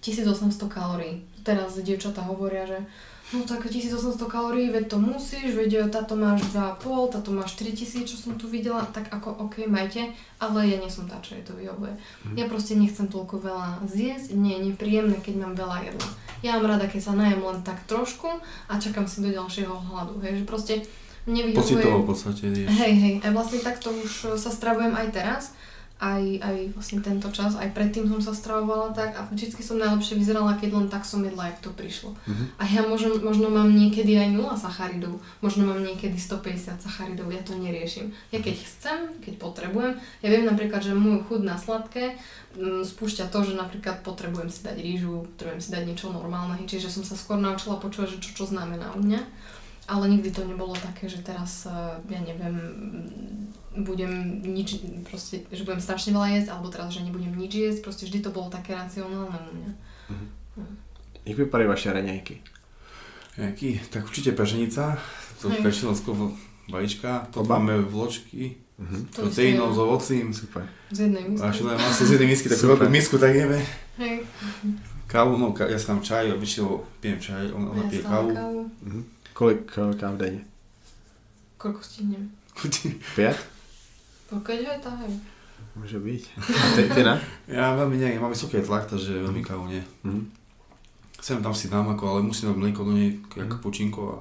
[0.05, 1.25] 1800 kalórií.
[1.41, 2.85] Teraz dievčatá hovoria, že
[3.33, 8.15] no tak 1800 kalórií, veď to musíš, veď táto máš 2,5, táto máš 4000, čo
[8.15, 11.51] som tu videla, tak ako ok, majte, ale ja nie som tá, čo je to
[11.59, 11.91] vyhovuje.
[12.39, 16.09] Ja proste nechcem toľko veľa zjesť, nie je nepríjemné, keď mám veľa jedla.
[16.45, 18.29] Ja mám rada, keď sa najem len tak trošku
[18.69, 20.73] a čakám si do ďalšieho hladu, hej, že proste
[21.27, 21.83] mne vyhovuje...
[21.83, 22.69] Pocitovo v podstate ješ.
[22.71, 25.43] Hej, hej, aj vlastne takto už sa stravujem aj teraz,
[25.97, 30.21] aj, aj vlastne tento čas, aj predtým som sa stravovala tak a vždycky som najlepšie
[30.21, 32.13] vyzerala, keď len tak som jedla, jak to prišlo.
[32.29, 32.43] Mhm.
[32.61, 37.41] A ja možno, možno mám niekedy aj 0 sacharidov, možno mám niekedy 150 sacharidov, ja
[37.41, 38.13] to neriešim.
[38.29, 42.13] Ja keď chcem, keď potrebujem, ja viem napríklad, že môj chud na sladké
[42.53, 46.93] mm, spúšťa to, že napríklad potrebujem si dať rýžu, potrebujem si dať niečo normálne, čiže
[46.93, 49.21] som sa skôr naučila počúvať, že čo čo znamená u mňa.
[49.87, 51.73] Ale nikdy to nebolo také, že teraz, eh,
[52.11, 52.59] ja neviem,
[53.83, 58.05] budem nič, proste, že budem strašne veľa jesť, alebo teraz, že nebudem nič jesť, proste
[58.07, 59.71] vždy to bolo také racionálne u mňa.
[60.09, 60.27] Mm.
[61.27, 62.35] Jak vypadajú vaše raňajky?
[63.37, 63.77] Jaký?
[63.93, 64.97] Tak určite peženica
[65.37, 65.61] to hmm.
[65.61, 65.93] pečenou
[66.73, 67.49] vajíčka, to mhm.
[67.49, 69.01] máme vločky, Mm-hmm.
[69.09, 70.29] Proteínom, s ovocím.
[70.29, 70.69] Super.
[70.93, 71.41] Z jednej misky.
[71.49, 73.57] Až len z jednej misky, takú veľkú misku tak jeme.
[75.09, 78.29] Kávu, no ja si tam čaj, obyčne pijem čaj, ona, ja pije kávu.
[78.37, 78.61] kávu.
[78.85, 79.03] Mm-hmm.
[79.97, 80.45] Káv denne?
[81.57, 82.29] Koľko stihnem?
[83.17, 83.56] 5?
[84.27, 84.97] Pokiaľ ho tam.
[85.77, 86.23] Môže byť.
[86.75, 86.81] Ty.
[86.91, 87.13] Teda?
[87.47, 89.83] Ja veľmi nie, ja mám vysoký tlak, takže veľmi kávu nie.
[90.03, 90.27] Mm.
[91.17, 93.63] Sem tam si dám, ako, ale musím dať mlieko do nej, ako mm.
[93.63, 94.19] počinko a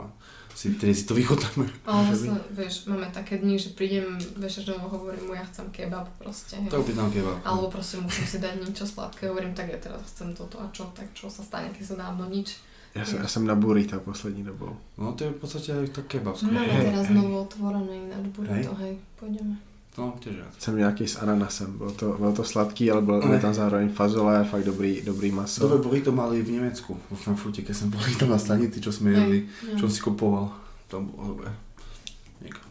[0.57, 1.69] si, tedy si to vychotáme.
[1.85, 6.09] Ale vlastne, vieš, máme také dni, že prídem večer domov, hovorím mu, ja chcem kebab
[6.17, 6.57] proste.
[6.73, 7.45] Tak opýtam kebab.
[7.45, 10.89] Alebo proste musím si dať niečo sladké, hovorím, tak ja teraz chcem toto a čo,
[10.97, 12.57] tak čo sa stane, keď sa dám, do nič.
[12.97, 14.73] Ja som, ja som na burrito poslední dobou.
[14.97, 16.33] No to je v podstate aj tak kebab.
[16.41, 18.97] No, máme no, teraz novo otvorené ináč burrito, hej.
[18.97, 19.61] hej, pôjdeme.
[19.99, 20.53] No, tiež rád.
[20.59, 21.79] Jsem nějaký s ananasem.
[21.79, 25.61] Bylo to, bylo to sladký, ale bylo, byly tam zároveň fazole, fakt dobrý, dobrý maso.
[25.61, 29.17] Dobre burrito mali v Nemecku, vo Frankfurte, keď som bol tam na stanici, čo sme
[29.17, 29.49] jedli,
[29.81, 30.53] čo si kupoval.
[30.89, 31.49] Tam bolo dobré.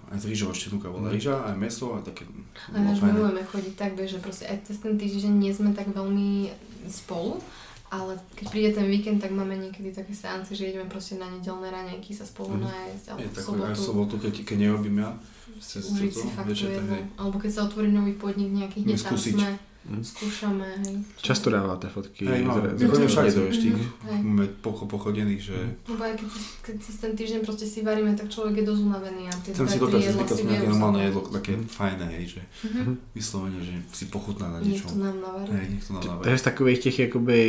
[0.05, 2.29] Aj z rýžovou štenuka bola rýža, aj meso a také...
[2.69, 3.09] A fajné.
[3.09, 6.53] milujeme chodiť tak, že proste aj cez ten týždeň nie sme tak veľmi
[6.93, 7.41] spolu,
[7.97, 11.67] ale keď príde ten víkend, tak máme niekedy také seance, že ideme proste na nedelné
[11.67, 12.63] raňajky sa spolu Mhm.
[12.63, 15.09] nájsť, Je v tak aj v sobotu keď, keď nerobím ja,
[15.57, 16.91] cez užiť si fakt to večer, jedlo.
[16.91, 17.03] hej.
[17.15, 19.49] Alebo keď sa otvorí nový podnik nejaký, hneď tam sme,
[19.85, 20.01] Mhm.
[20.03, 20.97] skúšame, hej.
[21.21, 22.25] Často dáváte fotky.
[22.25, 24.17] Hej, no, z- všade do eštích, hej.
[24.17, 28.17] máme pocho pochodených, že Lebo aj keď, si- keď cez ten týždeň proste si varíme,
[28.17, 29.77] tak človek je dosť unavený a tie chcem si si
[30.41, 32.91] som vie nejaké normálne jedlo, také fajné, hej, že Mhm.
[33.13, 34.97] vyslovene, že si pochutná na Niekto niečo.
[34.97, 35.49] nám navarí.
[35.53, 36.21] Hej, nech to nám dáva.
[36.29, 37.39] je z takových těch jakoby,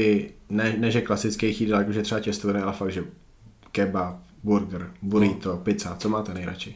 [0.51, 3.03] ne, ne že klasických jídel, jakože třeba těstoviny, ale fakt, že
[3.73, 6.75] kebab, burger, burrito, pizza, co máte nejradši?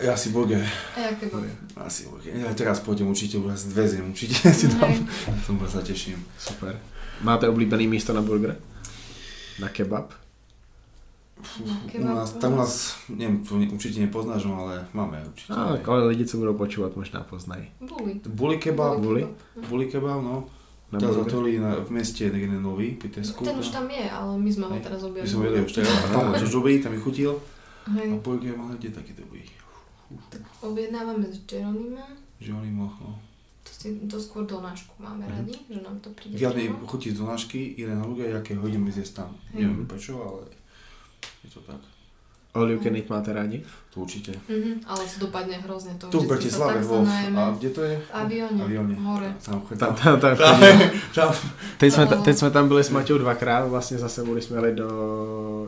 [0.00, 0.64] Ja si burger,
[0.96, 1.46] A jaké boli?
[1.76, 2.32] asi burger.
[2.32, 4.88] Ja teraz pôjdem určite, už dve zjem, určite si dám.
[4.88, 5.04] Hej.
[5.46, 6.16] Tomu sa teším.
[6.34, 6.80] Super.
[7.20, 8.56] Máte oblíbený místo na burger?
[9.58, 10.10] Na kebab?
[11.58, 12.94] No, U nás, tam u nás.
[13.08, 15.50] neviem, to ne- určite nepoznáš, no ale máme určite.
[15.50, 17.66] Tak ale lidi, co budou počúvat, možná poznají.
[17.80, 18.20] Boli.
[18.26, 19.26] Buli kebab, Buli?
[19.68, 20.46] buli kebab, no.
[20.92, 21.26] Na Teraz burger?
[21.26, 23.42] otvorili na, v meste jeden nový, pri Tesku.
[23.44, 25.26] Ten už tam je, ale my sme ho teraz My objavili.
[25.26, 27.32] sme vedeli už teraz, a tam dobrý, tam mi chutil.
[27.90, 28.08] Hej.
[28.12, 29.42] A burger mal kde taký dobrý.
[30.28, 32.06] Tak objednávame z Jeronima.
[32.40, 33.18] Že oni mo, no.
[33.62, 35.32] To, si, to skôr donášku máme Mhm.
[35.38, 36.34] radi, že nám to príde.
[36.38, 39.30] Viac mi chutí z donášky, jeden hamburger, aké ho idem zjesť tam.
[39.54, 39.62] Hej.
[39.70, 40.50] Neviem prečo, ale
[41.46, 41.78] je to tak.
[42.52, 43.64] All you can eat máte rádi?
[43.94, 44.36] To určite.
[44.48, 45.94] Mhm, ale to dopadne hrozne.
[45.96, 47.00] To Tu v Bratislave, vo,
[47.38, 47.96] a kde to je?
[47.96, 48.60] V avióne.
[48.64, 48.94] Avióne.
[49.00, 49.30] Hore.
[49.40, 50.68] Tam, tam, Tam, tam, tam,
[51.14, 51.30] tam.
[51.80, 52.22] Teď jsme, ta, No.
[52.22, 54.88] teď jsme tam byli s Maťou dvakrát, vlastně za sebou, když jsme jeli do,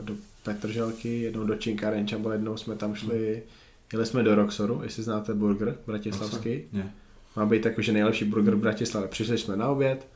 [0.05, 3.43] do Petrželky, jednou do Činkáren Čambol, jednou jsme tam šli,
[3.95, 6.62] jeli jsme do Roxoru, jestli znáte burger bratislavský.
[7.37, 9.09] Má být jakože nejlepší burger v Bratislavě.
[9.09, 10.07] Přišli jsme na oběd,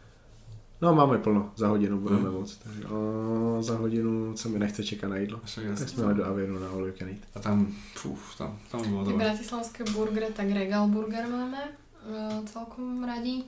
[0.82, 2.34] no máme plno, za hodinu budeme Mm.
[2.34, 2.56] moc.
[2.56, 5.40] Takže o, za hodinu, co mi nechce čekat na jídlo.
[5.78, 7.18] Tak jsme jeli do Avionu na All You Can Eat.
[7.34, 9.24] A tam, fú, tam, tam by bolo Tie dobré.
[9.26, 13.42] bratislavské burgery, tak Regal Burger máme e, celkom radi.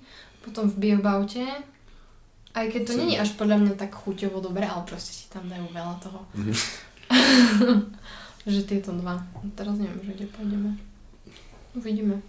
[0.45, 1.47] Potom v Biobaute.
[2.55, 5.71] Aj keď to není až podľa mňa tak chuťovo dobré, ale proste si tam dajú
[5.71, 6.27] veľa toho.
[6.35, 6.55] Mhm.
[8.47, 9.21] že tieto dva.
[9.55, 10.71] Teraz neviem, že kde pôjdeme.
[11.77, 12.23] Uvidíme.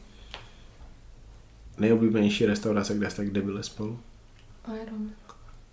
[1.80, 4.00] Nejoblíbenější restaurace, kde jste kde byli spolu?
[4.68, 5.10] Iron.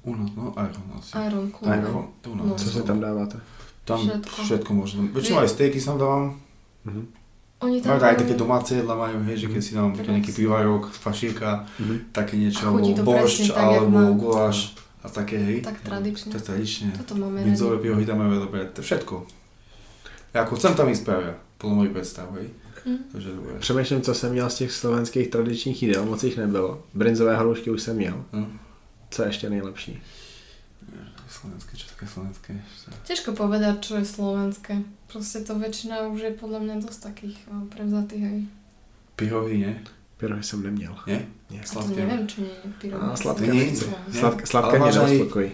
[0.03, 1.19] U nás, no, Iron asi.
[1.27, 1.73] Iron Club.
[1.75, 2.09] Iron.
[2.21, 2.47] To u nás.
[2.47, 2.55] No.
[2.55, 3.41] Co si tam dáváte?
[3.85, 4.43] Tam Všetko.
[4.43, 5.03] všetko, možno.
[5.13, 6.25] Väčšinou aj steaky tam dávam.
[6.85, 7.03] Mhm.
[7.59, 10.13] Oni tam Majú aj také domáce jedla majú, hej, že keď si dám Presne.
[10.15, 12.15] nejaký pivarok, fašírka, Mhm.
[12.15, 14.15] také niečo, alebo boršč, alebo má.
[14.15, 15.59] guláš a také, hej.
[15.67, 16.31] Tak tradične.
[16.33, 16.95] Tak tradične.
[16.95, 17.59] Toto máme radi.
[17.83, 19.15] pivo, tam majú to je všetko.
[20.35, 22.49] Ja ako chcem tam ísť práve, podľa mojich predstav, hej.
[22.85, 22.99] Hm.
[23.13, 23.53] Takže dobré.
[23.59, 26.83] Přemýšlím, co jsem měl z těch slovenských tradičních jídel, moc jich nebylo.
[26.95, 28.25] Brinzové halušky už jsem měl.
[28.33, 28.47] No.
[29.11, 30.03] Co je ještě nejlepší?
[31.29, 32.57] Slovenské, čo také slovenské?
[33.05, 34.81] Ťažko povedať, čo je slovenské.
[35.13, 38.39] Proste to väčšina už je podľa mňa dosť takých o, prevzatých aj.
[39.17, 39.75] Pyrohy, nie?
[40.17, 40.97] Pyrohy jsem neměl.
[41.07, 41.27] Nie?
[41.51, 41.63] Nie.
[41.65, 42.01] Sladké.
[42.01, 42.97] neviem, či nie je pyro.
[43.03, 45.53] A sladké sladké mě neuspokojí.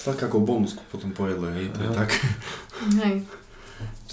[0.00, 2.08] Sladká ako bonus potom po jedle, hej, to je tak.
[3.04, 3.14] Hej,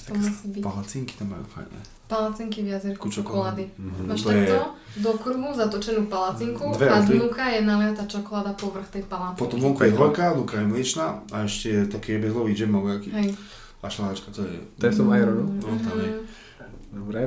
[0.04, 0.62] to musí byť.
[0.62, 1.80] Palacinky tam majú fajné.
[2.08, 3.68] Palacinky v jazierku Ku čokolády.
[3.76, 4.04] Mhm.
[4.06, 4.60] Máš To je- takto
[4.98, 9.40] do kruhu zatočenú palacinku Dve a dnuka je naliatá čokoláda povrch tej palácinky.
[9.40, 13.10] Potom vonku je horká, nuka je mliečná a ešte je taký bezlový džem alebo jaký.
[13.12, 13.30] Hej.
[13.78, 14.56] A šláčka, to je...
[14.78, 15.44] To je v tom Ironu?
[15.54, 16.10] No, tam je.
[16.10, 16.24] Mhm.
[16.90, 17.22] Dobré,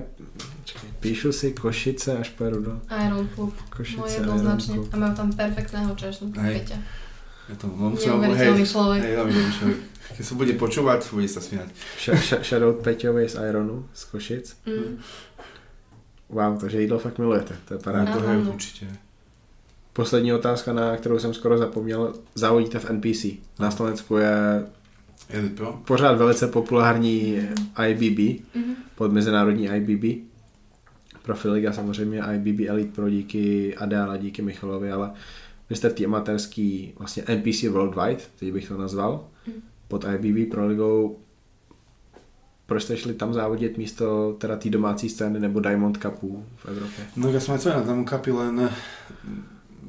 [0.64, 3.52] čekaj, píšu si Košice, až pojedu do Iron Club.
[3.68, 4.00] Košice.
[4.00, 4.74] Moje Iron jednoznačne.
[4.82, 6.40] A majú tam perfektného čašníka.
[6.40, 6.78] Peťa.
[7.50, 9.00] Je to, no, Neuveriteľný hej, človek.
[9.02, 9.78] Hej, veľmi človek.
[10.16, 11.68] Keď sa bude počúvať, bude sa smiať.
[11.98, 14.46] Sh- sh- Shoutout Peťovi z Ironu, z Košic.
[14.66, 14.98] Mm.
[16.30, 18.12] Wow, takže jídlo fakt milujete, to je paráda.
[18.12, 18.88] to je.
[19.92, 22.14] Poslední otázka, na kterou jsem skoro zapomněl.
[22.34, 23.24] Závodíte v NPC.
[23.58, 24.66] Na Slovensku je
[25.84, 27.48] pořád velice populární
[27.88, 28.74] IBB, Mhm.
[28.94, 30.22] pod mezinárodní IBB.
[31.22, 35.10] Profiliga samozřejmě IBB Elite Pro díky Adéla, díky Michalovi, ale
[35.70, 39.56] vy jste v té amatérský vlastně NPC Worldwide, teď bych to nazval, Mhm.
[39.88, 41.16] pod IBB Pro ligou.
[42.66, 47.04] Proč jste šli tam závodit místo teda té domácí scény nebo Diamond Cupu v Evropě?
[47.16, 48.70] No ja som aj na tam kapy, len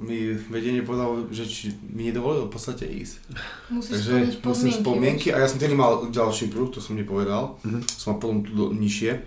[0.02, 3.22] mi vedenie povedalo, že či mi nedovolilo v podstate ísť.
[3.70, 7.62] Musíš Takže splniť musím spomienky a ja som tedy mal ďalší prúh, to som nepovedal.
[7.62, 7.86] Mhm.
[7.86, 9.22] Som mal potom tu do, nižšie,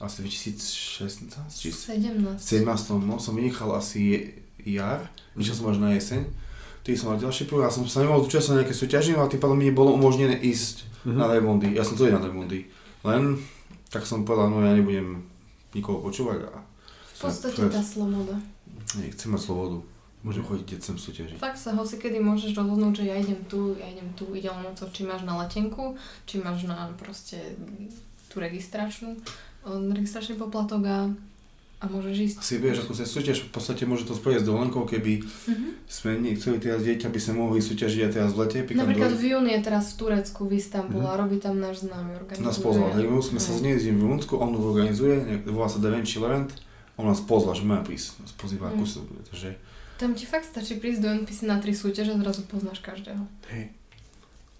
[0.00, 2.36] asi 2016 či 17.
[2.36, 4.28] 17, no som vynechal asi
[4.60, 6.24] jar, vyšiel som až na jeseň.
[6.80, 9.28] Ty som mal ďalší prúh a som sa nemohol zúčastniť na nejaké súťaži, no a
[9.28, 11.16] tým pádom mi nebolo umožnené ísť Mhm.
[11.16, 11.72] na Diamondy.
[11.72, 12.68] Ja som celý na Diamondy.
[13.00, 13.36] Len
[13.88, 15.24] tak som povedal, no ja nebudem
[15.72, 16.60] nikoho počúvať a
[17.16, 18.36] V podstate tá sloboda.
[18.96, 19.80] Nie, chcem mať slobodu.
[20.20, 21.36] Môžem chodiť, keď chcem súťažiť.
[21.40, 24.68] Fakt sa hoci kedy môžeš rozhodnúť, že ja idem tu, ja idem tu, ide len
[24.68, 25.96] o to, či máš na letenku,
[26.28, 27.56] či máš na proste
[28.28, 31.08] tú registračnú, eh, registračný poplatok a,
[31.80, 32.36] a môžeš ísť.
[32.38, 35.68] Asi vieš, ako sa súťaž, v podstate môže to spojiť s dovolenkou, keby Mhm.
[35.86, 38.58] sme nechceli teraz dieťa, aby sme mohli súťažiť aj teraz v lete.
[38.70, 42.14] Napríklad do- v júni je teraz v Turecku, v Istanbule a robí tam náš známy
[42.14, 42.44] organizuje.
[42.44, 43.58] nás pozval, hej, my sme sa Hej.
[43.58, 45.14] zniezli v Rumunsku, on ho organizuje,
[45.46, 46.50] volá sa The Venture Event,
[46.94, 48.86] on nás pozval, že máme prísť, nás pozýva, ako Mm.
[48.86, 49.50] sa, takže
[49.96, 53.20] Tam ti fakt stačí prísť do NPC na tri súťaže a zrazu poznáš každého.
[53.50, 53.68] Hej.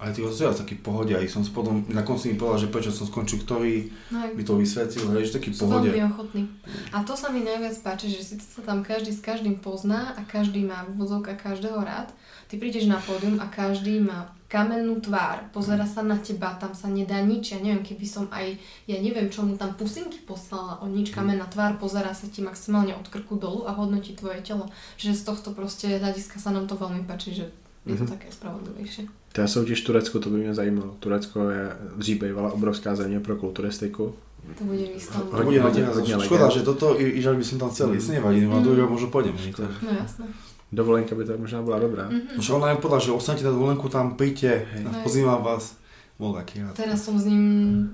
[0.00, 2.88] Ale tí hostia taký pohode, aj som si potom, na konci mi povedal, že prečo
[2.88, 4.32] som skončil, ktorý No aj.
[4.32, 5.86] mi to vysvetlil, hej, že taký Sú pohode.
[5.86, 6.42] veľmi ochotní.
[6.88, 10.24] A to sa mi najviac páči, že síce sa tam každý s každým pozná a
[10.24, 12.08] každý má v úvodzovkách každého rád.
[12.46, 16.88] Ty prídeš na pódium a každý má kamennú tvár, pozera sa na teba, tam sa
[16.88, 17.52] nedá nič.
[17.52, 21.46] Ja neviem, keby som aj, ja neviem, čo mu tam pusinky poslala, o nič kamenná
[21.46, 24.66] tvár, pozera sa ti maximálne od krku dolu a hodnotí tvoje telo.
[24.96, 27.46] Že z tohto proste hľadiska sa nám to veľmi páči, že
[27.84, 28.10] je to Mhm.
[28.10, 29.19] také spravodlivejšie.
[29.32, 30.94] Ta soutěž v Turecku, to by mě zajímalo.
[31.00, 34.14] Turecko je dřív bývala obrovská země pro kulturistiku.
[34.58, 35.38] To bude výstavba.
[35.38, 38.14] To bude škoda, že toto, i, i že by som tam chcel ísť, Mm.
[38.14, 38.64] nevadí, no a Mm.
[38.64, 39.36] druhého možno pôjdem.
[39.54, 40.24] to- No jasné.
[40.72, 42.08] Dovolenka by to možná byla dobrá.
[42.08, 42.20] Mhm.
[42.36, 44.84] No však ona mi povedala, že ostanete na dovolenku tam, príďte, Hej.
[45.04, 45.74] pozývam vás.
[46.18, 46.76] Bol taký rád.
[46.76, 47.44] Teraz som s ním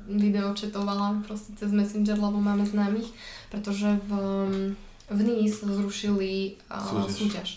[0.09, 3.07] video četovala proste cez Messenger, lebo máme známych,
[3.51, 4.11] pretože v,
[5.11, 7.15] v Nice zrušili uh, Súťaž.
[7.15, 7.49] súťaž.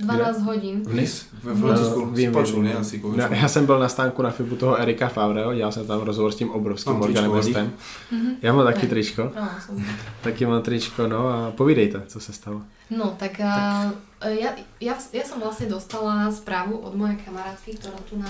[0.00, 0.82] 12 hodín.
[0.84, 1.24] V Nice?
[1.42, 2.70] V Francúzsku, No, si vím, počul, vím, ne?
[2.70, 2.80] vím.
[2.80, 3.34] Asi koľko.
[3.34, 6.36] já jsem byl na stánku na FIBu toho Erika Favreho, dělal jsem tam rozhovor s
[6.36, 7.72] tím obrovským Mám tričko, organistem.
[8.12, 8.30] Mhm.
[8.42, 8.88] Já mám taky Hej.
[8.88, 9.84] tričko, No, som.
[10.22, 12.62] taky mám tričko, no a povídejte, co se stalo.
[12.90, 13.92] no tak, a,
[14.28, 18.28] ja, ja, ja som vlastne dostala správu od mojej kamarátky, ktorá tu na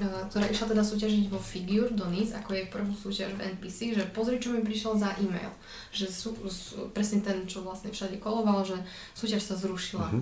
[0.00, 3.92] a, ktorá išla teda súťažiť vo Figure do Nice, ako jej prvú súťaž v NPC,
[3.92, 5.52] že pozri, čo mi prišiel za e-mail.
[5.92, 8.80] Že sú, sú, presne ten, čo vlastne všade koloval, že
[9.12, 10.08] súťaž sa zrušila.
[10.08, 10.20] Mhm.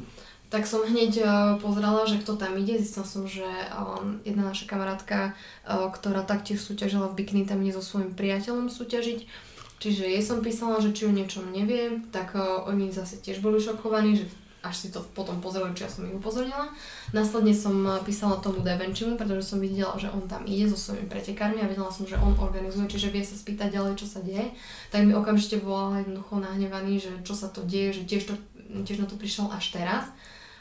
[0.51, 1.31] Tak som hneď uh,
[1.63, 2.75] pozerala, že kto tam ide.
[2.83, 7.79] Zistila som, že um, jedna naša kamarátka, uh, ktorá taktiež súťažila v bikini, tam ide
[7.79, 9.31] so svojím priateľom súťažiť.
[9.81, 14.13] Čiže jej som písala, že či o niečom nevie, tak oni zase tiež boli šokovaní,
[14.13, 14.29] že
[14.61, 16.69] až si to potom pozreli, či ja som ich upozornila.
[17.17, 21.65] Následne som písala tomu Devenčimu, pretože som videla, že on tam ide so svojimi pretekármi
[21.65, 24.53] a vedela som, že on organizuje, čiže vie sa spýtať ďalej, čo sa deje.
[24.93, 28.35] Tak mi okamžite volal jednoducho nahnevaný, že čo sa to deje, že tiež, to,
[28.85, 30.13] tiež na to prišiel až teraz.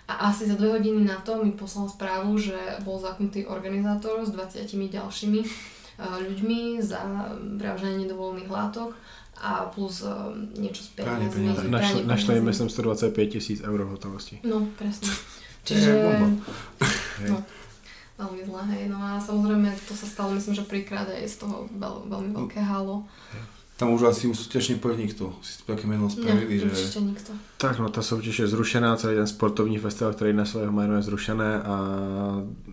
[0.10, 4.34] A asi za dve hodiny na to mi poslal správu, že bol zapnutý organizátor s
[4.34, 7.30] 20 ďalšími uh, ľuďmi za
[7.62, 8.98] vraženie nedovolených látok
[9.38, 11.70] a plus uh, niečo Pranie peniazmi.
[11.70, 14.42] Našli, našli myslím 125 tisíc euro hotovosti.
[14.42, 15.14] No, presne.
[15.64, 15.90] Čiže...
[17.30, 17.38] No,
[18.20, 18.84] veľmi zlé, hej.
[18.90, 22.60] No a samozrejme, to sa stalo, myslím, že prvýkrát aj z toho veľ, veľmi veľké
[22.66, 23.06] halo.
[23.80, 25.32] Tam už asi už súťaž nepojde nikto.
[25.40, 26.66] Si si také meno spravili, Ne, že...
[26.68, 27.32] určite nikto.
[27.58, 31.02] Tak no, ta soutěž je zrušená, celý ten sportovní festival, který na svého jméno je
[31.02, 31.76] zrušené a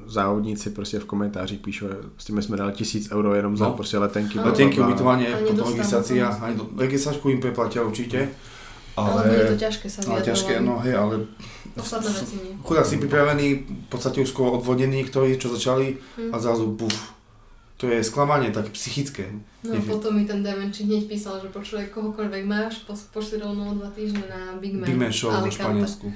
[0.07, 3.73] závodníci prostě v komentářích píšou, prostě my jsme dali tisíc euro jenom za No.
[3.73, 4.39] prostě letenky.
[4.39, 5.09] Letenky, A potom to.
[6.45, 8.29] aj do- registračku im preplatia určite.
[8.97, 10.67] Ale, Ale, bude to ťažké sa ale ťažké, vyjadrovať.
[10.67, 11.15] no hej, ale
[11.77, 12.57] Ostatné veci nie.
[12.65, 13.47] chudák si pripravený,
[13.85, 16.33] v podstate už skoro odvodení, ktorí čo začali Hm.
[16.33, 16.97] a zrazu buf.
[17.77, 19.29] To je sklamanie také psychické.
[19.65, 23.69] No a potom mi ten Devenči hneď písal, že počuje kohokoľvek máš, pos, pošli rovno
[23.69, 24.89] o dva týždne na Big Man.
[24.89, 25.61] Big Man Show vo Alicante.
[25.63, 26.07] Španielsku.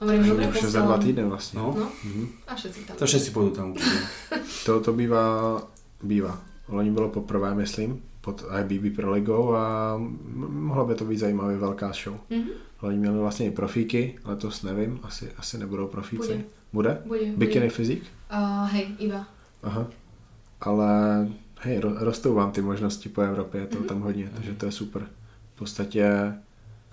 [0.00, 1.60] Hovorím, Už dobre je za dva týdny vlastně.
[1.60, 2.28] No, No Mhm.
[2.48, 2.96] a všetci tam.
[2.96, 3.98] to všetci pôjdu tam určite.
[4.66, 5.62] To, to bývá,
[6.02, 6.40] bývá.
[6.68, 10.18] Loni bylo poprvé, myslím, pod IBB Pro Ligou a m-
[10.64, 12.16] mohlo by to být zajímavý velká show.
[12.30, 12.48] Mhm.
[12.82, 16.26] Loni měli vlastně i profíky, letos nevím, asi, asi nebudou profíci.
[16.26, 16.44] Bude.
[16.72, 17.02] Bude?
[17.06, 17.70] Bude, Bikini bude.
[17.70, 18.02] fyzik?
[18.32, 19.26] Uh, hej, iba.
[19.62, 19.86] Aha.
[20.64, 20.88] Ale
[21.60, 23.86] hej, ro- rostou vám ty možnosti po Evropě, je to Mhm.
[23.88, 25.06] tam hodně, takže to je super.
[25.54, 26.32] V podstatě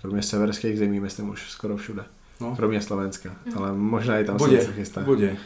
[0.00, 2.04] kromě severských zemí, myslím už skoro všude.
[2.40, 2.56] No.
[2.56, 3.58] Kromě Slovenska, Mhm.
[3.58, 5.00] ale možná i tam se Bude, něco chystá.
[5.00, 5.36] bude,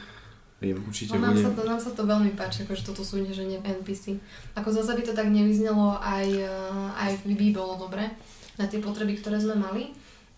[0.61, 0.85] Vím.
[0.89, 1.43] určite No, nám, bude.
[1.45, 4.17] sa to, nám sa to veľmi páči, akože toto súťaženie v NPC.
[4.57, 6.49] Ako zase by to tak nevyznelo, aj, eh,
[6.97, 8.09] aj v BB bolo dobre
[8.57, 9.93] na tie potreby, ktoré sme mali.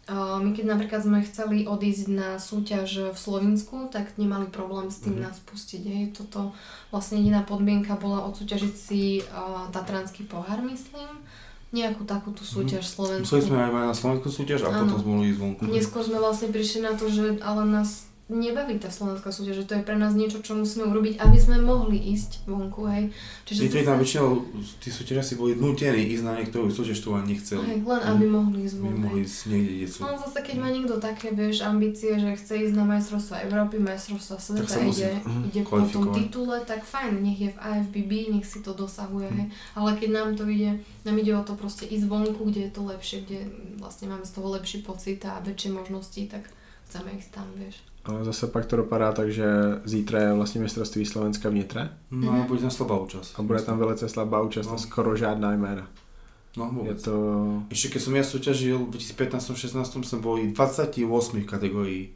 [0.08, 5.16] My keď napríklad sme chceli odísť na súťaž v Slovensku, tak nemali problém s tým
[5.16, 5.22] Mhm.
[5.22, 5.82] nás pustiť.
[5.84, 6.04] Hej.
[6.14, 6.56] Toto
[6.88, 11.20] vlastne jediná podmienka bola odsúťažiť si uh, Tatranský pohár, myslím.
[11.68, 13.28] Nejakú takúto súťaž Slovensku.
[13.28, 14.88] Museli sme aj na Slovensku súťaž a Áno.
[14.88, 15.60] potom sme mohli ísť vonku.
[15.68, 19.72] Neskôr sme vlastne prišli na to, že ale nás nebaví tá slovenská súťaž, že to
[19.80, 23.08] je pre nás niečo, čo musíme urobiť, aby sme mohli ísť vonku, hej.
[23.48, 24.28] Čiže zase- tam väčšinou,
[24.84, 27.64] tí súťažiaci boli nutení ísť na niektorú súťaž, ktorú ani nechceli.
[27.64, 29.98] hej, len aby mohli ísť By von, mohli ísť niekde, kde sú.
[30.04, 34.36] No zase keď má niekto také, vieš, ambície, že chce ísť na majstrovstvá Európy, majstrovstvá
[34.36, 38.12] sveta, sa musí, ide, mhm, ide po tom titule, tak fajn, nech je v IFBB,
[38.36, 39.46] nech si to dosahuje, hej.
[39.72, 42.84] Ale keď nám to ide, nám ide o to proste ísť vonku, kde je to
[42.84, 43.48] lepšie, kde
[43.80, 46.44] vlastne máme z toho lepší pocit a väčšie možnosti, tak
[46.92, 47.80] chceme ísť tam, vieš.
[48.08, 49.44] Ale zase pak to dopadá tak, že
[49.84, 52.40] zítra je vlastně mistrovství Slovenska vnitře No Mhm.
[52.40, 53.34] a bude tam slabá účasť.
[53.38, 54.78] a bude tam velice slabá účast a No.
[54.78, 55.88] skoro žádná jména.
[56.56, 57.02] No Je vôbec.
[57.04, 57.12] to...
[57.70, 62.08] Ešte keď som ja súťažil v 2015-16 sme boli 28 kategórií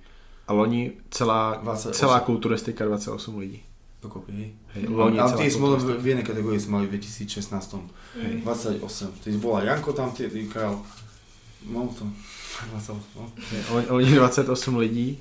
[0.48, 1.92] A loni celá, 28.
[1.94, 3.62] celá kulturistika 28 lidí.
[4.02, 4.32] dokopy.
[4.32, 4.50] hej.
[4.74, 7.86] Hej, loni Ale tie sme v jednej kategórii sme mali v 2016.
[8.18, 8.42] Hej.
[8.42, 9.12] 28.
[9.24, 10.80] Teď bola Janko tam, ty Král.
[11.70, 12.04] No to.
[12.74, 13.30] 28, no.
[13.78, 15.18] Oni, oni 28 lidí,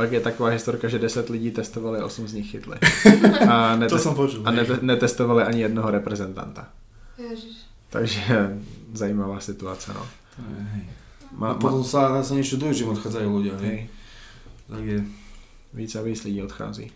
[0.00, 2.76] pak je taková historka, že 10 lidí testovali a 8 z nich chytli.
[3.52, 4.40] A, To netest, som počul.
[4.44, 6.72] a nete, netestovali ani jednoho reprezentanta.
[7.20, 7.68] Ježiš.
[7.92, 8.56] Takže
[8.96, 10.00] zajímavá situace, no.
[10.36, 10.84] To hej.
[11.36, 13.54] Má, A potom sa, sa niečo čudujú, že im odchádzajú ľudia.
[13.60, 13.92] Hej.
[14.72, 14.98] Tak je.
[15.74, 16.90] víc a víc lidí odchází.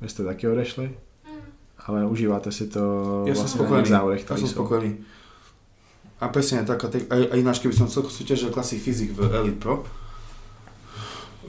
[0.00, 0.90] Vy jste taky odešli,
[1.24, 1.40] Hm.
[1.86, 2.82] ale užíváte si to
[3.30, 4.54] Ja som vlastně na těch závodech, Ja som jsou.
[4.58, 4.90] spokojný.
[6.20, 9.62] A presne taká, tak, aj, aj ináč, keby som celko súťažil Classic Physics v Elite
[9.62, 9.86] Pro,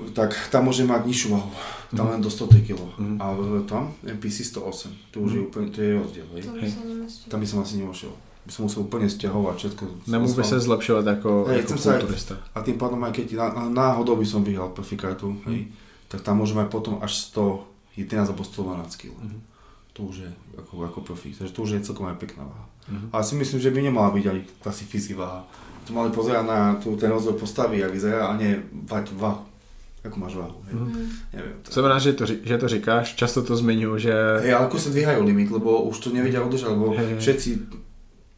[0.10, 1.52] tak tam môže mať nižšiu váhu.
[1.90, 2.12] Tam Mhm.
[2.12, 2.80] len do 100 kg.
[2.98, 3.16] Mhm.
[3.18, 3.26] A
[3.64, 4.94] tam NPC 108.
[5.12, 5.48] To už je Mhm.
[5.48, 6.26] úplne, to je rozdiel.
[6.34, 6.70] Hej.
[7.08, 7.26] Sa.
[7.28, 8.14] Tam by som asi nemošiel.
[8.40, 9.84] By som musel úplne stiahovať všetko.
[10.08, 12.38] Nemohl by se zlepšovat jako, Hej, chcem sa aj-.
[12.56, 15.68] A tým pádom aj keď ná- náhodou by som vyhral profikartu, hej,
[16.08, 19.14] tak tam môžem mať potom až 111 alebo 112 kg.
[19.14, 19.40] Mhm.
[19.94, 22.66] To už je ako, ako profík, takže to už je celkom aj pekná váha.
[22.88, 23.10] Mhm.
[23.12, 25.44] Ale si myslím, že by nemala byť aj klasy fyzik váha.
[25.86, 28.56] To mali pozerať na tú, ten rozvoj postavy, jak vyzerá, a nie
[28.86, 29.46] vať váhu.
[30.00, 30.74] Ako máš váhu, hej.
[30.80, 30.92] Mhm.
[30.96, 31.10] Hm.
[31.34, 31.56] Neviem.
[31.64, 31.72] To...
[31.72, 34.90] Jsem rád, že to, že to říkáš, často to zmiňuji, že Hej, ale ako sa
[34.90, 37.20] dvíhajú limit, lebo už to nevedia udržať, lebo hej.
[37.20, 37.50] všetci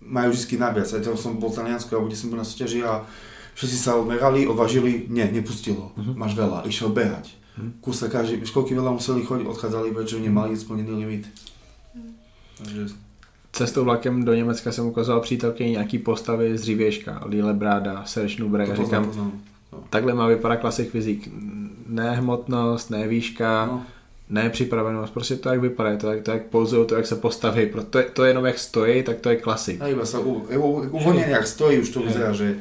[0.01, 0.89] majú vždy naviac.
[0.89, 3.05] Aj to som bol v Taliansku, alebo kde som bol na súťaži a
[3.53, 5.93] všetci sa odmerali, odvážili, nie, nepustilo.
[5.95, 6.17] Mhm.
[6.17, 7.29] Máš veľa, išiel behať.
[7.57, 7.69] Mhm.
[7.77, 11.29] Kúsle každý, školky veľa museli chodiť, odchádzali, prečo nemali splnený limit.
[12.57, 12.93] Takže
[13.51, 18.75] cestou vlakem do Německa jsem ukazoval přítelkyni nějaký postavy z dřívějška, Lille Bráda, Serge Nubrek
[18.75, 19.11] poznám,
[19.89, 21.29] takhle má vypadat klasik fyzik.
[21.87, 23.83] Ne hmotnost, ne výška, No,
[24.29, 27.65] ne připravenost, prostě to, jak vypadá, to, jak, to, jak pouzují, to, jak se postaví,
[27.65, 29.81] pro- to, je, to je jenom jak stojí, tak to je klasik.
[29.81, 32.55] a iba sa u- u- uvoľnenie, ak stojí, už to vyzerá, že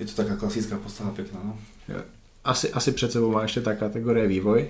[0.00, 1.40] je to taká klasická postava pekná.
[1.44, 1.56] No.
[2.44, 4.68] Asi, asi před sebou má ještě ta kategorie vývoj.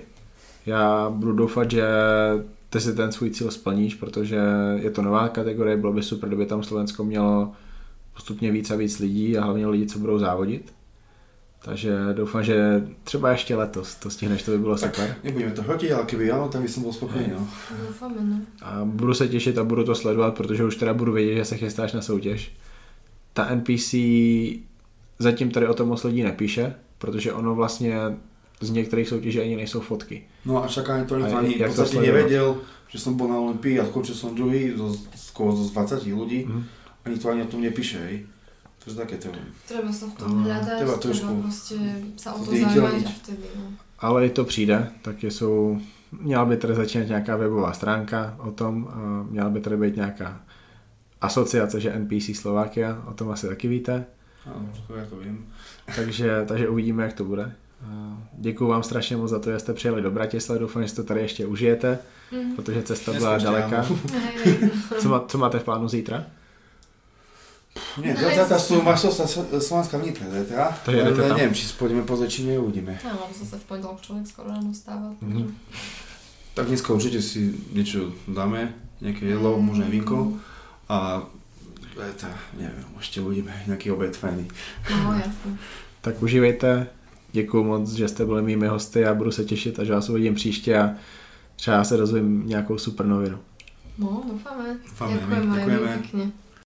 [0.65, 1.83] Já budu doufat, že
[2.69, 4.39] ty si ten svůj cíl splníš, protože
[4.75, 7.51] je to nová kategorie, bylo by super, kdyby tam Slovensko mělo
[8.13, 10.73] postupně víc a víc lidí a hlavně lidi, co budou závodit.
[11.61, 15.15] Takže doufám, že třeba ještě letos to stihneš, to by bylo Tak super.
[15.23, 17.37] nebudeme to hrotiť, ale keby áno, tak by som bol spokojný.
[17.37, 17.45] No.
[18.01, 18.37] No.
[18.65, 21.57] A budu se těšit a budu to sledovat, protože už teda budu vědět, že se
[21.57, 22.51] chystáš na soutěž.
[23.33, 23.93] Ta NPC
[25.19, 27.95] zatím tady o tom moc lidí nepíše, protože ono vlastně
[28.61, 30.23] z některých soutěží ani nejsou fotky.
[30.45, 32.57] No a však ani to nikto ani v jak to podstate nevedel,
[32.89, 36.43] že som bol na Olympii a skončil som druhý zo, z, z 20 ľudí.
[36.43, 36.63] Mhm.
[37.05, 38.25] Ani to ani o tom nepíše, hej.
[38.83, 39.29] To je také to.
[39.69, 41.75] Treba sa v tom No, hľadať, treba treba, proste
[42.17, 43.65] sa o to zaujímať a vtedy, no.
[44.01, 45.77] Ale i to přijde, taky jsou,
[46.21, 50.41] měla by tady začínat nějaká webová stránka o tom, a měla by tady být nějaká
[51.21, 54.05] asociace, že NPC Slovakia, o tom asi taky víte,
[54.41, 55.45] Áno, to ja to viem.
[55.95, 57.53] takže, takže uvidíme, jak to bude.
[58.33, 61.03] Děkuji vám strašně moc za to, že jste přijeli do Bratislavy, doufám, že si to
[61.03, 61.99] tady ještě užijete,
[62.31, 62.55] Mhm.
[62.55, 63.85] protože cesta byla daleká.
[64.99, 66.25] Co, má, co máte v plánu zítra?
[67.97, 68.51] Nie, 20.
[68.59, 69.25] sú majstrovstvá
[69.59, 70.75] Slovenska v Nitre, teda.
[70.83, 71.37] To jedete Len tam?
[71.39, 72.99] Neviem, či pôjdeme pozrieť, či neuvidíme.
[73.03, 75.15] Áno, zase v pondelok človek skoro ráno stáva.
[75.23, 75.55] Mhm.
[76.51, 79.63] Tak dneska určite si niečo dáme, nejaké jedlo, Mm.
[79.63, 80.17] možno aj vinko.
[80.91, 81.23] A
[81.95, 82.27] eta,
[82.59, 84.51] neviem, ešte uvidíme, nejaký obed fajný.
[84.91, 85.55] No, jasne.
[86.03, 86.87] Tak užívejte,
[87.31, 90.77] děkuji moc, že jste byli mými hosty a budu se těšit, až vás uvidím příště
[90.79, 90.95] a
[91.55, 93.39] třeba se dozvím nějakou super novinu.
[93.97, 94.75] No, dúfame.
[94.87, 95.89] Dúfame, Ďakujem aj ďakujeme.
[96.01, 96.25] pekne.